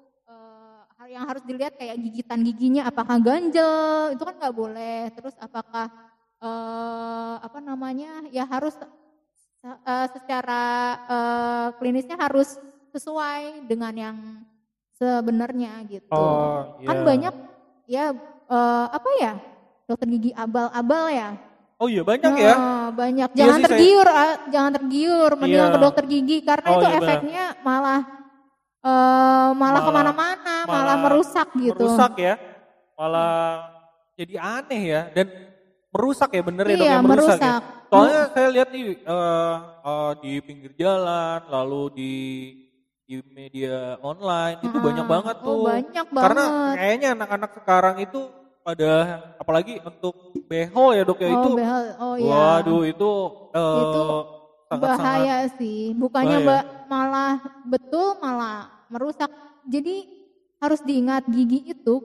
hal 0.98 1.08
yang 1.14 1.26
harus 1.30 1.46
dilihat 1.46 1.78
kayak 1.78 1.94
gigitan 2.02 2.42
giginya 2.42 2.90
apakah 2.90 3.22
ganjel 3.22 4.12
itu 4.18 4.24
kan 4.26 4.36
nggak 4.38 4.56
boleh. 4.58 5.14
Terus 5.14 5.38
apakah 5.38 5.88
eh, 6.42 7.36
apa 7.38 7.60
namanya 7.62 8.26
ya 8.34 8.50
harus 8.50 8.74
eh, 9.62 10.08
secara 10.10 10.64
eh, 11.06 11.68
klinisnya 11.78 12.18
harus 12.18 12.58
sesuai 12.94 13.70
dengan 13.70 13.94
yang 13.94 14.18
sebenarnya 14.98 15.86
gitu. 15.86 16.10
Oh, 16.10 16.82
kan 16.82 16.98
iya. 16.98 17.06
banyak 17.06 17.34
ya 17.88 18.12
eh, 18.46 18.86
apa 18.90 19.10
ya 19.18 19.34
dokter 19.86 20.08
gigi 20.10 20.32
abal-abal 20.32 21.08
ya 21.10 21.30
Oh 21.78 21.86
iya 21.86 22.02
banyak 22.02 22.34
ya. 22.34 22.54
Nah, 22.58 22.90
banyak 22.90 23.30
Iya 23.32 23.38
jangan 23.38 23.54
sih, 23.54 23.62
saya- 23.62 23.70
tergiur 23.78 24.08
ah, 24.10 24.34
jangan 24.50 24.72
tergiur 24.76 25.32
mendingan 25.38 25.70
Iya. 25.70 25.74
ke 25.74 25.80
dokter 25.80 26.04
gigi 26.06 26.38
karena 26.42 26.68
Oh, 26.68 26.74
itu 26.74 26.86
iya 26.86 26.98
efeknya 26.98 27.46
malah 27.62 28.02
eh, 28.80 29.50
malah, 29.54 29.54
Malah- 29.54 29.84
ke 29.84 29.92
mana-mana 29.94 30.56
malah, 30.60 30.74
malah 30.74 30.96
merusak 31.00 31.48
gitu 31.54 31.78
Merusak 31.78 32.14
ya. 32.18 32.34
Malah 32.94 33.38
jadi 34.14 34.36
aneh 34.38 34.82
ya 34.90 35.02
dan 35.14 35.28
merusak 35.88 36.30
ya 36.32 36.42
bener 36.42 36.66
ya 36.66 36.74
dok 36.74 36.82
iya 36.82 36.92
yang 36.92 37.06
merusak, 37.06 37.38
ya. 37.38 37.62
merusak 37.62 37.62
Soalnya 37.88 38.22
saya 38.28 38.48
lihat 38.50 38.70
nih 38.70 38.84
eh, 38.98 39.56
eh, 39.86 40.12
di 40.20 40.32
pinggir 40.42 40.72
jalan, 40.74 41.40
lalu 41.46 41.82
di 41.94 42.14
di 43.08 43.24
media 43.26 43.96
online 44.04 44.60
itu 44.62 44.78
banyak 44.78 45.06
banget 45.08 45.36
oh 45.40 45.46
tuh. 45.48 45.64
banyak 45.66 46.06
Karena 46.12 46.44
banget 46.44 46.76
kayaknya 46.76 47.08
anak-anak 47.16 47.52
sekarang 47.56 47.96
itu 47.98 48.20
pada 48.60 48.92
apalagi 49.38 49.80
untuk 49.80 50.14
behel 50.44 50.88
ya 50.92 51.04
dok 51.04 51.18
ya 51.18 51.28
oh, 51.30 51.34
itu. 51.34 51.50
behel. 51.56 51.84
oh 51.98 52.16
ya 52.20 52.28
Waduh 52.28 52.84
itu 52.84 53.12
eh, 53.56 53.80
Itu 53.80 54.02
sangat-sangat 54.68 55.00
bahaya 55.00 55.38
sih 55.56 55.80
bukannya 55.96 56.38
bahaya. 56.38 56.48
ba- 56.60 56.68
malah 56.86 57.34
betul 57.64 58.20
malah 58.20 58.58
merusak 58.88 59.32
jadi 59.64 60.04
harus 60.58 60.84
diingat 60.84 61.24
gigi 61.28 61.64
itu 61.66 61.96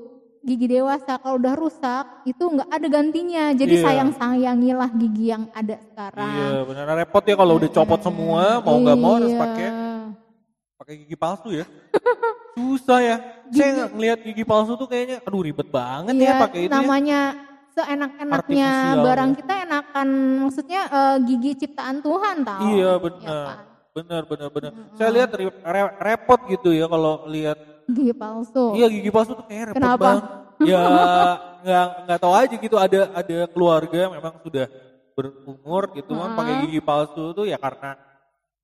gigi 0.41 0.67
dewasa 0.69 1.19
kalau 1.19 1.35
udah 1.35 1.55
rusak 1.55 2.05
itu 2.25 2.43
nggak 2.43 2.67
ada 2.69 2.87
gantinya 2.87 3.51
jadi 3.53 3.75
Iya. 3.75 3.83
sayang 3.85 4.11
sayangilah 4.13 4.91
gigi 4.93 5.31
yang 5.31 5.47
ada 5.51 5.79
sekarang 5.81 6.31
Iya 6.31 6.63
benar 6.63 6.87
repot 6.97 7.23
ya 7.23 7.35
kalau 7.35 7.59
udah 7.59 7.71
copot 7.73 7.99
semua 7.99 8.59
mau 8.59 8.77
nggak 8.77 8.99
mau 8.99 9.13
harus 9.19 9.31
Iya. 9.31 9.39
pakai 9.39 9.67
pakai 10.83 10.95
gigi 10.99 11.15
palsu 11.15 11.49
ya. 11.55 11.67
Susah 12.59 12.99
ya. 13.01 13.17
Saya 13.49 13.87
ngelihat 13.89 14.19
gigi 14.21 14.43
palsu 14.43 14.75
tuh 14.75 14.91
kayaknya 14.91 15.23
aduh 15.23 15.41
ribet 15.41 15.69
banget 15.71 16.13
Iya, 16.19 16.27
ya 16.27 16.43
pakai 16.43 16.61
itu 16.67 16.69
ya. 16.69 16.75
namanya 16.75 17.21
seenak-enaknya 17.73 18.71
barang 19.01 19.33
kita 19.39 19.55
enakan 19.65 20.09
maksudnya 20.43 20.81
eh, 20.91 21.17
gigi 21.25 21.53
ciptaan 21.65 22.03
Tuhan 22.03 22.37
tahu 22.45 22.61
Iya 22.67 22.91
Ya 22.91 22.93
benar. 22.99 23.47
kan? 23.47 23.59
Benar 23.93 24.23
benar 24.25 24.49
benar. 24.51 24.71
Mm-mm. 24.73 24.97
Saya 24.97 25.11
lihat 25.13 25.31
re- 25.33 25.61
re- 25.63 25.97
repot 26.03 26.41
gitu 26.49 26.73
ya 26.73 26.89
kalau 26.89 27.25
lihat 27.29 27.59
gigi 27.87 28.13
palsu 28.13 28.73
iya 28.75 28.87
gigi 28.89 29.09
palsu 29.09 29.33
tuh 29.33 29.45
kayak 29.47 29.73
repot 29.73 29.79
Kenapa? 29.79 30.03
banget. 30.03 30.25
Ya 30.63 30.81
nggak 31.63 31.87
nggak 32.09 32.19
tahu 32.19 32.33
aja 32.35 32.55
gitu 32.59 32.77
ada 32.77 33.01
ada 33.15 33.39
keluarga 33.47 34.01
memang 34.11 34.35
sudah 34.43 34.67
berumur 35.13 35.93
gitu 35.95 36.13
kan 36.13 36.25
Heeh. 36.27 36.37
pakai 36.37 36.55
gigi 36.67 36.81
palsu 36.81 37.31
tuh 37.33 37.45
ya 37.45 37.57
karena 37.57 37.95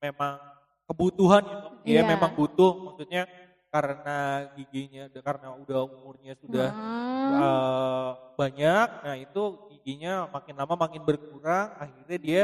memang 0.00 0.47
kebutuhan 0.88 1.42
gitu. 1.52 1.68
Dia 1.84 2.00
Iya. 2.00 2.08
memang 2.16 2.32
butuh 2.32 2.80
maksudnya 2.84 3.28
karena 3.68 4.48
giginya 4.56 5.12
karena 5.20 5.52
udah 5.52 5.84
umurnya 5.88 6.32
sudah 6.40 6.72
Heeh. 6.72 7.36
eh, 7.36 8.10
banyak, 8.38 8.88
nah 9.04 9.14
itu 9.18 9.42
giginya 9.68 10.26
makin 10.32 10.54
lama 10.56 10.74
makin 10.78 11.02
berkurang, 11.04 11.74
akhirnya 11.76 12.16
dia 12.18 12.42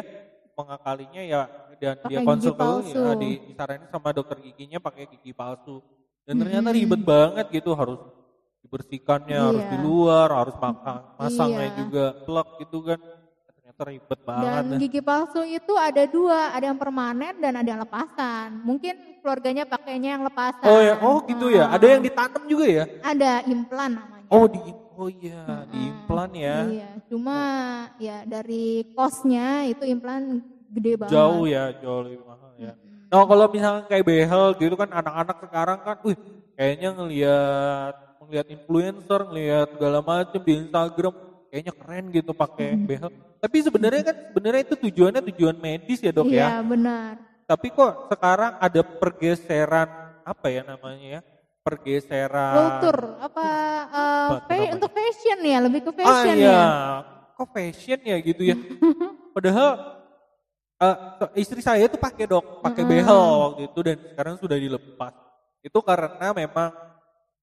mengakalinya 0.59 1.22
ya 1.24 1.42
dan 1.80 1.97
dia 2.07 2.20
Pakai 2.20 2.26
gigi 2.28 2.51
konsultasi 2.53 2.92
palsu. 2.92 2.99
ya, 3.01 3.12
di, 3.16 3.30
disaranin 3.49 3.88
sama 3.90 4.12
dokter 4.14 4.38
giginya 4.42 4.78
pakai 4.82 5.09
gigi 5.11 5.32
palsu. 5.34 5.80
Dan 6.28 6.36
ternyata 6.40 6.70
Mm-mm. 6.70 6.76
ribet 6.76 7.01
banget 7.03 7.47
gitu 7.51 7.72
harus 7.76 8.01
dibersihkannya 8.64 9.38
harus 9.38 9.64
Iya. 9.64 9.70
di 9.70 9.76
luar, 9.78 10.28
harus 10.32 10.57
masang 10.61 11.05
masangnya 11.16 11.68
Iya. 11.68 11.78
juga 11.80 12.05
plak 12.24 12.49
gitu 12.61 12.78
kan. 12.84 13.01
Ribet 13.75 14.20
banget. 14.22 14.47
Dan 14.47 14.64
gigi 14.79 15.01
palsu 15.03 15.43
itu 15.43 15.75
ada 15.75 16.07
dua, 16.07 16.55
ada 16.55 16.70
yang 16.70 16.79
permanen 16.79 17.35
dan 17.43 17.59
ada 17.59 17.68
yang 17.68 17.83
lepasan. 17.83 18.62
Mungkin 18.62 19.18
keluarganya 19.18 19.66
pakainya 19.66 20.14
yang 20.14 20.22
lepasan. 20.22 20.66
Oh 20.70 20.79
ya, 20.79 20.95
oh 21.03 21.18
gitu 21.27 21.51
ya. 21.51 21.66
Ada 21.75 21.99
yang 21.99 22.03
ditanam 22.07 22.43
juga 22.47 22.66
ya? 22.70 22.85
ada 23.03 23.43
implan 23.51 23.99
namanya. 23.99 24.29
Oh 24.31 24.47
di 24.47 24.62
oh 24.95 25.11
iya, 25.11 25.66
di 25.66 25.79
Mm-mm. 25.79 25.91
implan 25.91 26.31
ya. 26.39 26.57
Iya, 26.70 26.91
cuma 27.11 27.39
ya 27.99 28.22
dari 28.22 28.87
kosnya 28.95 29.66
itu 29.66 29.83
implan 29.83 30.39
gede 30.70 30.95
banget. 30.95 31.12
Jauh 31.18 31.45
ya, 31.51 31.75
jauh 31.83 32.01
lebih 32.07 32.22
mahal 32.22 32.53
ya. 32.55 32.72
Mm-mm. 32.79 33.11
Nah 33.11 33.27
kalau 33.27 33.47
misalnya 33.51 33.85
kayak 33.91 34.07
behel 34.07 34.45
gitu 34.55 34.75
kan 34.79 34.91
anak-anak 34.95 35.37
sekarang 35.43 35.79
kan, 35.83 35.97
wih 36.07 36.18
kayaknya 36.55 36.89
ngelihat 36.95 37.95
ngelihat 38.25 38.47
influencer, 38.55 39.20
ngelihat 39.29 39.66
segala 39.77 39.99
macam 40.01 40.41
di 40.41 40.53
Instagram, 40.62 41.14
kayaknya 41.55 41.74
keren 41.78 42.05
gitu 42.11 42.34
pakai 42.34 42.74
Hmm. 42.74 42.82
behel. 42.82 43.11
Tapi 43.38 43.57
sebenarnya 43.62 44.02
kan 44.11 44.16
sebenarnya 44.34 44.62
itu 44.66 44.74
tujuannya 44.74 45.22
tujuan 45.30 45.55
medis 45.55 46.02
ya 46.02 46.11
dok 46.11 46.26
Iya, 46.26 46.50
ya. 46.50 46.66
benar. 46.66 47.14
Tapi 47.46 47.66
kok 47.70 48.11
sekarang 48.11 48.59
ada 48.59 48.80
pergeseran 48.82 49.86
apa 50.26 50.46
ya 50.50 50.66
namanya 50.66 51.07
ya? 51.07 51.20
Pergeseran. 51.62 52.59
Kultur 52.59 52.98
apa 53.22 53.46
eh, 53.86 54.28
Apa 54.42 54.55
untuk 54.74 54.90
fashion 54.90 55.38
ya, 55.46 55.59
lebih 55.62 55.80
ke 55.86 55.90
Ah 55.94 56.26
fashion 56.26 56.34
iya, 56.34 56.50
ya. 56.50 56.66
kok 57.38 57.48
fashion 57.55 57.98
ya 58.02 58.16
gitu 58.18 58.42
ya. 58.50 58.57
Padahal 59.36 59.70
eh, 60.82 60.96
istri 61.38 61.62
saya 61.62 61.86
tuh 61.86 62.00
pakai 62.02 62.26
dok, 62.26 62.42
pakai 62.66 62.82
behel 62.82 63.22
waktu 63.46 63.70
itu 63.70 63.78
dan 63.86 63.96
sekarang 64.11 64.34
sudah 64.42 64.59
dilepas. 64.59 65.14
Itu 65.62 65.78
karena 65.86 66.34
memang 66.34 66.70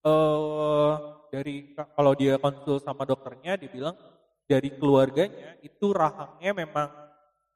eh 0.03 1.20
dari 1.31 1.55
kalau 1.95 2.11
dia 2.11 2.35
konsul 2.35 2.77
sama 2.77 3.07
dokternya, 3.07 3.55
dia 3.55 3.71
bilang 3.71 3.95
dari 4.43 4.67
keluarganya 4.75 5.55
itu 5.63 5.87
rahangnya 5.89 6.51
memang 6.51 6.91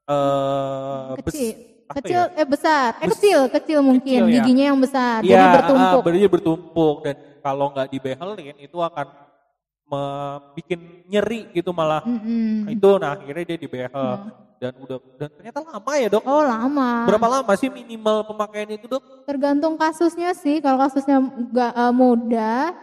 eh 0.07 1.13
bes- 1.19 1.36
Kecil, 1.36 1.53
apa 1.86 1.95
kecil 2.01 2.21
ya? 2.23 2.39
eh 2.39 2.47
besar, 2.47 2.88
eh 2.97 3.05
Bes- 3.05 3.13
kecil, 3.19 3.39
kecil 3.51 3.80
mungkin, 3.84 4.19
kecil 4.23 4.32
ya. 4.32 4.34
giginya 4.41 4.65
yang 4.71 4.80
besar, 4.80 5.17
Iya, 5.21 5.30
jadi 5.30 5.45
bertumpuk. 5.59 5.91
ah, 5.91 6.01
berarti 6.01 6.28
bertumpuk 6.32 6.95
dan 7.03 7.15
kalau 7.43 7.65
nggak 7.69 7.88
dibehelin 7.91 8.57
itu 8.57 8.78
akan 8.80 9.07
bikin 10.55 10.80
nyeri 11.05 11.45
gitu 11.53 11.69
malah. 11.69 12.01
Mm-mm. 12.01 12.73
Itu 12.73 12.97
nah 12.97 13.13
akhirnya 13.13 13.45
dia 13.45 13.57
dibehel 13.59 13.91
Hmm. 13.93 14.34
dan 14.57 14.73
udah 14.82 14.97
dan 15.19 15.30
ternyata 15.30 15.59
lama 15.61 15.91
ya 15.93 16.07
dok. 16.09 16.23
Oh 16.26 16.41
lama. 16.41 17.05
Berapa 17.05 17.28
lama 17.30 17.53
sih 17.53 17.69
minimal 17.69 18.26
pemakaian 18.26 18.71
itu 18.73 18.89
dok? 18.89 19.03
Tergantung 19.30 19.78
kasusnya 19.78 20.34
sih. 20.34 20.57
Kalau 20.57 20.82
kasusnya 20.82 21.21
nggak 21.21 21.71
eh, 21.76 21.93
mudah 21.93 22.73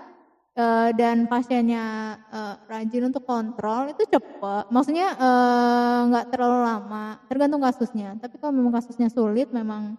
eh, 0.52 0.90
dan 0.96 1.24
pasiennya 1.28 1.84
eh, 2.28 2.54
rajin 2.68 3.08
untuk 3.08 3.24
kontrol 3.24 3.92
itu 3.92 4.04
cepet. 4.06 4.64
Maksudnya 4.68 5.08
eh, 5.16 5.98
nggak 6.12 6.26
terlalu 6.32 6.58
lama. 6.62 7.04
Tergantung 7.28 7.62
kasusnya. 7.64 8.16
Tapi 8.20 8.36
kalau 8.36 8.52
memang 8.52 8.72
kasusnya 8.76 9.08
sulit, 9.08 9.48
memang 9.52 9.96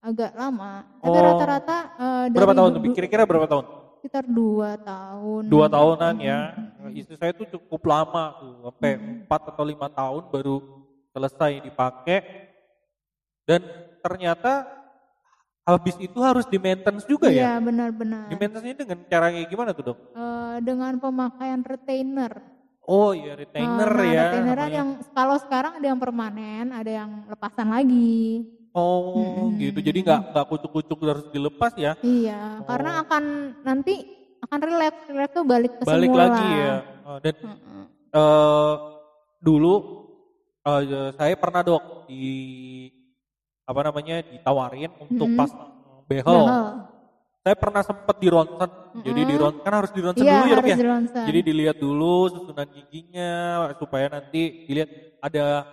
agak 0.00 0.32
lama. 0.38 0.86
Tapi 1.02 1.16
Oh. 1.18 1.24
rata-rata 1.24 1.78
eh, 1.98 2.24
dari 2.30 2.38
Berapa 2.38 2.54
tahun? 2.54 2.70
Kira-kira 2.94 3.22
berapa 3.26 3.46
tahun? 3.50 3.64
Sekitar 3.98 4.24
dua 4.30 4.78
tahun. 4.78 5.42
Dua 5.50 5.66
tahunan 5.66 6.14
ya. 6.22 6.54
Istri 6.94 7.18
saya 7.18 7.32
tuh 7.34 7.50
cukup 7.50 7.82
lama 7.90 8.38
tuh, 8.38 8.70
sampai 8.70 8.94
empat 8.94 9.50
atau 9.50 9.64
lima 9.66 9.90
tahun 9.90 10.30
baru 10.30 10.62
selesai 11.10 11.58
dipakai. 11.66 12.22
Dan 13.42 13.62
ternyata 13.98 14.66
habis 15.66 15.98
itu 15.98 16.18
harus 16.22 16.46
di 16.46 16.56
maintenance 16.56 17.02
juga 17.04 17.26
Iya 17.26 17.58
ya. 17.58 17.60
benar-benar. 17.60 18.30
Di 18.30 18.36
maintenance 18.38 18.78
dengan 18.78 18.98
cara 19.10 19.34
kayak 19.34 19.50
gimana 19.50 19.70
tuh 19.74 19.84
dok? 19.92 19.98
Eh, 20.14 20.56
dengan 20.62 20.94
pemakaian 20.96 21.60
retainer. 21.60 22.32
Oh 22.86 23.10
iya 23.10 23.34
retainer 23.34 23.90
Nah, 23.90 24.06
ya. 24.06 24.22
retaineran 24.30 24.46
namanya. 24.62 24.78
yang 24.78 24.88
kalau 25.10 25.34
sekarang 25.42 25.74
ada 25.74 25.86
yang 25.90 25.98
permanen, 25.98 26.70
ada 26.70 26.86
yang 27.02 27.10
lepasan 27.26 27.66
lagi. 27.66 28.46
Oh 28.70 29.50
Mm-mm. 29.50 29.58
gitu. 29.58 29.82
Jadi 29.82 29.98
nggak 30.06 30.20
nggak 30.30 30.46
kucuk-kucuk 30.46 30.98
harus 31.02 31.26
dilepas 31.34 31.74
ya. 31.74 31.98
Iya, 31.98 32.62
Oh. 32.62 32.66
karena 32.70 33.02
akan 33.02 33.22
nanti 33.66 34.06
akan 34.38 34.58
relapse, 34.62 35.02
relapse 35.10 35.34
tuh 35.34 35.42
balik 35.42 35.72
ke 35.74 35.82
Balik 35.82 36.14
semula. 36.14 36.22
lagi 36.30 36.46
ya. 36.46 36.74
Oh, 37.02 37.18
Dan 37.18 37.34
Heeh. 37.42 37.84
eh 38.14 38.74
dulu 39.42 39.74
eh, 40.62 41.10
saya 41.10 41.34
pernah 41.34 41.66
dok 41.66 42.06
di 42.06 42.22
apa 43.66 43.80
namanya 43.82 44.22
ditawarin 44.22 44.90
untuk 45.02 45.26
Mm-mm. 45.26 45.38
pasang 45.38 45.70
behel. 46.06 46.24
Behel. 46.24 46.66
Saya 47.42 47.54
pernah 47.58 47.82
sempat 47.86 48.16
di 48.18 48.28
ronsen. 48.30 48.70
Jadi 49.06 49.20
di 49.22 49.34
ronsen 49.38 49.62
kan 49.62 49.74
harus 49.78 49.92
di 49.94 50.00
ronsen 50.02 50.22
Iya, 50.26 50.32
dulu 50.34 50.44
ya 50.46 50.54
dok 50.56 50.66
harus 50.66 50.70
ya. 50.70 50.78
Jadi 51.26 51.38
dilihat 51.42 51.76
dulu 51.78 52.14
susunan 52.30 52.66
giginya 52.70 53.30
supaya 53.78 54.06
nanti 54.10 54.54
dilihat 54.66 54.90
ada 55.22 55.66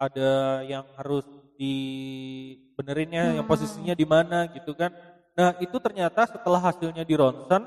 ada 0.00 0.30
yang 0.64 0.84
harus 0.96 1.24
dibenerinnya 1.56 3.36
yang 3.40 3.44
Hmm. 3.44 3.52
posisinya 3.52 3.94
di 3.96 4.06
mana 4.08 4.44
gitu 4.52 4.72
kan. 4.76 4.90
Nah, 5.36 5.52
itu 5.58 5.76
ternyata 5.82 6.24
setelah 6.28 6.60
hasilnya 6.60 7.02
di 7.04 7.14
ronsen 7.16 7.62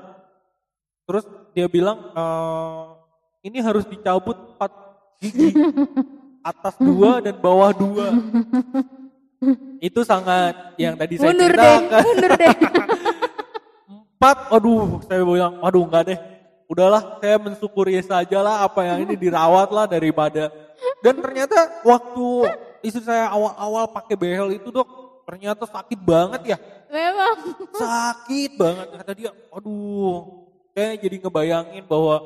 terus 1.08 1.24
dia 1.56 1.66
bilang 1.66 1.98
"Eh, 2.12 2.86
ini 3.48 3.58
harus 3.64 3.84
dicabut 3.88 4.36
4 4.36 4.70
gigi 5.22 5.56
atas 6.50 6.76
dua 6.82 7.20
dan 7.24 7.36
bawah 7.38 7.72
dua. 7.74 8.08
itu 9.88 10.00
sangat 10.02 10.74
yang 10.80 10.94
tadi 10.98 11.18
saya 11.18 11.30
mundur 11.30 11.52
deh, 11.54 11.62
ceritakan. 11.62 12.02
mundur 12.04 12.32
deh. 12.34 12.54
empat, 14.18 14.38
aduh 14.50 14.98
saya 15.06 15.22
bilang, 15.22 15.54
aduh 15.62 15.82
enggak 15.86 16.02
deh, 16.10 16.18
udahlah 16.66 17.22
saya 17.22 17.36
mensyukuri 17.38 18.02
saja 18.02 18.42
lah 18.42 18.66
apa 18.66 18.82
yang 18.82 19.06
ini 19.06 19.14
dirawat 19.14 19.70
lah 19.70 19.86
daripada. 19.86 20.50
Dan 21.02 21.22
ternyata 21.22 21.82
waktu 21.86 22.26
istri 22.82 23.02
saya 23.06 23.30
awal-awal 23.30 23.86
pakai 23.94 24.18
behel 24.18 24.50
itu 24.54 24.74
dok 24.74 24.86
ternyata 25.22 25.66
sakit 25.66 26.00
banget 26.02 26.54
ya. 26.54 26.58
Memang. 26.88 27.36
sakit 27.78 28.50
banget 28.58 28.86
kata 28.98 29.12
dia. 29.14 29.30
Aduh 29.54 30.48
saya 30.74 30.94
jadi 30.98 31.16
ngebayangin 31.18 31.84
bahwa 31.86 32.22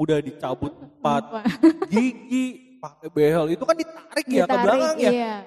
udah 0.00 0.18
dicabut 0.24 0.72
empat 0.72 1.44
gigi 1.92 2.80
pakai 2.80 3.08
behel 3.12 3.52
itu 3.52 3.60
kan 3.60 3.76
ditarik, 3.76 4.26
ya 4.32 4.48
ke 4.48 4.48
Ditarik, 4.48 4.64
belakang 4.64 4.96
ya 4.96 5.44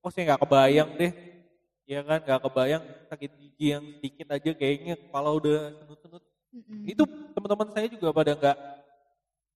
Iya. 0.00 0.06
oh 0.06 0.10
saya 0.12 0.22
nggak 0.32 0.42
kebayang 0.44 0.90
deh 1.00 1.12
ya 1.88 2.00
kan 2.06 2.20
nggak 2.24 2.40
kebayang 2.46 2.84
sakit 3.10 3.30
gigi 3.36 3.66
yang 3.76 3.84
sedikit 3.98 4.26
aja 4.36 4.50
kayaknya 4.56 4.94
kepala 5.00 5.30
udah 5.34 5.74
senut-senut 5.78 6.22
Mm-mm. 6.54 6.86
itu 6.86 7.02
teman-teman 7.36 7.68
saya 7.72 7.86
juga 7.90 8.10
pada 8.14 8.32
nggak 8.36 8.56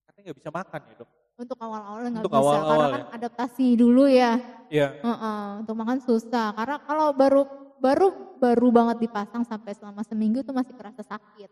katanya 0.06 0.24
nggak 0.30 0.38
bisa 0.40 0.50
makan 0.52 0.80
ya 0.88 0.94
dok 1.00 1.10
Untuk 1.34 1.58
awal-awal 1.58 2.06
nggak 2.14 2.26
Untuk 2.26 2.30
bisa, 2.30 2.62
awal-awal 2.62 2.86
karena 2.86 2.86
ya. 2.88 2.94
kan 2.94 3.02
adaptasi 3.10 3.66
dulu 3.74 4.06
ya. 4.06 4.38
ya 4.70 4.88
Heeh, 5.04 5.42
untuk 5.62 5.74
makan 5.78 5.98
susah. 6.02 6.54
Karena 6.54 6.76
kalau 6.86 7.10
baru 7.14 7.42
baru 7.78 8.14
baru 8.38 8.68
banget 8.70 8.96
dipasang 9.08 9.42
sampai 9.46 9.72
selama 9.74 10.02
seminggu 10.06 10.42
itu 10.42 10.52
masih 10.54 10.74
kerasa 10.76 11.02
sakit. 11.06 11.50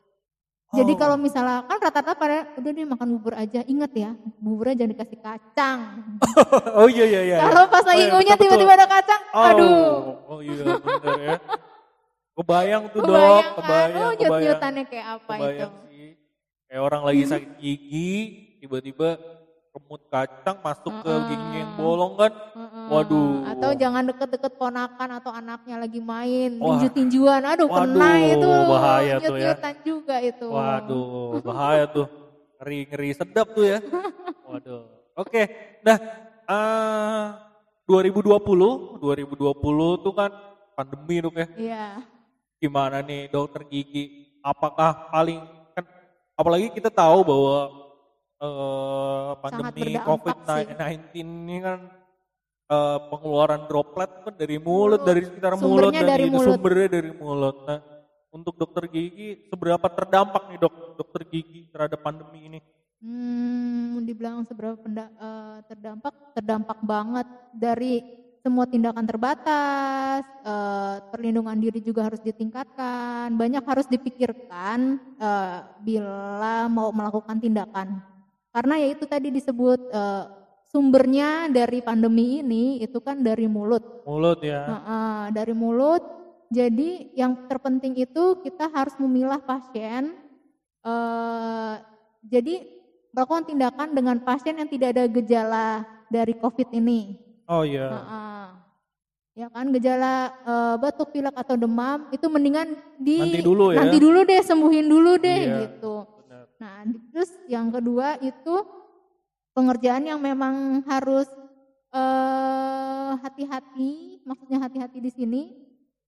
Jadi 0.72 0.92
Oh. 0.92 0.98
kalau 0.98 1.16
misalnya 1.20 1.68
kan 1.68 1.76
rata-rata 1.76 2.16
pada 2.16 2.48
udah 2.56 2.70
nih 2.72 2.88
makan 2.88 3.08
bubur 3.12 3.36
aja, 3.36 3.60
inget 3.62 3.92
ya 3.92 4.10
buburnya 4.40 4.72
jangan 4.74 4.92
dikasih 4.96 5.18
kacang. 5.20 5.78
oh 6.80 6.88
iya 6.88 7.04
iya 7.04 7.20
iya 7.22 7.36
Kalau 7.44 7.68
pas 7.68 7.84
lagi 7.84 8.00
Oh, 8.00 8.02
iya, 8.02 8.12
ngunyah 8.14 8.36
tiba-tiba 8.40 8.72
ada 8.72 8.86
kacang, 8.88 9.20
oh, 9.30 9.44
aduh. 9.44 9.76
oh 10.26 10.40
iya 10.40 10.64
ya 11.20 11.36
kebayang 12.32 12.88
tuh 12.88 13.00
dok 13.04 13.12
Kebayang 13.12 13.44
kan? 13.44 13.54
kebayang 13.60 14.00
Oh, 14.00 14.12
nyut-nyutannya 14.16 14.84
kayak 14.88 15.06
apa 15.12 15.32
itu. 15.32 15.36
kebayang 15.36 15.72
sih 15.84 16.08
kayak 16.64 16.82
orang 16.82 17.02
lagi 17.04 17.22
sakit 17.28 17.50
gigi 17.60 18.10
tiba-tiba 18.58 19.08
remut 19.68 20.02
kacang 20.08 20.56
masuk 20.58 20.94
ke 21.00 21.12
gigi 21.28 21.50
yang 21.54 21.72
bolong 21.76 22.16
kan. 22.16 22.32
Waduh. 22.88 23.46
Atau 23.46 23.70
jangan 23.76 24.02
deket-deket 24.08 24.52
ponakan 24.56 25.08
atau 25.20 25.30
anaknya 25.30 25.76
lagi 25.78 26.00
main, 26.00 26.58
tinju-tinjuan. 26.58 27.42
Aduh, 27.44 27.68
kena 27.68 28.10
Waduh, 28.18 28.32
itu. 28.32 28.50
bahaya 28.66 29.14
tuh 29.20 29.36
ya. 29.36 29.54
Juga 29.84 30.16
itu. 30.18 30.46
Waduh, 30.48 31.38
bahaya 31.46 31.84
tuh. 31.86 32.06
Ngeri-ngeri 32.58 33.10
sedap 33.14 33.46
tuh 33.54 33.66
ya. 33.66 33.78
Waduh. 34.48 34.86
Oke, 35.12 35.42
nah 35.84 35.98
eh 36.48 37.24
2020, 37.84 39.02
2020 39.02 40.04
tuh 40.06 40.14
kan 40.16 40.30
pandemi 40.72 41.20
dok 41.20 41.36
ya. 41.36 41.46
Iya. 41.58 41.86
Gimana 42.62 43.04
nih 43.04 43.28
dokter 43.28 43.66
gigi? 43.68 44.32
Apakah 44.40 45.12
paling 45.12 45.42
kan 45.76 45.84
apalagi 46.38 46.72
kita 46.72 46.88
tahu 46.88 47.20
bahwa 47.26 47.58
eh 48.40 49.30
pandemi 49.42 49.98
berdampak 49.98 50.06
COVID-19 50.08 50.88
ini 51.20 51.56
kan 51.60 52.01
eh, 52.72 52.98
pengeluaran 53.12 53.68
droplet 53.68 54.10
kan 54.24 54.34
dari 54.34 54.56
mulut, 54.56 55.04
dari 55.04 55.20
sekitar 55.28 55.60
mulut 55.60 55.92
dan 55.92 56.08
dari 56.08 56.26
mulut. 56.32 56.56
sumbernya 56.56 56.88
dari 56.88 57.10
mulut. 57.12 57.56
Nah, 57.68 57.78
untuk 58.32 58.56
dokter 58.56 58.88
gigi 58.88 59.44
seberapa 59.52 59.84
terdampak 59.92 60.48
nih 60.48 60.58
dok 60.58 60.96
dokter 60.96 61.22
gigi 61.28 61.68
terhadap 61.68 62.00
pandemi 62.00 62.48
ini? 62.48 62.60
Hmm, 63.02 64.00
dibilang 64.06 64.46
seberapa 64.46 64.78
penda- 64.78 65.12
eh, 65.12 65.58
terdampak, 65.68 66.14
terdampak 66.38 66.78
banget 66.86 67.26
dari 67.52 68.00
semua 68.42 68.66
tindakan 68.66 69.06
terbatas, 69.06 70.22
eh, 70.42 70.96
perlindungan 71.14 71.58
diri 71.62 71.78
juga 71.78 72.10
harus 72.10 72.18
ditingkatkan, 72.22 73.34
banyak 73.38 73.62
harus 73.62 73.86
dipikirkan 73.86 74.98
eh, 75.18 75.58
bila 75.82 76.66
mau 76.66 76.90
melakukan 76.90 77.38
tindakan. 77.38 78.02
Karena 78.52 78.74
ya 78.82 78.88
itu 78.92 79.04
tadi 79.06 79.30
disebut 79.30 79.80
eh, 79.90 80.24
sumbernya 80.72 81.52
dari 81.52 81.84
pandemi 81.84 82.40
ini 82.40 82.80
itu 82.80 82.98
kan 83.04 83.20
dari 83.20 83.44
mulut. 83.44 84.08
Mulut 84.08 84.40
ya. 84.40 84.64
Heeh, 84.64 85.20
dari 85.36 85.52
mulut. 85.52 86.00
Jadi 86.48 87.12
yang 87.16 87.48
terpenting 87.48 87.96
itu 88.00 88.40
kita 88.40 88.72
harus 88.72 88.96
memilah 88.96 89.38
pasien. 89.38 90.16
eh 90.82 91.74
jadi 92.26 92.66
melakukan 93.14 93.46
tindakan 93.46 93.88
dengan 93.94 94.16
pasien 94.24 94.58
yang 94.58 94.66
tidak 94.66 94.98
ada 94.98 95.04
gejala 95.06 95.68
dari 96.10 96.34
COVID 96.34 96.74
ini. 96.74 97.20
Oh 97.46 97.62
iya. 97.62 97.86
Heeh. 97.86 98.44
ya 99.32 99.48
kan 99.48 99.64
gejala 99.72 100.28
uh, 100.44 100.76
batuk 100.76 101.08
pilek 101.08 101.32
atau 101.32 101.56
demam 101.56 102.04
itu 102.12 102.28
mendingan 102.28 102.76
di 103.00 103.16
nanti 103.16 103.40
dulu 103.40 103.72
ya 103.72 103.80
nanti 103.80 103.96
dulu 103.96 104.28
deh 104.28 104.40
sembuhin 104.44 104.86
dulu 104.92 105.12
deh 105.16 105.40
iya, 105.40 105.56
gitu 105.64 106.04
benar. 106.04 106.44
nah 106.60 106.84
terus 107.16 107.32
yang 107.48 107.72
kedua 107.72 108.20
itu 108.20 108.54
pengerjaan 109.52 110.04
yang 110.08 110.20
memang 110.20 110.84
harus 110.88 111.28
uh, 111.92 113.16
hati-hati 113.20 114.20
maksudnya 114.24 114.58
hati-hati 114.64 114.98
di 114.98 115.10
sini 115.12 115.42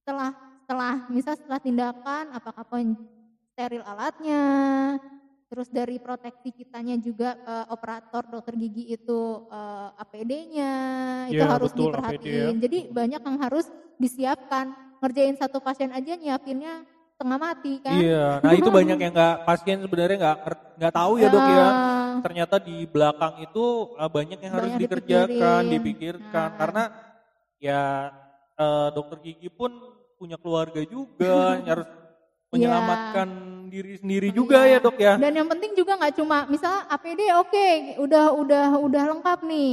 setelah 0.00 0.32
setelah 0.64 0.94
misal 1.12 1.36
setelah 1.36 1.60
tindakan 1.60 2.32
apakah 2.32 2.64
steril 3.52 3.84
alatnya 3.84 4.42
terus 5.54 5.70
dari 5.70 6.02
proteksi 6.02 6.50
kitanya 6.50 6.98
juga 6.98 7.36
uh, 7.44 7.66
operator 7.70 8.26
dokter 8.26 8.58
gigi 8.58 8.90
itu 8.90 9.46
eh, 9.54 10.02
APD-nya 10.02 10.72
itu 11.30 11.38
ya, 11.38 11.46
harus 11.46 11.70
betul, 11.70 11.94
diperhatiin. 11.94 12.34
ya. 12.34 12.48
Jadi 12.58 12.78
banyak 12.90 13.22
yang 13.22 13.38
harus 13.38 13.70
disiapkan. 13.94 14.74
Ngerjain 14.98 15.36
satu 15.38 15.62
pasien 15.62 15.94
aja 15.94 16.16
nyiapinnya 16.18 16.82
tengah 17.14 17.38
mati 17.38 17.78
kan. 17.78 17.94
Iya, 17.94 18.42
nah 18.42 18.52
itu 18.56 18.66
banyak 18.82 18.98
yang 18.98 19.12
nggak 19.14 19.36
pasien 19.46 19.78
sebenarnya 19.78 20.16
nggak 20.18 20.38
nggak 20.80 20.94
tahu 20.96 21.12
ya 21.22 21.28
dok 21.30 21.44
ya. 21.46 21.68
Ternyata 22.22 22.56
di 22.60 22.84
belakang 22.84 23.40
itu 23.42 23.96
uh, 23.96 24.10
banyak 24.10 24.38
yang 24.38 24.52
harus 24.52 24.72
dikerjakan, 24.76 25.62
dipikirin. 25.66 25.72
dipikirkan 25.72 26.48
nah. 26.52 26.58
karena 26.60 26.84
ya 27.58 27.82
uh, 28.60 28.88
dokter 28.92 29.18
gigi 29.24 29.48
pun 29.50 29.72
punya 30.20 30.36
keluarga 30.38 30.84
juga, 30.86 31.56
harus 31.70 31.88
menyelamatkan 32.54 33.28
yeah. 33.28 33.70
diri 33.72 33.92
sendiri 33.98 34.28
oh, 34.30 34.34
juga 34.44 34.58
yeah. 34.68 34.78
ya 34.78 34.84
dok 34.84 34.98
ya. 35.00 35.14
Dan 35.18 35.32
yang 35.34 35.48
penting 35.50 35.72
juga 35.74 35.98
nggak 35.98 36.14
cuma 36.14 36.46
misal 36.46 36.86
APD 36.86 37.20
oke 37.34 37.50
okay, 37.50 37.72
udah 37.98 38.26
udah 38.30 38.66
udah 38.78 39.02
lengkap 39.16 39.38
nih 39.42 39.72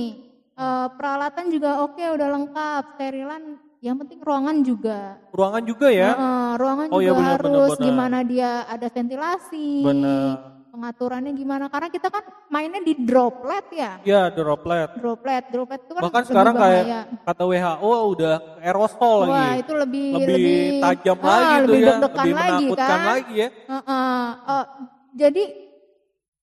uh, 0.58 0.88
peralatan 0.98 1.46
juga 1.54 1.86
oke 1.86 1.94
okay, 2.00 2.08
udah 2.10 2.28
lengkap 2.34 2.84
sterilan 2.98 3.44
yang 3.82 3.98
penting 3.98 4.22
ruangan 4.22 4.58
juga. 4.62 5.18
Ruangan 5.34 5.64
juga 5.66 5.88
ya? 5.90 6.14
Uh, 6.14 6.54
ruangan 6.58 6.88
oh, 6.94 7.02
juga 7.02 7.06
ya 7.06 7.12
bener, 7.18 7.30
harus 7.30 7.50
bener, 7.50 7.70
bener. 7.70 7.86
gimana 7.86 8.18
dia 8.22 8.52
ada 8.70 8.88
ventilasi. 8.90 9.70
Benar 9.82 10.61
pengaturannya 10.72 11.36
gimana? 11.36 11.68
Karena 11.68 11.92
kita 11.92 12.08
kan 12.08 12.24
mainnya 12.48 12.80
di 12.80 12.96
droplet 12.96 13.66
ya. 13.76 13.92
Iya, 14.08 14.32
droplet. 14.32 14.96
Droplet, 14.96 15.44
droplet 15.52 15.80
itu 15.84 15.94
kan 15.94 16.02
Bahkan 16.08 16.24
sekarang 16.32 16.56
kayak 16.56 16.84
kata 17.28 17.44
WHO 17.44 17.94
udah 18.16 18.34
aerosol 18.64 19.28
Wah, 19.28 19.28
lagi. 19.28 19.36
Wah, 19.36 19.54
itu 19.60 19.74
lebih 19.76 20.08
lebih, 20.16 20.34
lebih 20.34 20.60
tajam 20.80 21.18
ah, 21.20 21.28
lagi 21.28 21.56
lebih 21.60 21.68
tuh 21.68 21.76
ya, 21.76 21.96
lebih 22.00 22.32
menakutkan 22.34 22.88
kan? 22.88 23.02
lagi 23.04 23.34
ya. 23.36 23.50
Uh, 23.68 23.76
uh, 23.76 24.24
uh, 24.48 24.66
jadi 25.12 25.44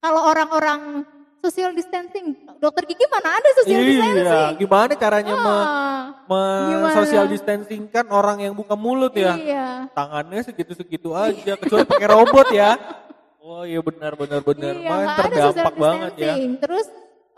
kalau 0.03 0.21
orang-orang 0.28 0.82
social 1.41 1.71
distancing, 1.71 2.36
dokter 2.59 2.84
gigi 2.84 3.07
mana 3.07 3.39
ada 3.39 3.49
social 3.63 3.80
iya, 3.80 3.88
distancing? 3.88 4.51
gimana 4.59 4.93
caranya 4.99 5.34
uh, 5.34 5.43
me, 6.28 6.41
me 6.84 6.89
social 6.91 7.25
distancing 7.32 7.88
kan 7.88 8.03
orang 8.11 8.43
yang 8.43 8.53
buka 8.53 8.75
mulut 8.75 9.15
ya? 9.15 9.39
Iya. 9.39 9.67
Tangannya 9.95 10.43
segitu-segitu 10.43 11.15
aja, 11.15 11.55
kecuali 11.55 11.88
pakai 11.88 12.07
robot 12.11 12.47
ya. 12.51 12.75
Oh 13.48 13.64
iya 13.64 13.80
benar 13.80 14.12
benar 14.20 14.43
benar. 14.43 14.74
Iya, 14.76 14.89
Main 14.91 15.08
terdampak 15.16 15.76
banget 15.80 16.14
ya. 16.20 16.34
Terus 16.36 16.88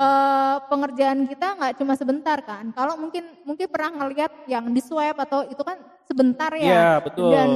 uh, 0.02 0.58
pengerjaan 0.66 1.30
kita 1.30 1.48
nggak 1.54 1.74
cuma 1.78 1.94
sebentar 1.94 2.42
kan. 2.42 2.74
Kalau 2.74 2.98
mungkin 2.98 3.30
mungkin 3.46 3.70
pernah 3.70 3.92
ngelihat 3.94 4.50
yang 4.50 4.74
di 4.74 4.82
swab 4.82 5.22
atau 5.22 5.46
itu 5.46 5.62
kan 5.62 5.78
sebentar 6.10 6.50
ya. 6.58 6.66
Iya 6.66 6.90
betul. 7.06 7.30
Dan 7.30 7.50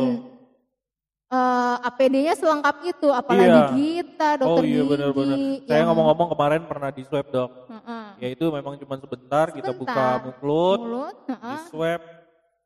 uh, 1.34 1.82
eh, 1.82 1.90
APD-nya 1.90 2.38
selengkap 2.38 2.78
itu, 2.86 3.10
apalagi 3.10 3.50
iya. 3.50 3.66
kita 3.74 4.30
dokter 4.38 4.62
oh, 4.62 4.70
iya, 4.70 4.82
gigi. 4.86 4.92
Bener, 4.94 5.10
bener. 5.18 5.38
Saya 5.66 5.82
ngomong-ngomong 5.90 6.28
kemarin 6.38 6.62
pernah 6.70 6.90
di 6.94 7.02
swab 7.10 7.26
dok. 7.34 7.50
Uh 7.50 7.76
-uh. 7.82 8.06
Ya 8.22 8.28
itu 8.30 8.46
memang 8.54 8.78
cuma 8.78 8.96
sebentar, 9.02 9.50
sebentar. 9.50 9.58
kita 9.58 9.72
buka 9.74 10.06
mulut, 10.30 10.78
mulut 10.78 11.18
uh 11.26 11.34
-uh. 11.34 11.50
di 11.50 11.56
swab 11.74 12.02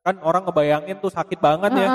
kan 0.08 0.16
orang 0.24 0.48
ngebayangin 0.48 0.96
tuh 1.04 1.12
sakit 1.12 1.36
banget 1.36 1.72
uh, 1.76 1.80
ya. 1.84 1.88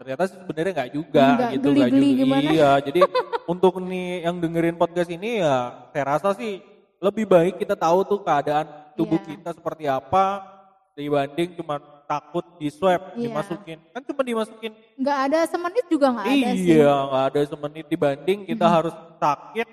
Ternyata 0.00 0.24
sebenarnya 0.32 0.72
nggak 0.72 0.92
juga 0.96 1.26
enggak, 1.36 1.50
gitu, 1.52 1.68
nggak 1.68 1.90
juga. 1.92 2.16
Gimana? 2.24 2.48
Iya, 2.48 2.70
jadi 2.88 3.00
untuk 3.44 3.72
nih 3.84 4.24
yang 4.24 4.36
dengerin 4.40 4.80
podcast 4.80 5.12
ini 5.12 5.44
ya 5.44 5.88
saya 5.92 6.04
rasa 6.16 6.32
sih 6.32 6.64
lebih 6.98 7.28
baik 7.28 7.60
kita 7.60 7.76
tahu 7.78 8.02
tuh 8.08 8.20
keadaan 8.24 8.66
tubuh 8.98 9.20
yeah. 9.22 9.28
kita 9.36 9.50
seperti 9.54 9.84
apa 9.86 10.42
dibanding 10.98 11.54
cuma 11.54 11.78
takut 12.10 12.42
di 12.58 12.66
swab 12.74 13.14
yeah. 13.14 13.30
dimasukin 13.30 13.78
kan 13.94 14.02
cuma 14.02 14.22
dimasukin 14.26 14.72
nggak 14.98 15.18
ada 15.30 15.38
semenit 15.46 15.86
juga 15.86 16.10
nggak 16.10 16.26
ada 16.26 16.48
iya 16.58 16.90
nggak 17.06 17.24
ada 17.30 17.40
semenit 17.46 17.86
dibanding 17.86 18.38
kita 18.50 18.66
harus 18.66 18.94
sakit 19.22 19.66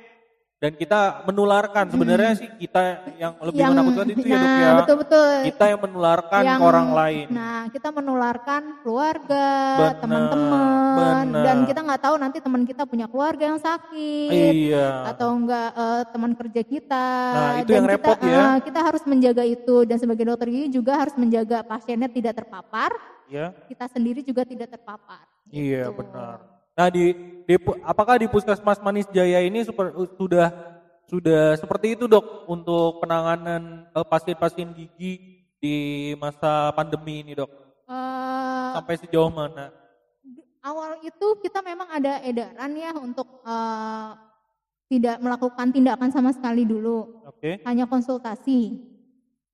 dan 0.66 0.74
kita 0.74 1.22
menularkan. 1.30 1.86
Sebenarnya 1.94 2.32
hmm. 2.34 2.40
sih 2.42 2.50
kita 2.66 2.82
yang 3.22 3.34
lebih 3.38 3.62
yang, 3.62 3.72
menakutkan 3.78 4.06
itu 4.10 4.26
ya, 4.26 4.34
nah, 4.34 4.34
ya. 4.34 4.42
dok 4.42 4.50
ya 4.58 4.72
betul 4.82 4.96
betul 5.06 5.30
kita 5.46 5.66
yang 5.70 5.82
menularkan 5.86 6.42
yang, 6.42 6.58
ke 6.58 6.66
orang 6.66 6.90
lain. 6.90 7.26
Nah 7.30 7.60
kita 7.70 7.90
menularkan 7.94 8.62
keluarga 8.82 9.46
teman-teman. 10.02 11.26
Dan 11.46 11.58
kita 11.70 11.80
nggak 11.86 12.02
tahu 12.02 12.16
nanti 12.18 12.38
teman 12.42 12.62
kita 12.66 12.84
punya 12.90 13.06
keluarga 13.06 13.44
yang 13.46 13.62
sakit 13.62 14.54
iya. 14.58 15.14
atau 15.14 15.38
enggak 15.38 15.70
uh, 15.78 16.02
teman 16.10 16.32
kerja 16.34 16.62
kita. 16.66 17.08
Nah 17.38 17.54
itu 17.62 17.70
dan 17.70 17.78
yang 17.78 17.86
kita, 17.86 17.94
repot 17.94 18.18
ya. 18.26 18.42
uh, 18.42 18.58
kita 18.66 18.80
harus 18.82 19.04
menjaga 19.06 19.44
itu. 19.46 19.76
Dan 19.86 19.98
sebagai 20.02 20.26
dokter 20.26 20.50
gigi 20.50 20.82
juga 20.82 20.98
harus 20.98 21.14
menjaga 21.14 21.62
pasiennya 21.62 22.10
tidak 22.10 22.42
terpapar. 22.42 22.90
Ya. 23.26 23.58
kita 23.66 23.90
sendiri 23.90 24.22
juga 24.22 24.46
tidak 24.46 24.70
terpapar. 24.78 25.26
Iya 25.50 25.90
gitu. 25.90 25.98
benar 25.98 26.55
Nah 26.76 26.92
di, 26.92 27.16
di 27.48 27.56
apakah 27.88 28.20
di 28.20 28.28
Puskesmas 28.28 28.84
Manis 28.84 29.08
Jaya 29.16 29.40
ini 29.40 29.64
super, 29.64 29.96
sudah 30.20 30.52
sudah 31.08 31.56
seperti 31.56 31.96
itu 31.96 32.06
dok 32.12 32.50
untuk 32.52 33.00
penanganan 33.00 33.88
eh, 33.96 34.06
pasien-pasien 34.06 34.76
gigi 34.76 35.40
di 35.56 35.76
masa 36.20 36.76
pandemi 36.76 37.24
ini 37.24 37.32
dok? 37.32 37.48
Uh, 37.88 38.76
Sampai 38.76 39.00
sejauh 39.00 39.32
mana? 39.32 39.72
Awal 40.66 41.00
itu 41.06 41.28
kita 41.46 41.62
memang 41.62 41.88
ada 41.94 42.20
edaran 42.26 42.74
ya 42.76 42.92
untuk 42.98 43.40
uh, 43.46 44.18
tidak 44.90 45.22
melakukan 45.22 45.70
tindakan 45.70 46.10
sama 46.10 46.34
sekali 46.34 46.66
dulu, 46.66 47.24
okay. 47.30 47.62
hanya 47.64 47.86
konsultasi. 47.86 48.84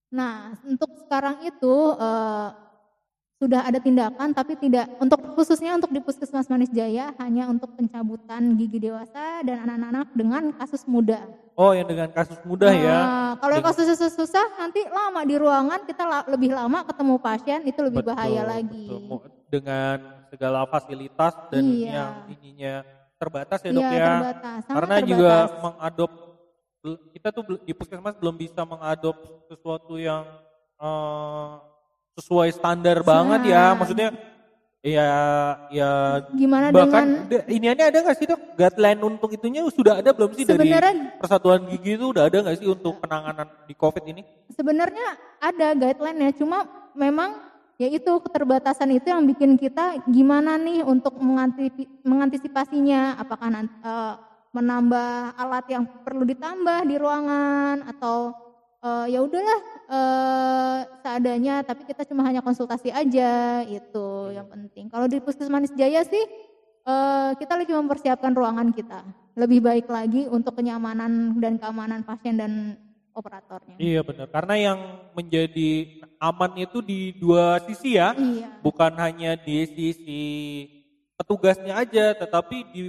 Nah 0.10 0.56
untuk 0.64 0.96
sekarang 1.06 1.44
itu 1.44 1.76
uh, 2.00 2.56
sudah 3.42 3.66
ada 3.66 3.82
tindakan 3.82 4.38
tapi 4.38 4.54
tidak 4.54 4.86
untuk 5.02 5.18
khususnya 5.34 5.74
untuk 5.74 5.90
di 5.90 5.98
Puskesmas 5.98 6.46
Manis 6.46 6.70
Jaya 6.70 7.10
hanya 7.18 7.50
untuk 7.50 7.74
pencabutan 7.74 8.54
gigi 8.54 8.78
dewasa 8.78 9.42
dan 9.42 9.66
anak-anak 9.66 10.14
dengan 10.14 10.54
kasus 10.54 10.86
muda. 10.86 11.26
Oh, 11.58 11.74
yang 11.74 11.90
dengan 11.90 12.14
kasus 12.14 12.38
muda 12.46 12.70
ya? 12.70 12.78
nah, 12.78 12.86
ya. 12.86 13.00
Kalau 13.42 13.54
yang 13.58 13.66
kasus 13.66 13.98
susah 13.98 14.46
nanti 14.62 14.86
lama 14.86 15.26
di 15.26 15.36
ruangan 15.42 15.82
kita 15.90 16.04
la 16.06 16.22
lebih 16.30 16.54
lama 16.54 16.86
ketemu 16.86 17.16
pasien 17.18 17.60
itu 17.66 17.82
lebih 17.82 18.06
betul, 18.06 18.14
bahaya 18.14 18.42
lagi. 18.46 18.86
Betul. 18.94 19.34
Dengan 19.50 19.98
segala 20.30 20.60
fasilitas 20.70 21.34
dan 21.50 21.66
iya. 21.66 21.90
yang 21.90 22.14
ininya 22.38 22.74
terbatas 23.18 23.60
ya 23.66 23.72
dok 23.74 23.82
iya, 23.82 23.98
ya. 23.98 24.06
Terbatas, 24.06 24.62
Karena 24.70 24.96
terbatas. 25.02 25.10
juga 25.10 25.34
mengadop 25.66 26.12
kita 27.10 27.28
tuh 27.34 27.44
di 27.66 27.74
puskesmas 27.74 28.16
belum 28.22 28.38
bisa 28.38 28.62
mengadop 28.70 29.18
sesuatu 29.50 29.98
yang 29.98 30.30
uh, 30.78 31.71
sesuai 32.20 32.50
standar 32.52 33.02
banget 33.06 33.56
ya 33.56 33.72
maksudnya 33.78 34.10
ya 34.82 35.10
ya 35.70 35.90
gimana 36.34 36.74
bahkan 36.74 37.30
dengan 37.30 37.46
ini 37.54 37.66
ada 37.70 37.98
nggak 38.02 38.18
sih 38.18 38.26
dok? 38.26 38.42
Guideline 38.58 39.02
untuk 39.06 39.30
itunya 39.30 39.62
sudah 39.70 40.02
ada 40.02 40.10
belum 40.10 40.34
sih 40.34 40.42
dari 40.42 40.74
persatuan 41.22 41.70
gigi 41.70 42.02
itu 42.02 42.10
udah 42.10 42.26
ada 42.26 42.42
nggak 42.42 42.58
sih 42.58 42.68
untuk 42.68 42.98
penanganan 42.98 43.46
di 43.70 43.78
covid 43.78 44.02
ini? 44.10 44.26
Sebenarnya 44.50 45.22
ada 45.38 45.78
guideline 45.78 46.20
ya 46.26 46.32
cuma 46.34 46.66
memang 46.98 47.38
ya 47.78 47.94
itu 47.94 48.12
keterbatasan 48.26 48.90
itu 48.98 49.14
yang 49.14 49.22
bikin 49.30 49.54
kita 49.54 50.02
gimana 50.10 50.58
nih 50.58 50.82
untuk 50.82 51.14
mengantisipasinya? 52.02 53.22
Apakah 53.22 53.50
nanti, 53.54 53.74
uh, 53.86 54.18
menambah 54.52 55.38
alat 55.40 55.66
yang 55.72 55.86
perlu 56.04 56.28
ditambah 56.28 56.90
di 56.90 56.96
ruangan 57.00 57.88
atau 57.88 58.36
uh, 58.82 59.06
ya 59.08 59.20
udahlah 59.22 59.60
uh, 59.88 60.78
seadanya 61.06 61.62
tapi 61.64 61.86
kita 61.88 62.04
cuma 62.06 62.26
hanya 62.26 62.42
konsultasi 62.44 62.90
aja 62.92 63.64
itu 63.66 64.08
yang 64.34 64.50
penting. 64.50 64.90
Kalau 64.90 65.08
di 65.08 65.22
puskesmas 65.22 65.72
Jaya 65.78 66.02
sih 66.04 66.22
uh, 66.86 67.32
kita 67.38 67.56
lagi 67.56 67.72
mempersiapkan 67.72 68.34
ruangan 68.34 68.74
kita. 68.74 69.06
Lebih 69.38 69.64
baik 69.64 69.88
lagi 69.88 70.28
untuk 70.28 70.60
kenyamanan 70.60 71.40
dan 71.40 71.56
keamanan 71.56 72.04
pasien 72.04 72.36
dan 72.36 72.76
operatornya. 73.16 73.76
Iya 73.80 74.02
benar, 74.04 74.28
karena 74.28 74.56
yang 74.60 74.80
menjadi 75.16 76.00
aman 76.20 76.52
itu 76.60 76.80
di 76.84 77.16
dua 77.16 77.60
sisi 77.64 77.96
ya, 77.96 78.16
iya. 78.16 78.52
bukan 78.60 78.92
hanya 79.00 79.36
di 79.40 79.68
sisi 79.68 80.24
petugasnya 81.16 81.80
aja, 81.80 82.16
tetapi 82.16 82.58
di 82.72 82.82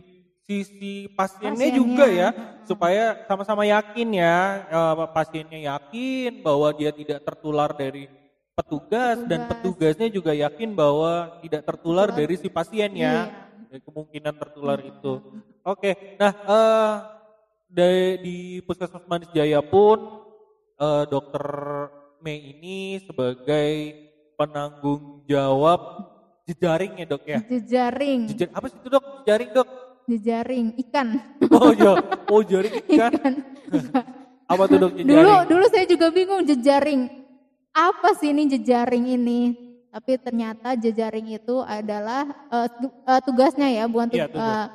sisi 0.43 1.07
pasiennya, 1.15 1.55
pasiennya 1.55 1.71
juga 1.79 2.07
ya 2.11 2.29
supaya 2.67 3.23
sama-sama 3.31 3.63
yakin 3.63 4.09
ya 4.19 4.67
eh, 4.67 4.95
pasiennya 5.15 5.61
yakin 5.71 6.43
bahwa 6.43 6.69
dia 6.75 6.91
tidak 6.91 7.23
tertular 7.23 7.71
dari 7.71 8.11
petugas 8.53 9.17
Tugas. 9.23 9.29
dan 9.31 9.41
petugasnya 9.49 10.09
juga 10.13 10.33
yakin 10.35 10.75
bahwa 10.75 11.41
tidak 11.41 11.63
tertular 11.63 12.11
Tugas. 12.11 12.19
dari 12.19 12.35
si 12.37 12.49
pasiennya 12.51 13.13
iya. 13.71 13.79
kemungkinan 13.81 14.35
tertular 14.37 14.79
hmm. 14.83 14.91
itu 14.93 15.13
oke 15.63 15.79
okay. 15.79 15.95
nah 16.19 16.33
uh, 16.45 16.95
dari 17.71 18.21
di 18.21 18.37
puskesmas 18.67 19.07
Manis 19.09 19.33
Jaya 19.33 19.65
pun 19.65 20.27
uh, 20.77 21.05
dokter 21.09 21.47
Mei 22.23 22.55
ini 22.55 23.03
sebagai 23.03 23.99
penanggung 24.39 25.27
jawab 25.27 26.07
jejaring 26.47 27.03
ya 27.03 27.07
dok 27.07 27.25
ya? 27.27 27.39
Jejaring. 27.47 28.21
Jejar, 28.31 28.49
apa 28.55 28.67
sih 28.71 28.79
itu 28.79 28.89
dok? 28.91 29.05
Jejaring 29.23 29.51
dok? 29.51 29.69
Jejaring 30.13 30.77
ikan. 30.89 31.17
Oh 31.49 31.73
iya, 31.73 31.93
oh 32.29 32.43
jaring 32.45 32.75
ikan. 32.93 33.13
ikan. 33.17 33.35
apa 34.45 34.63
tuh 34.69 34.77
dok 34.77 34.93
jejaring? 35.01 35.17
Dulu 35.25 35.35
dulu 35.49 35.65
saya 35.73 35.85
juga 35.89 36.07
bingung 36.13 36.45
jejaring. 36.45 37.09
Apa 37.73 38.13
sih 38.21 38.37
ini 38.37 38.45
jejaring 38.53 39.17
ini? 39.17 39.41
Tapi 39.93 40.21
ternyata 40.21 40.77
jejaring 40.77 41.37
itu 41.37 41.65
adalah 41.65 42.29
uh, 42.49 42.69
tugasnya 43.25 43.69
ya, 43.73 43.85
bukan 43.89 44.09
iya, 44.13 44.29
tugas. 44.29 44.41
Uh, 44.41 44.67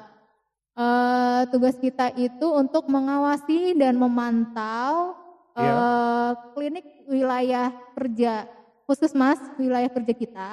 uh, 0.78 1.42
tugas 1.50 1.76
kita 1.78 2.14
itu 2.18 2.48
untuk 2.54 2.86
mengawasi 2.86 3.74
dan 3.78 3.98
memantau 3.98 5.18
uh, 5.58 6.32
klinik 6.54 6.86
wilayah 7.10 7.74
kerja 7.98 8.46
puskesmas 8.86 9.42
wilayah 9.58 9.90
kerja 9.90 10.14
kita 10.14 10.52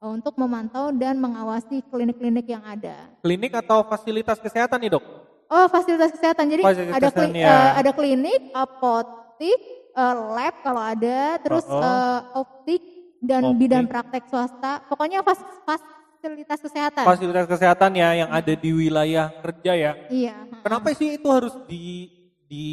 untuk 0.00 0.32
memantau 0.40 0.88
dan 0.96 1.20
mengawasi 1.20 1.84
klinik-klinik 1.92 2.48
yang 2.48 2.64
ada. 2.64 3.12
Klinik 3.20 3.52
atau 3.52 3.84
fasilitas 3.84 4.40
kesehatan 4.40 4.80
nih 4.80 4.96
dok? 4.96 5.04
Oh 5.50 5.66
fasilitas 5.68 6.16
kesehatan, 6.16 6.44
jadi 6.48 6.62
fasilitas 6.64 6.96
ada 6.96 7.08
kesehatan, 7.10 7.28
klinik, 7.28 7.42
ya. 7.44 7.52
uh, 7.52 7.70
ada 7.76 7.90
klinik, 7.92 8.40
apotik, 8.56 9.60
uh, 9.92 10.14
lab 10.32 10.54
kalau 10.64 10.82
ada, 10.82 11.20
terus 11.42 11.66
oh, 11.68 11.76
oh. 11.76 11.84
Uh, 11.84 12.20
optik 12.40 12.82
dan 13.20 13.42
optik. 13.44 13.58
bidang 13.60 13.84
praktek 13.90 14.24
swasta, 14.30 14.80
pokoknya 14.88 15.20
fas, 15.20 15.42
fasilitas 15.68 16.58
kesehatan. 16.64 17.04
Fasilitas 17.04 17.44
kesehatan 17.50 17.90
ya 17.92 18.08
yang 18.24 18.30
ada 18.32 18.52
di 18.56 18.70
wilayah 18.72 19.28
kerja 19.44 19.72
ya. 19.76 19.92
Iya. 20.08 20.36
Kenapa 20.64 20.96
sih 20.96 21.18
itu 21.20 21.28
harus 21.28 21.52
di 21.68 22.08
di 22.50 22.66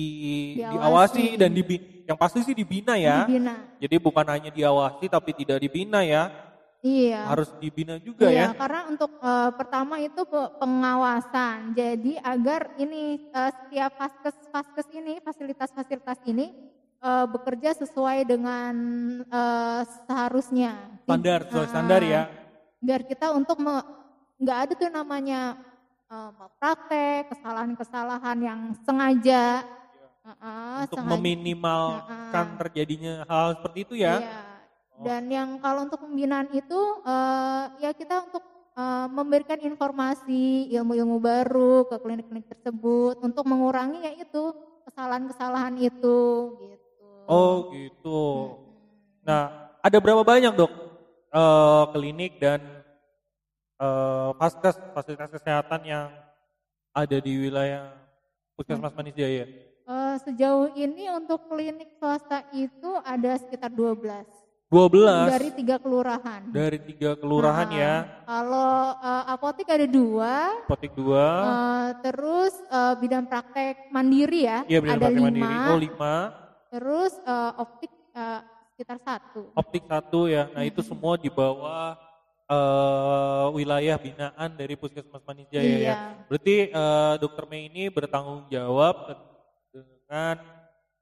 diawasi, 0.57 0.73
diawasi 0.73 1.23
dan 1.35 1.49
di 1.51 1.63
yang 2.07 2.15
pasti 2.15 2.39
sih 2.45 2.55
dibina 2.55 2.95
ya. 2.95 3.27
Dibina. 3.27 3.57
Jadi 3.83 3.95
bukan 3.99 4.25
hanya 4.31 4.47
diawasi 4.53 5.11
tapi 5.11 5.35
tidak 5.35 5.59
dibina 5.59 6.05
ya. 6.07 6.31
Iya. 6.85 7.25
Harus 7.25 7.49
dibina 7.57 7.97
juga 7.97 8.29
iya, 8.29 8.53
ya. 8.53 8.55
karena 8.55 8.85
untuk 8.85 9.17
uh, 9.17 9.49
pertama 9.57 9.97
itu 9.97 10.21
pengawasan. 10.61 11.73
Jadi 11.73 12.21
agar 12.21 12.77
ini 12.77 13.27
uh, 13.33 13.49
setiap 13.49 13.97
faskes-faskes 13.97 14.87
ini, 14.93 15.17
fasilitas-fasilitas 15.25 16.21
ini 16.29 16.53
uh, 17.01 17.25
bekerja 17.25 17.73
sesuai 17.81 18.29
dengan 18.29 18.73
uh, 19.25 19.81
seharusnya. 20.05 20.77
Standar, 21.03 21.49
sesuai 21.49 21.67
standar 21.67 22.01
ya. 22.05 22.29
Biar 22.77 23.01
kita 23.09 23.33
untuk 23.33 23.57
nggak 24.37 24.57
ada 24.69 24.73
tuh 24.77 24.89
namanya 24.93 25.57
uh, 26.13 26.29
praktek, 26.61 27.33
kesalahan-kesalahan 27.33 28.37
yang 28.37 28.59
sengaja 28.85 29.65
uh, 30.23 30.85
untuk 30.85 31.01
sengaja, 31.01 31.13
meminimalkan 31.17 32.45
uh, 32.53 32.57
terjadinya 32.61 33.13
hal 33.25 33.57
seperti 33.57 33.79
itu 33.81 33.95
ya. 33.97 34.21
Iya. 34.21 34.46
Oh. 34.97 35.05
Dan 35.05 35.29
yang 35.29 35.61
kalau 35.61 35.85
untuk 35.85 36.01
pembinaan 36.01 36.49
itu 36.57 36.79
uh, 37.05 37.69
ya 37.77 37.93
kita 37.93 38.25
untuk 38.25 38.41
uh, 38.73 39.05
memberikan 39.05 39.61
informasi 39.61 40.73
ilmu-ilmu 40.73 41.21
baru 41.21 41.85
ke 41.85 42.01
klinik-klinik 42.01 42.49
tersebut 42.49 43.21
untuk 43.21 43.45
mengurangi 43.45 44.01
ya 44.01 44.13
itu 44.17 44.57
kesalahan-kesalahan 44.89 45.77
itu 45.77 46.17
gitu. 46.57 47.09
Oh 47.29 47.69
gitu. 47.69 48.21
Hmm. 48.25 48.57
Nah 49.21 49.43
ada 49.85 49.97
berapa 50.01 50.25
banyak 50.25 50.57
dok 50.57 50.73
uh, 51.29 51.93
klinik 51.93 52.41
dan 52.41 52.57
uh, 53.77 54.33
faskes 54.41 54.81
fasilitas 54.97 55.29
kesehatan 55.29 55.81
yang 55.85 56.09
ada 56.89 57.17
di 57.21 57.37
wilayah 57.37 57.93
Puskesmas 58.57 58.97
Manis 58.97 59.13
Jaya? 59.13 59.45
Uh, 59.85 60.17
sejauh 60.25 60.73
ini 60.73 61.05
untuk 61.13 61.45
klinik 61.45 61.93
swasta 62.01 62.41
itu 62.49 62.97
ada 63.05 63.37
sekitar 63.37 63.69
12. 63.69 64.25
12 64.67 65.31
dari 65.31 65.49
tiga 65.55 65.79
kelurahan. 65.79 66.41
Dari 66.51 66.79
tiga 66.83 67.15
kelurahan 67.15 67.71
nah, 67.71 67.79
ya. 67.79 67.93
Kalau 68.27 68.71
uh, 68.99 69.23
apotik 69.31 69.67
ada 69.71 69.87
dua. 69.87 70.59
Apotik 70.67 70.91
dua. 70.91 71.23
Uh, 71.23 71.87
terus 72.03 72.51
uh, 72.67 72.91
bidang 72.99 73.31
praktek 73.31 73.87
mandiri 73.95 74.43
ya. 74.43 74.67
Iya, 74.67 74.83
ada 74.83 75.07
lima. 75.07 75.31
Mandiri. 75.31 75.55
Oh 75.71 75.79
lima. 75.79 76.15
Terus 76.67 77.15
uh, 77.23 77.63
optik 77.63 77.91
uh, 78.11 78.43
sekitar 78.75 78.99
satu. 78.99 79.55
Optik 79.55 79.87
satu 79.87 80.27
ya. 80.27 80.51
Nah 80.51 80.67
hmm. 80.67 80.71
itu 80.75 80.83
semua 80.83 81.15
di 81.15 81.31
bawah 81.31 81.95
uh, 82.51 83.47
wilayah 83.55 83.95
binaan 83.95 84.51
dari 84.51 84.75
Puskesmas 84.75 85.23
Manijaya 85.23 85.63
ya. 85.63 85.79
iya. 85.79 85.79
ya. 85.79 85.95
Berarti 86.27 86.55
uh, 86.75 87.15
Dokter 87.23 87.47
Mei 87.47 87.71
ini 87.71 87.87
bertanggung 87.87 88.51
jawab 88.51 89.15
dengan 89.71 90.43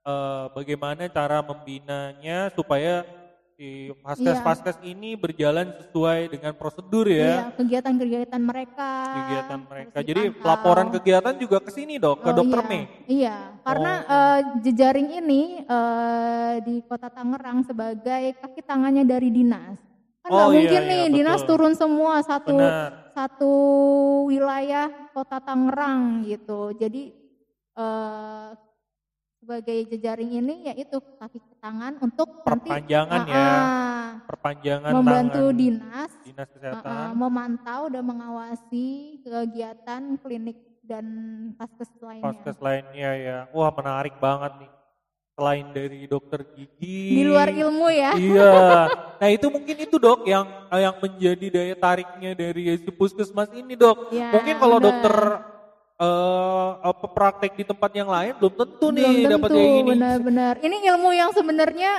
uh, 0.06 0.54
bagaimana 0.54 1.10
cara 1.10 1.42
membinanya 1.42 2.54
supaya 2.54 3.25
si 3.56 3.88
faskes-faskes 4.04 4.84
iya. 4.84 4.92
ini 4.92 5.16
berjalan 5.16 5.72
sesuai 5.80 6.28
dengan 6.28 6.54
prosedur 6.60 7.08
ya. 7.08 7.24
Iya, 7.24 7.44
kegiatan-kegiatan 7.56 8.42
mereka. 8.44 8.92
Kegiatan 9.16 9.60
mereka. 9.64 9.98
Jadi 10.04 10.22
laporan 10.44 10.88
kegiatan 10.92 11.34
juga 11.40 11.64
ke 11.64 11.72
sini 11.72 11.96
dok, 11.96 12.20
ke 12.20 12.30
oh, 12.32 12.36
dokter 12.36 12.60
iya. 12.60 12.68
Mei. 12.68 12.84
Iya, 13.08 13.38
karena 13.64 13.94
oh. 14.04 14.12
uh, 14.12 14.40
jejaring 14.60 15.10
ini 15.24 15.42
uh, 15.72 16.54
di 16.68 16.84
Kota 16.84 17.08
Tangerang 17.08 17.64
sebagai 17.64 18.24
kaki 18.44 18.62
tangannya 18.68 19.08
dari 19.08 19.32
dinas. 19.32 19.80
Kan 20.20 20.30
oh, 20.36 20.52
iya, 20.52 20.68
mungkin 20.68 20.82
iya, 20.84 20.92
nih 20.92 21.04
betul. 21.08 21.16
dinas 21.16 21.42
turun 21.48 21.74
semua 21.80 22.14
satu 22.28 22.60
Benar. 22.60 22.92
satu 23.16 23.54
wilayah 24.28 24.92
Kota 25.16 25.40
Tangerang 25.40 26.28
gitu. 26.28 26.76
Jadi 26.76 27.16
uh, 27.80 28.52
sebagai 29.46 29.94
jejaring 29.94 30.42
ini 30.42 30.74
yaitu 30.74 30.98
kaki 31.22 31.38
tangan 31.62 32.02
untuk 32.02 32.42
perpanjangan 32.42 33.22
nanti, 33.22 33.38
ya. 33.38 33.46
Uh, 33.46 34.10
perpanjangan 34.26 34.92
membantu 34.98 35.46
tangan. 35.46 35.62
dinas 35.62 36.12
dinas 36.26 36.48
kesehatan. 36.50 36.90
uh, 36.90 36.98
uh, 36.98 37.12
memantau 37.14 37.82
dan 37.94 38.04
mengawasi 38.10 38.88
kegiatan 39.22 40.02
klinik 40.18 40.58
dan 40.82 41.06
paskes 41.62 41.94
lainnya. 42.02 42.26
Paskes 42.26 42.58
lainnya 42.58 43.10
ya. 43.22 43.38
Wah, 43.54 43.70
menarik 43.70 44.18
banget 44.18 44.66
nih. 44.66 44.72
Selain 45.38 45.68
dari 45.76 46.02
dokter 46.10 46.42
gigi. 46.58 47.22
Di 47.22 47.24
luar 47.28 47.54
ilmu 47.54 47.86
ya. 47.94 48.18
Iya. 48.18 48.54
Nah 49.22 49.30
itu 49.30 49.46
mungkin 49.54 49.78
itu 49.78 50.02
dok 50.02 50.26
yang 50.26 50.48
yang 50.74 50.96
menjadi 50.98 51.46
daya 51.54 51.76
tariknya 51.78 52.34
dari 52.34 52.82
puskesmas 52.98 53.54
ini 53.54 53.78
dok. 53.78 54.10
Ya, 54.10 54.34
mungkin 54.34 54.56
kalau 54.58 54.82
dokter 54.82 55.14
uh, 56.00 57.08
praktek 57.12 57.56
di 57.56 57.64
tempat 57.64 57.92
yang 57.96 58.10
lain 58.10 58.34
belum 58.40 58.54
tentu 58.54 58.88
belum 58.92 58.98
nih 59.00 59.26
dapat 59.30 59.50
kayak 59.50 59.72
gini 59.72 59.92
benar-benar 59.96 60.54
ini 60.64 60.78
ilmu 60.92 61.10
yang 61.16 61.30
sebenarnya 61.32 61.92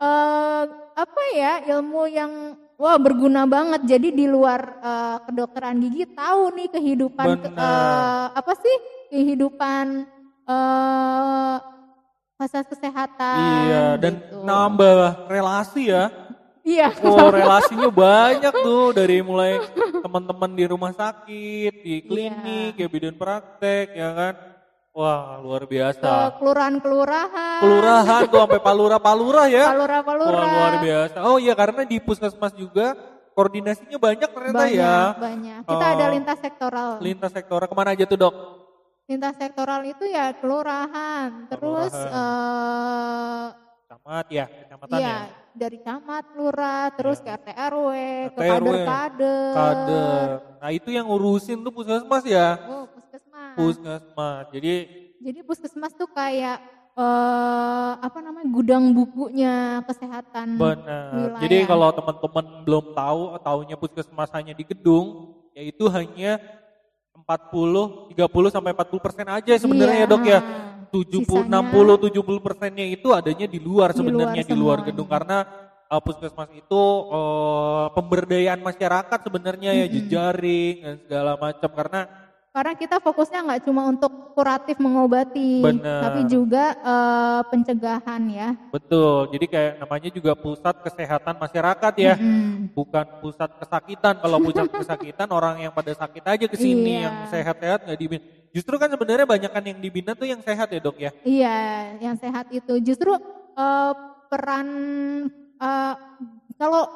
uh, 0.00 0.62
apa 0.98 1.22
ya 1.34 1.52
ilmu 1.78 2.02
yang 2.10 2.32
wah 2.78 2.98
berguna 2.98 3.46
banget 3.46 3.86
jadi 3.86 4.08
di 4.14 4.26
luar 4.30 4.60
uh, 4.82 5.18
kedokteran 5.26 5.80
gigi 5.82 6.06
tahu 6.14 6.54
nih 6.54 6.68
kehidupan 6.70 7.28
uh, 7.54 8.26
apa 8.34 8.52
sih 8.58 8.76
kehidupan 9.10 10.06
uh, 10.46 11.56
fasilitas 12.38 12.70
kesehatan. 12.70 13.66
Iya, 13.66 13.86
dan 13.98 14.12
gitu. 14.22 14.46
nambah 14.46 15.26
relasi 15.26 15.90
ya. 15.90 16.06
Iya. 16.68 16.88
Oh, 17.00 17.32
relasinya 17.32 17.88
banyak 17.88 18.54
tuh 18.60 18.92
dari 18.92 19.24
mulai 19.24 19.56
teman-teman 20.04 20.52
di 20.52 20.64
rumah 20.68 20.92
sakit, 20.92 21.72
di 21.80 21.94
iya. 21.96 22.04
klinik, 22.04 22.72
iya. 22.76 22.84
ya 22.84 22.88
bidan 22.92 23.16
praktek, 23.16 23.96
ya 23.96 24.10
kan. 24.12 24.34
Wah, 24.92 25.38
luar 25.40 25.64
biasa. 25.64 26.36
kelurahan-kelurahan. 26.42 27.60
Kelurahan 27.62 28.20
tuh 28.28 28.40
sampai 28.42 28.60
palura-palura 28.60 29.44
ya. 29.48 29.72
Palura-palura. 29.72 30.36
Wah, 30.36 30.48
luar 30.52 30.74
biasa. 30.82 31.18
Oh 31.24 31.38
iya, 31.40 31.54
karena 31.56 31.86
di 31.88 31.96
puskesmas 32.02 32.52
juga 32.52 32.98
koordinasinya 33.32 33.96
banyak 33.96 34.28
ternyata 34.28 34.64
banyak, 34.66 34.76
ya. 34.76 34.98
Banyak, 35.14 35.60
Kita 35.64 35.86
uh, 35.86 35.92
ada 35.94 36.04
oh. 36.04 36.10
lintas 36.12 36.38
sektoral. 36.42 36.90
Lintas 37.00 37.30
sektoral 37.32 37.66
ke 37.70 37.76
mana 37.78 37.96
aja 37.96 38.04
tuh 38.04 38.18
dok? 38.20 38.36
lintas 39.08 39.40
sektoral 39.40 39.88
itu 39.88 40.04
ya 40.04 40.36
kelurahan, 40.36 41.48
terus. 41.48 41.96
Uh, 41.96 43.67
camat 43.98 44.26
ya, 44.30 44.46
kecamatan 44.46 44.98
iya, 45.02 45.10
ya. 45.10 45.18
dari 45.58 45.78
camat, 45.82 46.24
lurah, 46.38 46.86
terus 46.94 47.18
ya. 47.18 47.34
ke 47.34 47.50
RT 47.50 47.58
RW, 47.74 47.90
ke 48.30 48.40
kader-kader. 48.46 49.54
Kader. 49.58 50.26
Nah, 50.62 50.70
itu 50.70 50.88
yang 50.94 51.06
urusin 51.10 51.58
tuh 51.66 51.72
puskesmas 51.74 52.24
ya? 52.24 52.62
Oh, 52.70 52.86
puskesmas. 52.86 53.54
Puskesmas. 53.58 54.44
Jadi 54.54 54.74
Jadi 55.18 55.40
puskesmas 55.42 55.92
tuh 55.98 56.06
kayak 56.14 56.62
uh, 56.94 57.98
apa 57.98 58.18
namanya 58.22 58.46
gudang 58.54 58.94
bukunya 58.94 59.82
kesehatan. 59.82 60.54
Benar. 60.54 61.42
Jadi 61.42 61.66
kalau 61.66 61.90
teman-teman 61.90 62.46
belum 62.62 62.84
tahu, 62.94 63.20
tahunya 63.42 63.76
puskesmas 63.82 64.30
hanya 64.30 64.54
di 64.54 64.62
gedung, 64.62 65.34
yaitu 65.58 65.90
hanya 65.90 66.38
40, 67.18 68.14
30 68.14 68.54
sampai 68.54 68.70
40 68.70 69.04
persen 69.04 69.26
aja 69.26 69.52
sebenarnya 69.58 69.98
iya. 69.98 70.06
ya 70.06 70.12
dok 70.14 70.22
ya. 70.22 70.40
70, 70.90 71.24
Sisanya, 71.24 71.60
60, 71.60 72.10
70 72.10 72.46
persennya 72.46 72.86
itu 72.88 73.08
adanya 73.12 73.46
di 73.46 73.60
luar 73.60 73.92
sebenarnya 73.92 74.42
di, 74.44 74.56
luar, 74.56 74.82
gedung 74.82 75.08
karena 75.08 75.44
uh, 75.88 76.00
puskesmas 76.00 76.50
itu 76.52 76.82
uh, 77.08 77.92
pemberdayaan 77.96 78.60
masyarakat 78.60 79.18
sebenarnya 79.24 79.70
mm 79.72 79.78
-hmm. 79.78 79.88
ya 79.88 79.94
jejaring 79.94 80.74
dan 80.84 80.94
segala 81.04 81.32
macam 81.36 81.70
karena 81.72 82.02
Karena 82.48 82.74
kita 82.74 82.98
fokusnya 82.98 83.44
nggak 83.44 83.62
cuma 83.70 83.86
untuk 83.86 84.34
kuratif 84.34 84.82
mengobati, 84.82 85.62
Bener. 85.62 86.00
tapi 86.02 86.26
juga 86.26 86.74
uh, 86.80 87.40
pencegahan 87.54 88.18
ya. 88.34 88.56
Betul. 88.74 89.30
Jadi 89.30 89.46
kayak 89.46 89.72
namanya 89.78 90.10
juga 90.10 90.32
pusat 90.34 90.74
kesehatan 90.82 91.38
masyarakat 91.38 91.92
ya. 92.00 92.18
Mm-mm. 92.18 92.74
Bukan 92.74 93.22
pusat 93.22 93.52
kesakitan. 93.62 94.18
Kalau 94.18 94.42
pusat 94.42 94.66
kesakitan 94.80 95.28
orang 95.30 95.60
yang 95.62 95.70
pada 95.70 95.92
sakit 95.94 96.24
aja 96.24 96.46
ke 96.50 96.56
sini 96.58 96.98
Iya. 96.98 97.04
yang 97.06 97.14
sehat-sehat 97.30 97.78
nggak 97.86 97.98
dibina. 98.00 98.26
Justru 98.58 98.74
kan 98.74 98.90
sebenarnya 98.90 99.22
banyak 99.22 99.50
kan 99.54 99.62
yang 99.62 99.78
dibina 99.78 100.18
tuh 100.18 100.26
yang 100.26 100.42
sehat 100.42 100.66
ya, 100.74 100.82
Dok 100.82 100.98
ya. 100.98 101.14
Iya, 101.22 101.58
yang 102.02 102.18
sehat 102.18 102.50
itu 102.50 102.82
justru 102.82 103.14
uh, 103.54 103.92
peran 104.26 104.66
uh, 105.62 105.94
kalau 106.58 106.90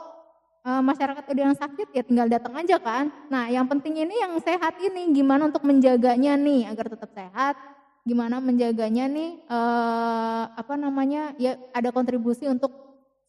uh, 0.67 0.83
masyarakat 0.83 1.23
ada 1.23 1.41
yang 1.47 1.55
sakit 1.55 1.95
ya 1.95 2.03
tinggal 2.03 2.27
datang 2.27 2.59
aja 2.59 2.83
kan. 2.83 3.15
Nah, 3.31 3.47
yang 3.47 3.71
penting 3.71 3.95
ini 3.95 4.19
yang 4.19 4.35
sehat 4.43 4.75
ini 4.83 5.15
gimana 5.15 5.47
untuk 5.47 5.63
menjaganya 5.63 6.35
nih 6.35 6.67
agar 6.67 6.91
tetap 6.91 7.15
sehat. 7.15 7.55
Gimana 8.03 8.43
menjaganya 8.43 9.07
nih 9.07 9.47
uh, 9.47 10.51
apa 10.59 10.75
namanya 10.75 11.39
ya 11.39 11.55
ada 11.71 11.95
kontribusi 11.95 12.51
untuk 12.51 12.75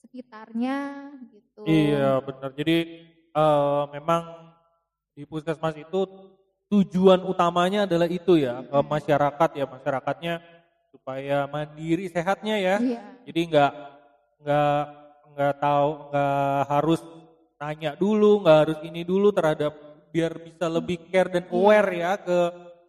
sekitarnya 0.01 1.05
gitu. 1.29 1.61
Iya 1.69 2.17
benar. 2.25 2.49
Jadi 2.57 2.77
eh, 3.33 3.83
memang 3.93 4.53
di 5.13 5.25
puskesmas 5.29 5.77
itu 5.77 6.05
tujuan 6.73 7.21
utamanya 7.29 7.85
adalah 7.85 8.09
itu 8.09 8.33
ya 8.41 8.65
ke 8.65 8.79
masyarakat 8.81 9.49
ya 9.53 9.65
masyarakatnya 9.69 10.33
supaya 10.89 11.45
mandiri 11.45 12.09
sehatnya 12.09 12.57
ya. 12.57 12.75
Iya. 12.81 13.01
Jadi 13.29 13.41
nggak 13.53 13.71
nggak 14.41 14.81
nggak 15.33 15.53
tahu 15.61 15.89
nggak 16.09 16.57
harus 16.69 17.01
nanya 17.61 17.91
dulu 17.93 18.41
nggak 18.41 18.57
harus 18.65 18.79
ini 18.81 19.05
dulu 19.05 19.29
terhadap 19.29 19.71
biar 20.09 20.33
bisa 20.41 20.65
lebih 20.65 20.97
care 21.13 21.29
dan 21.29 21.45
Iya. 21.45 21.53
aware 21.53 21.89
ya 21.93 22.11
ke 22.17 22.39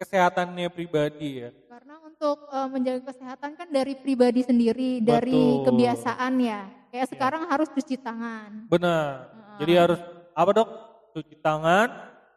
kesehatannya 0.01 0.67
pribadi 0.73 1.45
ya. 1.45 1.49
Karena 1.69 1.95
untuk 2.01 2.37
uh, 2.49 2.67
menjaga 2.69 3.13
kesehatan 3.13 3.53
kan 3.53 3.67
dari 3.69 3.93
pribadi 3.97 4.41
sendiri, 4.41 4.97
dari 5.01 5.61
Betul. 5.61 5.65
kebiasaan 5.69 6.33
ya. 6.41 6.61
Kayak 6.89 7.07
sekarang 7.13 7.41
harus 7.53 7.69
cuci 7.69 8.01
tangan. 8.01 8.65
Benar. 8.65 9.29
Heeh. 9.29 9.57
Jadi 9.61 9.73
harus 9.77 9.99
apa 10.33 10.49
dok? 10.51 10.69
Cuci 11.15 11.35
tangan, 11.39 11.87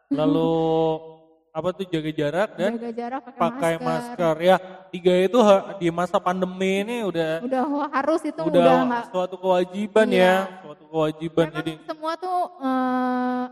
lalu 0.07 0.55
apa 1.49 1.69
tuh 1.73 1.85
jaga 1.85 2.11
jarak 2.11 2.49
dan 2.53 2.71
jaga 2.75 2.91
jarak 2.93 3.21
pakai, 3.25 3.39
pakai 3.39 3.73
masker. 3.75 3.89
masker. 4.15 4.35
Ya 4.39 4.55
tiga 4.87 5.13
itu 5.17 5.39
di 5.75 5.87
masa 5.89 6.17
pandemi 6.17 6.83
ini 6.83 6.97
udah 7.01 7.41
Udah 7.41 7.63
harus 7.91 8.21
itu 8.23 8.37
udah, 8.37 8.53
udah 8.53 8.77
nggak. 8.85 9.03
suatu 9.09 9.35
kewajiban 9.35 10.07
Iya. 10.07 10.21
ya, 10.21 10.35
suatu 10.61 10.83
kewajiban. 10.87 11.45
Karena 11.47 11.57
Jadi 11.59 11.71
semua 11.83 12.13
tuh 12.15 12.39
eh, 12.59 13.43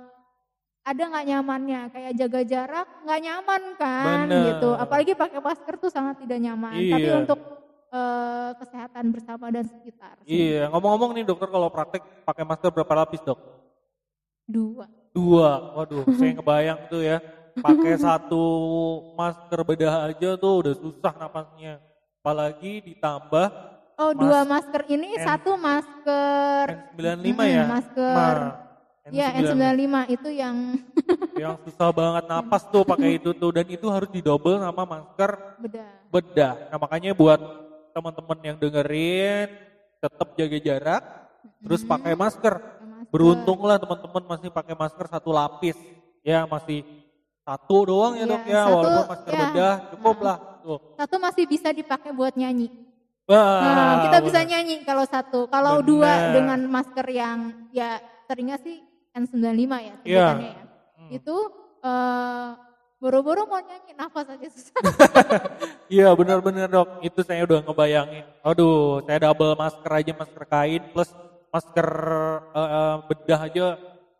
ada 0.83 1.03
nggak 1.03 1.25
nyamannya, 1.27 1.81
kayak 1.89 2.11
jaga 2.15 2.41
jarak 2.43 2.87
nggak 3.03 3.19
nyaman 3.21 3.61
kan, 3.75 4.17
Bener. 4.23 4.43
gitu. 4.47 4.69
Apalagi 4.73 5.11
pakai 5.13 5.39
masker 5.39 5.73
tuh 5.77 5.89
sangat 5.89 6.15
tidak 6.17 6.39
nyaman. 6.39 6.73
Tapi 6.73 7.01
Iya. 7.01 7.15
untuk 7.21 7.39
eh, 7.87 8.51
kesehatan 8.57 9.05
bersama 9.09 9.47
dan 9.47 9.63
sekitar. 9.63 10.19
iya 10.23 10.67
ngomong-ngomong 10.67 11.15
nih 11.15 11.23
dokter 11.23 11.47
kalau 11.47 11.67
praktek 11.67 12.03
pakai 12.21 12.43
masker 12.43 12.67
berapa 12.69 12.93
lapis 12.95 13.19
dok? 13.21 13.39
Dua. 14.45 14.85
Dua. 15.11 15.73
Waduh, 15.73 16.03
saya 16.13 16.35
ngebayang 16.35 16.79
tuh 16.87 17.01
ya. 17.01 17.17
Pakai 17.58 17.93
satu 17.97 18.43
masker 19.14 19.60
bedah 19.66 20.10
aja 20.10 20.38
tuh 20.38 20.53
udah 20.62 20.76
susah 20.78 21.14
napasnya. 21.18 21.82
Apalagi 22.22 22.84
ditambah 22.84 23.47
Oh 23.97 24.14
Mas- 24.14 24.22
dua 24.22 24.39
masker 24.45 24.82
ini 24.93 25.18
N- 25.18 25.26
satu 25.26 25.58
masker. 25.58 26.66
N95 26.93 27.26
Mm-mm, 27.34 27.41
ya. 27.49 27.66
Masker. 27.66 28.36
Nah, 28.38 28.66
Ya 29.08 29.32
N95 29.32 29.88
itu 30.12 30.30
yang 30.36 30.55
yang 31.41 31.55
susah 31.64 31.89
banget 31.95 32.28
napas 32.28 32.68
tuh 32.68 32.84
pakai 32.84 33.16
itu 33.16 33.32
tuh 33.32 33.55
dan 33.55 33.64
itu 33.66 33.88
harus 33.88 34.12
didobel 34.12 34.60
sama 34.60 34.84
masker 34.84 35.32
bedah. 35.64 35.91
bedah. 36.12 36.53
Nah 36.68 36.78
makanya 36.78 37.16
buat 37.16 37.39
teman-teman 37.95 38.38
yang 38.43 38.58
dengerin 38.60 39.47
tetap 39.97 40.28
jaga 40.36 40.58
jarak, 40.60 41.03
terus 41.64 41.82
pakai 41.82 42.14
masker. 42.14 42.53
pakai 42.60 42.86
masker. 42.86 43.08
Beruntunglah 43.10 43.80
teman-teman 43.80 44.24
masih 44.28 44.49
pakai 44.51 44.76
masker 44.76 45.05
satu 45.08 45.32
lapis, 45.32 45.80
ya 46.22 46.43
masih 46.43 46.84
satu 47.47 47.77
doang 47.81 48.13
ya 48.13 48.19
Iya, 48.19 48.25
dok 48.27 48.43
ya, 48.43 48.59
satu, 48.59 48.75
walaupun 48.75 49.07
masker 49.07 49.31
ya. 49.31 49.39
bedah 49.41 49.73
cukup 49.95 50.17
lah 50.19 50.37
tuh. 50.59 50.79
Satu 50.93 51.15
masih 51.17 51.43
bisa 51.47 51.69
dipakai 51.71 52.11
buat 52.11 52.35
nyanyi. 52.35 52.67
Wah, 53.23 53.59
Nah, 53.59 53.95
kita 54.03 54.17
bisa 54.19 54.39
bener. 54.39 54.51
nyanyi 54.51 54.75
kalau 54.83 55.03
satu. 55.03 55.39
Kalau 55.47 55.79
Bener. 55.79 55.87
dua 55.87 56.11
dengan 56.31 56.59
masker 56.65 57.07
yang 57.07 57.39
ya 57.71 57.99
seringnya 58.23 58.55
sih 58.57 58.83
N95 59.11 59.47
ya 59.79 59.93
sebutannya 59.97 60.03
Iya. 60.03 60.59
ya. 60.59 60.63
Hmm. 60.93 61.09
Itu 61.09 61.35
eh 61.81 62.47
boro-boro 62.97 63.45
mau 63.45 63.59
nyanyi 63.59 63.91
nafas 63.93 64.27
aja 64.27 64.47
susah. 64.47 64.75
Iya 65.87 66.11
benar-benar 66.11 66.67
dok, 66.67 66.99
itu 66.99 67.23
saya 67.23 67.43
udah 67.43 67.63
ngebayangin. 67.63 68.27
Aduh, 68.43 68.99
saya 69.03 69.23
double 69.23 69.55
masker 69.55 69.91
aja, 69.93 70.11
masker 70.13 70.43
kain 70.45 70.83
plus 70.91 71.07
masker 71.47 71.87
eh, 72.51 72.67
eh, 72.69 72.95
bedah 73.07 73.39
aja. 73.41 73.65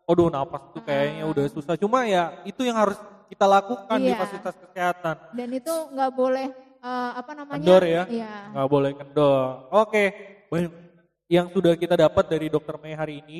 Aduh, 0.04 0.32
napas 0.32 0.64
tuh 0.72 0.80
kayaknya 0.80 1.24
Ah. 1.24 1.28
udah 1.28 1.44
susah. 1.46 1.76
Cuma 1.76 2.08
ya 2.08 2.32
itu 2.42 2.64
yang 2.64 2.76
harus 2.76 2.96
kita 3.28 3.44
lakukan 3.44 3.98
di 4.00 4.10
Iya. 4.10 4.18
fasilitas 4.18 4.54
kesehatan. 4.56 5.16
Dan 5.36 5.48
itu 5.52 5.74
nggak 5.92 6.12
boleh 6.12 6.48
eh, 6.78 7.10
apa 7.14 7.32
namanya? 7.34 7.58
Kendor 7.60 7.82
ya? 7.84 8.02
Iya. 8.08 8.34
Nggak 8.54 8.68
boleh 8.68 8.90
kendor. 8.96 9.44
Oke, 9.70 10.04
banyak 10.48 10.72
yang 11.28 11.46
sudah 11.52 11.76
kita 11.76 11.94
dapat 11.94 12.24
dari 12.26 12.48
Dokter 12.48 12.80
Mei 12.80 12.96
hari 12.96 13.20
ini. 13.20 13.38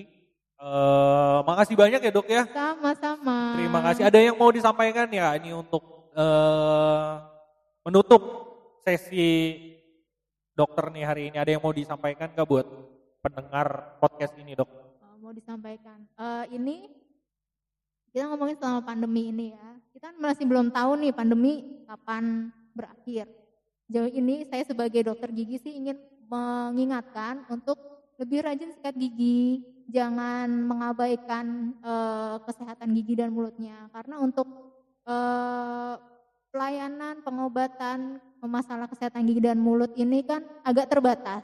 Eh, 0.59 1.39
makasih 1.47 1.78
banyak 1.78 2.01
ya 2.03 2.11
dok 2.11 2.26
ya. 2.26 2.43
Sama-sama. 2.51 3.55
Terima 3.55 3.78
kasih. 3.78 4.03
Ada 4.05 4.18
yang 4.18 4.36
mau 4.36 4.51
disampaikan 4.51 5.07
ya 5.09 5.39
ini 5.39 5.55
untuk 5.55 6.11
eh, 6.12 7.11
menutup 7.86 8.22
sesi 8.82 9.55
dokter 10.51 10.91
nih 10.91 11.05
hari 11.07 11.22
ini. 11.30 11.36
Ada 11.39 11.55
yang 11.55 11.62
mau 11.62 11.70
disampaikan 11.70 12.34
nggak 12.34 12.49
buat 12.49 12.66
pendengar 13.22 13.97
podcast 14.03 14.34
ini 14.34 14.59
dok? 14.59 14.66
Eh, 14.66 15.14
mau 15.22 15.30
disampaikan. 15.30 16.03
Eh, 16.18 16.59
ini 16.59 16.91
kita 18.13 18.25
ngomongin 18.29 18.57
selama 18.57 18.81
pandemi 18.85 19.31
ini 19.31 19.47
ya. 19.53 19.69
Kita 19.93 20.15
masih 20.17 20.45
belum 20.47 20.71
tahu 20.71 20.99
nih 21.03 21.13
pandemi 21.13 21.85
kapan 21.85 22.55
berakhir. 22.73 23.27
Jauh 23.89 24.11
ini 24.13 24.45
saya 24.47 24.63
sebagai 24.69 25.01
dokter 25.01 25.33
gigi 25.33 25.59
sih 25.59 25.75
ingin 25.75 25.97
mengingatkan 26.29 27.49
untuk 27.49 27.81
lebih 28.21 28.45
rajin 28.45 28.75
sikat 28.75 28.95
gigi, 28.99 29.65
jangan 29.89 30.51
mengabaikan 30.51 31.73
eh, 31.81 32.37
kesehatan 32.45 32.93
gigi 32.93 33.17
dan 33.17 33.33
mulutnya. 33.33 33.89
Karena 33.91 34.21
untuk 34.21 34.47
eh, 35.09 35.95
pelayanan 36.53 37.25
pengobatan 37.25 38.21
masalah 38.45 38.87
kesehatan 38.87 39.27
gigi 39.27 39.43
dan 39.43 39.59
mulut 39.59 39.93
ini 39.99 40.23
kan 40.23 40.45
agak 40.63 40.93
terbatas. 40.93 41.43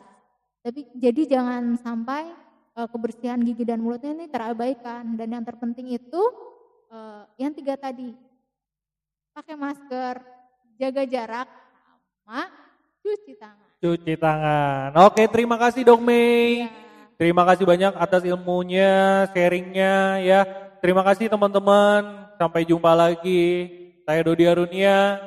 Tapi 0.64 0.88
jadi 0.94 1.38
jangan 1.38 1.80
sampai 1.80 2.30
eh, 2.76 2.88
kebersihan 2.92 3.40
gigi 3.40 3.64
dan 3.64 3.80
mulutnya 3.80 4.14
ini 4.14 4.26
terabaikan 4.28 5.16
dan 5.16 5.28
yang 5.32 5.44
terpenting 5.46 5.90
itu 5.90 6.22
eh, 6.94 7.22
yang 7.42 7.50
tiga 7.50 7.74
tadi 7.74 8.14
pakai 9.34 9.58
masker, 9.58 10.22
jaga 10.78 11.02
jarak, 11.02 11.48
sama 12.22 12.46
cuci 13.02 13.34
tangan. 13.34 13.70
Cuci 13.82 14.14
tangan. 14.14 14.90
Oke, 15.10 15.26
terima 15.26 15.58
kasih 15.58 15.82
dok 15.82 15.98
Mei. 15.98 16.64
Ya. 16.64 16.84
Terima 17.14 17.46
kasih 17.46 17.62
banyak 17.62 17.92
atas 17.94 18.22
ilmunya, 18.26 19.26
sharingnya 19.30 20.18
ya. 20.22 20.40
Terima 20.82 21.06
kasih 21.06 21.30
teman-teman. 21.30 22.26
Sampai 22.34 22.66
jumpa 22.66 22.90
lagi. 22.90 23.70
Saya 24.02 24.20
Dodi 24.26 24.44
Arunia. 24.50 25.22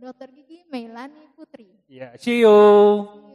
Dokter 0.00 0.32
gigi 0.32 0.64
Meilani 0.72 1.28
Putri. 1.36 1.68
Ya, 1.86 2.16
see 2.16 2.40
you. 2.40 3.25